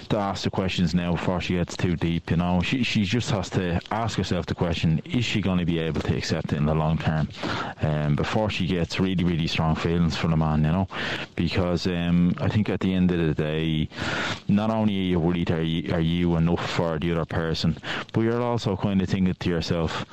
to 0.09 0.17
ask 0.19 0.45
the 0.45 0.51
questions 0.51 0.95
now 0.95 1.13
before 1.13 1.41
she 1.41 1.55
gets 1.55 1.77
too 1.77 1.97
deep, 1.97 2.31
you 2.31 2.37
know. 2.37 2.61
She 2.63 2.83
she 2.83 3.05
just 3.05 3.31
has 3.31 3.49
to 3.51 3.81
ask 3.91 4.19
herself 4.19 4.47
the 4.47 4.55
question, 4.55 5.01
is 5.05 5.25
she 5.25 5.41
gonna 5.41 5.65
be 5.65 5.79
able 5.79 6.01
to 6.03 6.17
accept 6.17 6.53
it 6.53 6.57
in 6.57 6.67
the 6.67 6.75
long 6.75 6.99
term? 6.99 7.29
Um 7.83 8.17
before 8.17 8.51
she 8.51 8.67
gets 8.67 8.99
really, 9.01 9.25
really 9.25 9.47
strong 9.47 9.75
feelings 9.77 10.17
for 10.17 10.29
the 10.29 10.37
man, 10.37 10.65
you 10.65 10.73
know. 10.73 10.89
Because 11.37 11.87
um 11.87 12.35
I 12.41 12.49
think 12.49 12.69
at 12.69 12.81
the 12.81 12.93
end 12.93 13.11
of 13.13 13.19
the 13.19 13.35
day 13.35 13.89
not 14.49 14.71
only 14.71 14.99
are 14.99 15.11
you 15.13 15.21
worried 15.21 15.51
are 15.51 15.63
you, 15.63 15.95
are 15.95 16.01
you 16.01 16.37
enough 16.37 16.69
for 16.71 16.99
the 16.99 17.13
other 17.13 17.25
person, 17.25 17.79
but 18.13 18.23
you're 18.23 18.43
also 18.43 18.77
kind 18.77 19.01
of 19.01 19.09
thinking 19.09 19.35
to 19.35 19.49
yourself 19.49 20.05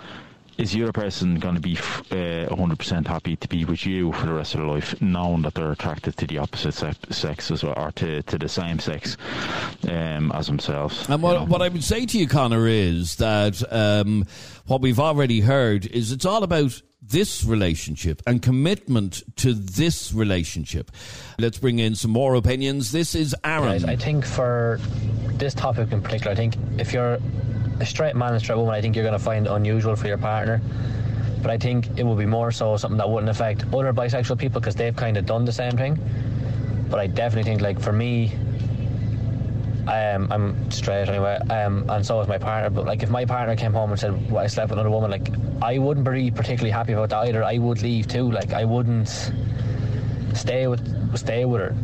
is 0.58 0.72
the 0.72 0.84
other 0.84 0.92
person 0.92 1.36
going 1.36 1.56
to 1.56 1.62
be 1.62 1.78
uh, 1.78 2.48
100% 2.50 3.08
happy 3.08 3.36
to 3.36 3.48
be 3.48 3.66
with 3.66 3.86
you 3.86 4.12
for 4.14 4.26
the 4.26 4.34
rest 4.34 4.54
of 4.54 4.62
their 4.62 4.70
life, 4.70 5.00
knowing 5.02 5.44
that 5.44 5.54
they're 5.54 5.72
attracted 5.72 6.18
to 6.18 6.28
the 6.28 6.38
opposite 6.38 6.74
se- 6.74 6.94
sex 7.10 7.52
as 7.52 7.64
well, 7.64 7.74
or 7.78 7.92
to, 7.94 8.24
to 8.24 8.38
the 8.38 8.50
same 8.50 8.80
sex 8.80 9.18
um, 9.88 10.32
as 10.34 10.48
themselves? 10.48 11.08
And 11.10 11.22
what, 11.22 11.34
you 11.34 11.40
know? 11.40 11.46
what 11.46 11.62
I 11.62 11.70
would 11.70 11.84
say 11.84 12.06
to 12.06 12.18
you, 12.18 12.28
Connor, 12.28 12.68
is 12.68 13.18
that 13.18 13.62
um, 13.72 14.26
what 14.66 14.82
we've 14.82 15.00
already 15.00 15.42
heard 15.42 15.86
is 15.86 16.12
it's 16.12 16.26
all 16.26 16.44
about 16.44 16.82
this 17.02 17.44
relationship 17.44 18.22
and 18.26 18.42
commitment 18.42 19.24
to 19.38 19.54
this 19.54 20.14
relationship. 20.14 20.92
Let's 21.40 21.58
bring 21.58 21.80
in 21.80 21.96
some 21.96 22.12
more 22.12 22.36
opinions. 22.36 22.92
This 22.92 23.16
is 23.16 23.36
Aaron. 23.44 23.88
I 23.88 23.96
think 23.96 24.26
for 24.26 24.80
this 25.34 25.54
topic 25.54 25.92
in 25.92 26.02
particular, 26.02 26.32
I 26.32 26.36
think 26.36 26.56
if 26.78 26.94
you're 26.94 27.20
a 27.80 27.86
straight 27.86 28.16
man 28.16 28.34
and 28.34 28.42
straight 28.42 28.58
woman, 28.58 28.74
I 28.74 28.82
think 28.82 28.96
you're 28.96 29.06
going 29.06 29.18
to 29.18 29.24
find 29.24 29.48
unusual 29.48 29.96
for 29.96 30.08
your 30.08 30.18
partner. 30.18 30.62
But 31.42 31.52
I 31.52 31.58
think 31.58 32.00
it 32.00 32.04
would 32.04 32.18
be 32.18 32.26
more 32.26 32.52
so 32.52 32.76
something 32.78 32.98
that 32.98 33.10
wouldn't 33.10 33.30
affect 33.30 33.64
other 33.74 33.94
bisexual 33.94 34.40
people 34.40 34.60
because 34.60 34.76
they've 34.76 34.96
kind 34.96 35.18
of 35.18 35.26
done 35.26 35.46
the 35.46 35.52
same 35.52 35.74
thing. 35.74 36.00
But 36.90 37.00
I 37.00 37.08
definitely 37.08 37.50
think, 37.50 37.62
like, 37.62 37.80
for 37.80 37.94
me, 37.94 38.34
um, 39.88 40.28
I'm 40.32 40.72
straight 40.72 41.08
anyway, 41.08 41.38
um, 41.50 41.90
and 41.90 42.06
so 42.06 42.20
is 42.22 42.28
my 42.28 42.38
partner. 42.38 42.70
But 42.70 42.86
like, 42.86 43.04
if 43.04 43.10
my 43.10 43.26
partner 43.26 43.56
came 43.56 43.74
home 43.74 43.92
and 43.92 44.00
said, 44.00 44.32
well, 44.32 44.44
"I 44.44 44.48
slept 44.48 44.70
with 44.70 44.80
another 44.80 44.90
woman," 44.90 45.10
like, 45.12 45.30
I 45.62 45.78
wouldn't 45.78 46.10
be 46.10 46.32
particularly 46.32 46.72
happy 46.72 46.94
about 46.94 47.10
that 47.10 47.28
either. 47.28 47.44
I 47.44 47.58
would 47.58 47.82
leave 47.82 48.08
too. 48.08 48.30
Like, 48.32 48.54
I 48.54 48.66
wouldn't 48.66 49.32
stay 50.34 50.68
with 50.68 51.18
stay 51.18 51.46
with 51.46 51.62
her. 51.62 51.76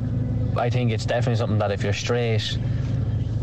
I 0.58 0.70
think 0.70 0.92
it's 0.92 1.06
definitely 1.06 1.38
something 1.38 1.60
that 1.60 1.72
if 1.72 1.84
you're 1.84 1.94
straight, 1.94 2.58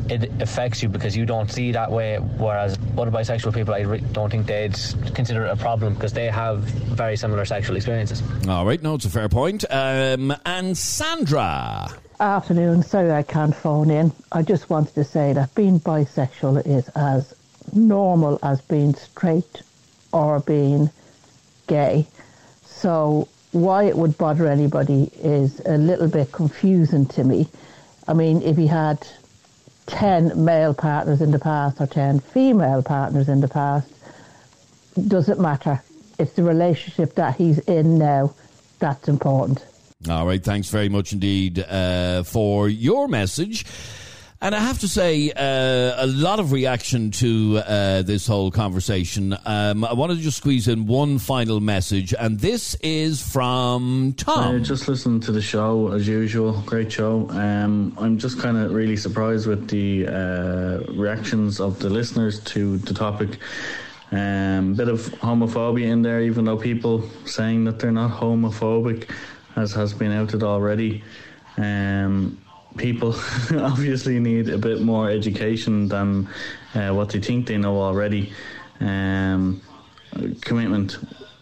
it 0.09 0.31
affects 0.43 0.83
you 0.83 0.89
because 0.89 1.17
you 1.17 1.25
don't 1.25 1.51
see 1.51 1.73
that 1.73 1.91
way. 1.91 2.19
Whereas 2.19 2.79
other 2.99 3.11
bisexual 3.11 3.55
people, 3.55 3.75
I 3.75 3.81
re- 3.81 4.05
don't 4.13 4.31
think 4.31 4.47
they'd 4.47 4.77
consider 5.15 5.47
it 5.47 5.51
a 5.51 5.57
problem 5.57 5.95
because 5.95 6.13
they 6.13 6.27
have 6.27 6.61
very 6.61 7.17
similar 7.17 7.45
sexual 7.45 7.77
experiences. 7.77 8.23
All 8.49 8.67
right, 8.67 8.83
no, 8.83 8.95
it's 8.95 9.05
a 9.05 9.11
fair 9.11 9.29
point. 9.29 9.65
Um, 9.71 10.35
and 10.45 10.77
Sandra. 10.77 11.89
Afternoon. 12.21 12.83
Sorry 12.83 13.11
I 13.11 13.23
can't 13.23 13.57
phone 13.57 13.91
in. 13.91 14.13
I 14.31 14.43
just 14.43 14.69
wanted 14.69 14.95
to 14.97 15.05
say 15.05 15.33
that 15.33 15.55
being 15.55 15.81
bisexual 15.81 16.67
is 16.67 16.87
as 16.91 17.35
normal 17.73 18.39
as 18.43 18.61
being 18.61 18.95
straight 18.95 19.63
or 20.13 20.41
being 20.41 20.91
gay. 21.67 22.07
So 22.63 23.27
why 23.53 23.85
it 23.85 23.97
would 23.97 24.19
bother 24.19 24.47
anybody 24.47 25.11
is 25.15 25.63
a 25.65 25.79
little 25.79 26.09
bit 26.09 26.31
confusing 26.31 27.07
to 27.07 27.25
me. 27.25 27.49
I 28.07 28.13
mean, 28.13 28.43
if 28.43 28.59
he 28.59 28.67
had 28.67 29.07
10 29.87 30.45
male 30.45 30.75
partners 30.75 31.23
in 31.23 31.31
the 31.31 31.39
past 31.39 31.81
or 31.81 31.87
10 31.87 32.21
female 32.21 32.83
partners 32.83 33.31
in 33.31 33.41
the 33.41 33.49
past, 33.49 33.91
doesn't 35.09 35.41
matter. 35.41 35.83
It's 36.19 36.35
the 36.35 36.43
relationship 36.43 37.15
that 37.15 37.37
he's 37.37 37.61
in 37.61 37.97
now 37.97 38.35
that's 38.79 39.09
important. 39.09 39.65
All 40.09 40.27
right, 40.27 40.43
thanks 40.43 40.71
very 40.71 40.89
much 40.89 41.13
indeed 41.13 41.59
uh, 41.59 42.23
for 42.23 42.71
your 42.71 43.07
message. 43.07 43.67
And 44.41 44.55
I 44.55 44.59
have 44.61 44.79
to 44.79 44.89
say, 44.89 45.31
uh, 45.31 46.03
a 46.03 46.07
lot 46.07 46.41
of 46.41 46.53
reaction 46.53 47.11
to 47.11 47.59
uh, 47.59 48.01
this 48.01 48.27
whole 48.27 48.51
conversation. 48.51 49.37
Um, 49.45 49.85
I 49.85 49.93
wanted 49.93 50.17
to 50.17 50.23
just 50.23 50.39
squeeze 50.39 50.67
in 50.69 50.87
one 50.87 51.19
final 51.19 51.61
message, 51.61 52.15
and 52.19 52.41
this 52.41 52.75
is 52.77 53.21
from 53.21 54.15
Tom. 54.17 54.57
Uh, 54.57 54.59
just 54.61 54.89
listening 54.89 55.21
to 55.21 55.33
the 55.33 55.43
show 55.43 55.93
as 55.93 56.09
usual. 56.09 56.63
Great 56.65 56.91
show. 56.91 57.29
Um, 57.29 57.95
I'm 57.99 58.17
just 58.17 58.41
kind 58.41 58.57
of 58.57 58.73
really 58.73 58.97
surprised 58.97 59.47
with 59.47 59.69
the 59.69 60.07
uh, 60.07 60.91
reactions 60.95 61.61
of 61.61 61.79
the 61.79 61.91
listeners 61.91 62.41
to 62.45 62.79
the 62.79 62.95
topic. 62.95 63.37
Um, 64.13 64.73
bit 64.75 64.89
of 64.89 65.01
homophobia 65.21 65.85
in 65.85 66.01
there, 66.01 66.23
even 66.23 66.47
though 66.47 66.57
people 66.57 67.07
saying 67.27 67.65
that 67.65 67.79
they're 67.79 67.93
not 67.93 68.11
homophobic, 68.11 69.11
as 69.57 69.73
has 69.73 69.93
been 69.93 70.13
outed 70.13 70.43
already. 70.43 71.03
Um, 71.57 72.41
people 72.77 73.15
obviously 73.57 74.21
need 74.21 74.49
a 74.49 74.59
bit 74.59 74.81
more 74.81 75.11
education 75.11 75.89
than 75.89 76.29
uh, 76.75 76.91
what 76.91 77.11
they 77.11 77.21
think 77.21 77.47
they 77.47 77.59
know 77.59 77.81
already. 77.81 78.33
Um, 78.81 79.61
commitment. 80.41 80.99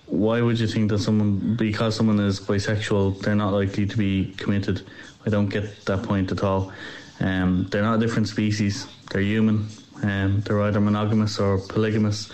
Why 0.07 0.41
would 0.41 0.59
you 0.59 0.67
think 0.67 0.91
that 0.91 1.01
someone, 1.01 1.55
because 1.57 1.95
someone 1.95 2.19
is 2.21 2.41
bisexual, 2.41 3.21
they're 3.21 3.35
not 3.35 3.53
likely 3.53 3.87
to 3.87 3.97
be 3.97 4.33
committed? 4.39 4.83
I 5.27 5.31
don't 5.31 5.49
get 5.49 5.85
that 5.85 6.03
point 6.03 6.33
at 6.33 6.43
all. 6.43 6.73
Um, 7.21 7.67
they're 7.71 7.83
not 7.83 7.97
a 7.97 7.99
different 7.99 8.29
species. 8.29 8.87
They're 9.11 9.21
human. 9.21 9.69
Um, 10.03 10.41
they're 10.47 10.63
either 10.63 10.81
monogamous 10.81 11.39
or 11.39 11.59
polygamous. 11.59 12.31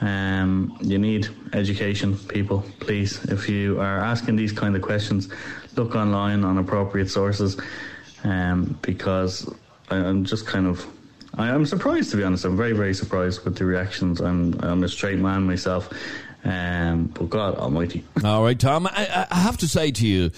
Um, 0.00 0.76
you 0.80 0.98
need 0.98 1.28
education, 1.52 2.16
people. 2.16 2.64
Please, 2.80 3.24
if 3.24 3.48
you 3.48 3.80
are 3.80 3.98
asking 3.98 4.36
these 4.36 4.52
kind 4.52 4.76
of 4.76 4.82
questions, 4.82 5.28
look 5.76 5.94
online 5.94 6.44
on 6.44 6.58
appropriate 6.58 7.10
sources 7.10 7.58
um, 8.24 8.78
because 8.82 9.52
I, 9.90 9.96
I'm 9.96 10.24
just 10.24 10.46
kind 10.46 10.66
of 10.66 10.86
I, 11.36 11.50
I'm 11.50 11.66
surprised 11.66 12.10
to 12.12 12.16
be 12.16 12.24
honest. 12.24 12.44
I'm 12.44 12.56
very 12.56 12.72
very 12.72 12.94
surprised 12.94 13.44
with 13.44 13.56
the 13.56 13.64
reactions. 13.64 14.20
I'm 14.20 14.58
I'm 14.60 14.84
a 14.84 14.88
straight 14.88 15.18
man 15.18 15.46
myself, 15.46 15.88
um, 16.44 17.06
but 17.06 17.30
God 17.30 17.56
Almighty. 17.56 18.04
All 18.24 18.44
right, 18.44 18.58
Tom. 18.58 18.86
I, 18.86 19.26
I 19.30 19.36
have 19.36 19.56
to 19.58 19.68
say 19.68 19.90
to 19.90 20.06
you, 20.06 20.30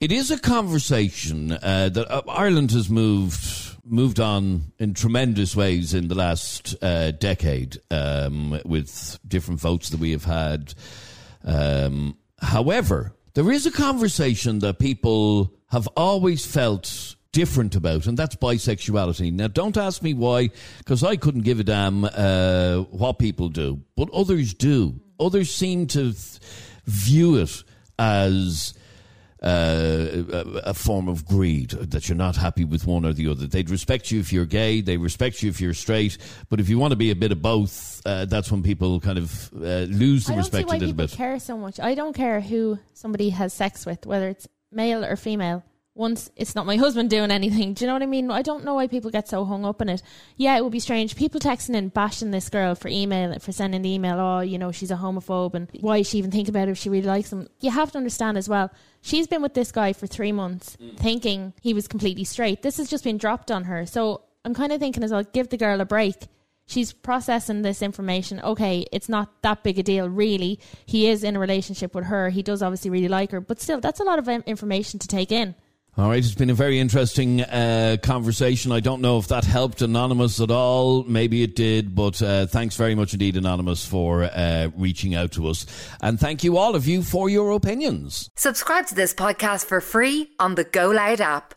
it 0.00 0.12
is 0.12 0.30
a 0.30 0.38
conversation 0.38 1.52
uh, 1.52 1.88
that 1.88 2.10
uh, 2.10 2.22
Ireland 2.28 2.72
has 2.72 2.90
moved 2.90 3.71
moved 3.92 4.18
on 4.18 4.72
in 4.78 4.94
tremendous 4.94 5.54
ways 5.54 5.92
in 5.92 6.08
the 6.08 6.14
last 6.14 6.74
uh, 6.82 7.10
decade 7.10 7.78
um, 7.90 8.58
with 8.64 9.18
different 9.28 9.60
votes 9.60 9.90
that 9.90 10.00
we 10.00 10.12
have 10.12 10.24
had. 10.24 10.72
Um, 11.44 12.16
however, 12.40 13.12
there 13.34 13.52
is 13.52 13.66
a 13.66 13.70
conversation 13.70 14.60
that 14.60 14.78
people 14.78 15.52
have 15.70 15.86
always 15.88 16.44
felt 16.46 17.16
different 17.32 17.74
about, 17.76 18.06
and 18.06 18.16
that's 18.16 18.36
bisexuality. 18.36 19.32
Now, 19.32 19.48
don't 19.48 19.76
ask 19.76 20.02
me 20.02 20.14
why, 20.14 20.50
because 20.78 21.04
I 21.04 21.16
couldn't 21.16 21.42
give 21.42 21.60
a 21.60 21.64
damn 21.64 22.04
uh, 22.04 22.78
what 22.90 23.18
people 23.18 23.48
do, 23.48 23.80
but 23.96 24.10
others 24.12 24.54
do. 24.54 25.00
Others 25.20 25.54
seem 25.54 25.86
to 25.88 26.12
th- 26.12 26.40
view 26.86 27.36
it 27.36 27.62
as 27.98 28.74
uh, 29.42 30.24
a, 30.64 30.72
form 30.72 31.08
of 31.08 31.26
greed 31.26 31.70
that 31.70 32.08
you're 32.08 32.16
not 32.16 32.36
happy 32.36 32.64
with 32.64 32.86
one 32.86 33.04
or 33.04 33.12
the 33.12 33.28
other. 33.28 33.46
They'd 33.46 33.70
respect 33.70 34.10
you 34.10 34.20
if 34.20 34.32
you're 34.32 34.46
gay, 34.46 34.80
they 34.80 34.96
respect 34.96 35.42
you 35.42 35.50
if 35.50 35.60
you're 35.60 35.74
straight, 35.74 36.16
but 36.48 36.60
if 36.60 36.68
you 36.68 36.78
want 36.78 36.92
to 36.92 36.96
be 36.96 37.10
a 37.10 37.16
bit 37.16 37.32
of 37.32 37.42
both, 37.42 38.00
uh, 38.06 38.24
that's 38.26 38.52
when 38.52 38.62
people 38.62 39.00
kind 39.00 39.18
of 39.18 39.50
uh, 39.54 39.86
lose 39.90 40.26
the 40.26 40.32
I 40.32 40.36
don't 40.36 40.44
see 40.44 40.58
respect 40.58 40.70
a 40.70 40.76
little 40.76 40.94
bit. 40.94 41.10
care 41.10 41.40
so 41.40 41.56
much. 41.56 41.80
I 41.80 41.94
don't 41.94 42.14
care 42.14 42.40
who 42.40 42.78
somebody 42.94 43.30
has 43.30 43.52
sex 43.52 43.84
with, 43.84 44.06
whether 44.06 44.28
it's 44.28 44.46
male 44.70 45.04
or 45.04 45.16
female. 45.16 45.64
Once 45.94 46.30
it's 46.36 46.54
not 46.54 46.64
my 46.64 46.76
husband 46.76 47.10
doing 47.10 47.30
anything, 47.30 47.74
do 47.74 47.84
you 47.84 47.86
know 47.86 47.92
what 47.92 48.02
I 48.02 48.06
mean? 48.06 48.30
I 48.30 48.40
don't 48.42 48.64
know 48.64 48.74
why 48.74 48.86
people 48.86 49.10
get 49.10 49.28
so 49.28 49.44
hung 49.44 49.64
up 49.64 49.82
in 49.82 49.88
it. 49.88 50.02
Yeah, 50.36 50.56
it 50.56 50.62
would 50.62 50.72
be 50.72 50.80
strange. 50.80 51.16
People 51.16 51.38
texting 51.38 51.76
and 51.76 51.92
bashing 51.92 52.30
this 52.30 52.48
girl 52.48 52.74
for 52.74 52.88
email 52.88 53.38
for 53.40 53.52
sending 53.52 53.82
the 53.82 53.92
email. 53.92 54.18
Oh, 54.18 54.40
you 54.40 54.58
know 54.58 54.72
she's 54.72 54.90
a 54.90 54.96
homophobe, 54.96 55.54
and 55.54 55.68
why 55.80 55.98
is 55.98 56.08
she 56.08 56.18
even 56.18 56.30
think 56.30 56.48
about 56.48 56.68
it 56.68 56.72
if 56.72 56.78
she 56.78 56.88
really 56.88 57.06
likes 57.06 57.32
him? 57.32 57.48
You 57.60 57.70
have 57.70 57.92
to 57.92 57.98
understand 57.98 58.38
as 58.38 58.48
well. 58.48 58.70
She's 59.02 59.26
been 59.26 59.42
with 59.42 59.54
this 59.54 59.72
guy 59.72 59.92
for 59.92 60.06
three 60.06 60.32
months, 60.32 60.76
mm. 60.80 60.96
thinking 60.96 61.52
he 61.60 61.74
was 61.74 61.88
completely 61.88 62.24
straight. 62.24 62.62
This 62.62 62.78
has 62.78 62.88
just 62.88 63.04
been 63.04 63.18
dropped 63.18 63.50
on 63.50 63.64
her. 63.64 63.84
So 63.84 64.22
I'm 64.44 64.54
kind 64.54 64.72
of 64.72 64.80
thinking 64.80 65.04
as 65.04 65.10
well, 65.10 65.24
give 65.24 65.48
the 65.48 65.56
girl 65.56 65.80
a 65.80 65.84
break 65.84 66.28
she's 66.66 66.92
processing 66.92 67.62
this 67.62 67.82
information. 67.82 68.40
Okay, 68.40 68.86
it's 68.92 69.08
not 69.08 69.42
that 69.42 69.62
big 69.62 69.78
a 69.78 69.82
deal, 69.82 70.08
really. 70.08 70.58
He 70.86 71.08
is 71.08 71.24
in 71.24 71.36
a 71.36 71.40
relationship 71.40 71.94
with 71.94 72.06
her. 72.06 72.30
He 72.30 72.42
does 72.42 72.62
obviously 72.62 72.90
really 72.90 73.08
like 73.08 73.30
her, 73.32 73.40
but 73.40 73.60
still, 73.60 73.80
that's 73.80 74.00
a 74.00 74.04
lot 74.04 74.18
of 74.18 74.28
information 74.28 74.98
to 75.00 75.08
take 75.08 75.30
in. 75.32 75.54
All 75.98 76.08
right, 76.08 76.24
it's 76.24 76.34
been 76.34 76.48
a 76.48 76.54
very 76.54 76.78
interesting 76.78 77.42
uh, 77.42 77.98
conversation. 78.02 78.72
I 78.72 78.80
don't 78.80 79.02
know 79.02 79.18
if 79.18 79.28
that 79.28 79.44
helped 79.44 79.82
Anonymous 79.82 80.40
at 80.40 80.50
all. 80.50 81.04
Maybe 81.04 81.42
it 81.42 81.54
did, 81.54 81.94
but 81.94 82.22
uh, 82.22 82.46
thanks 82.46 82.76
very 82.76 82.94
much 82.94 83.12
indeed, 83.12 83.36
Anonymous, 83.36 83.84
for 83.84 84.22
uh, 84.24 84.70
reaching 84.74 85.14
out 85.14 85.32
to 85.32 85.48
us. 85.48 85.66
And 86.00 86.18
thank 86.18 86.44
you, 86.44 86.56
all 86.56 86.74
of 86.74 86.88
you, 86.88 87.02
for 87.02 87.28
your 87.28 87.50
opinions. 87.50 88.30
Subscribe 88.36 88.86
to 88.86 88.94
this 88.94 89.12
podcast 89.12 89.66
for 89.66 89.82
free 89.82 90.30
on 90.38 90.54
the 90.54 90.64
Go 90.64 90.88
Loud 90.88 91.20
app. 91.20 91.50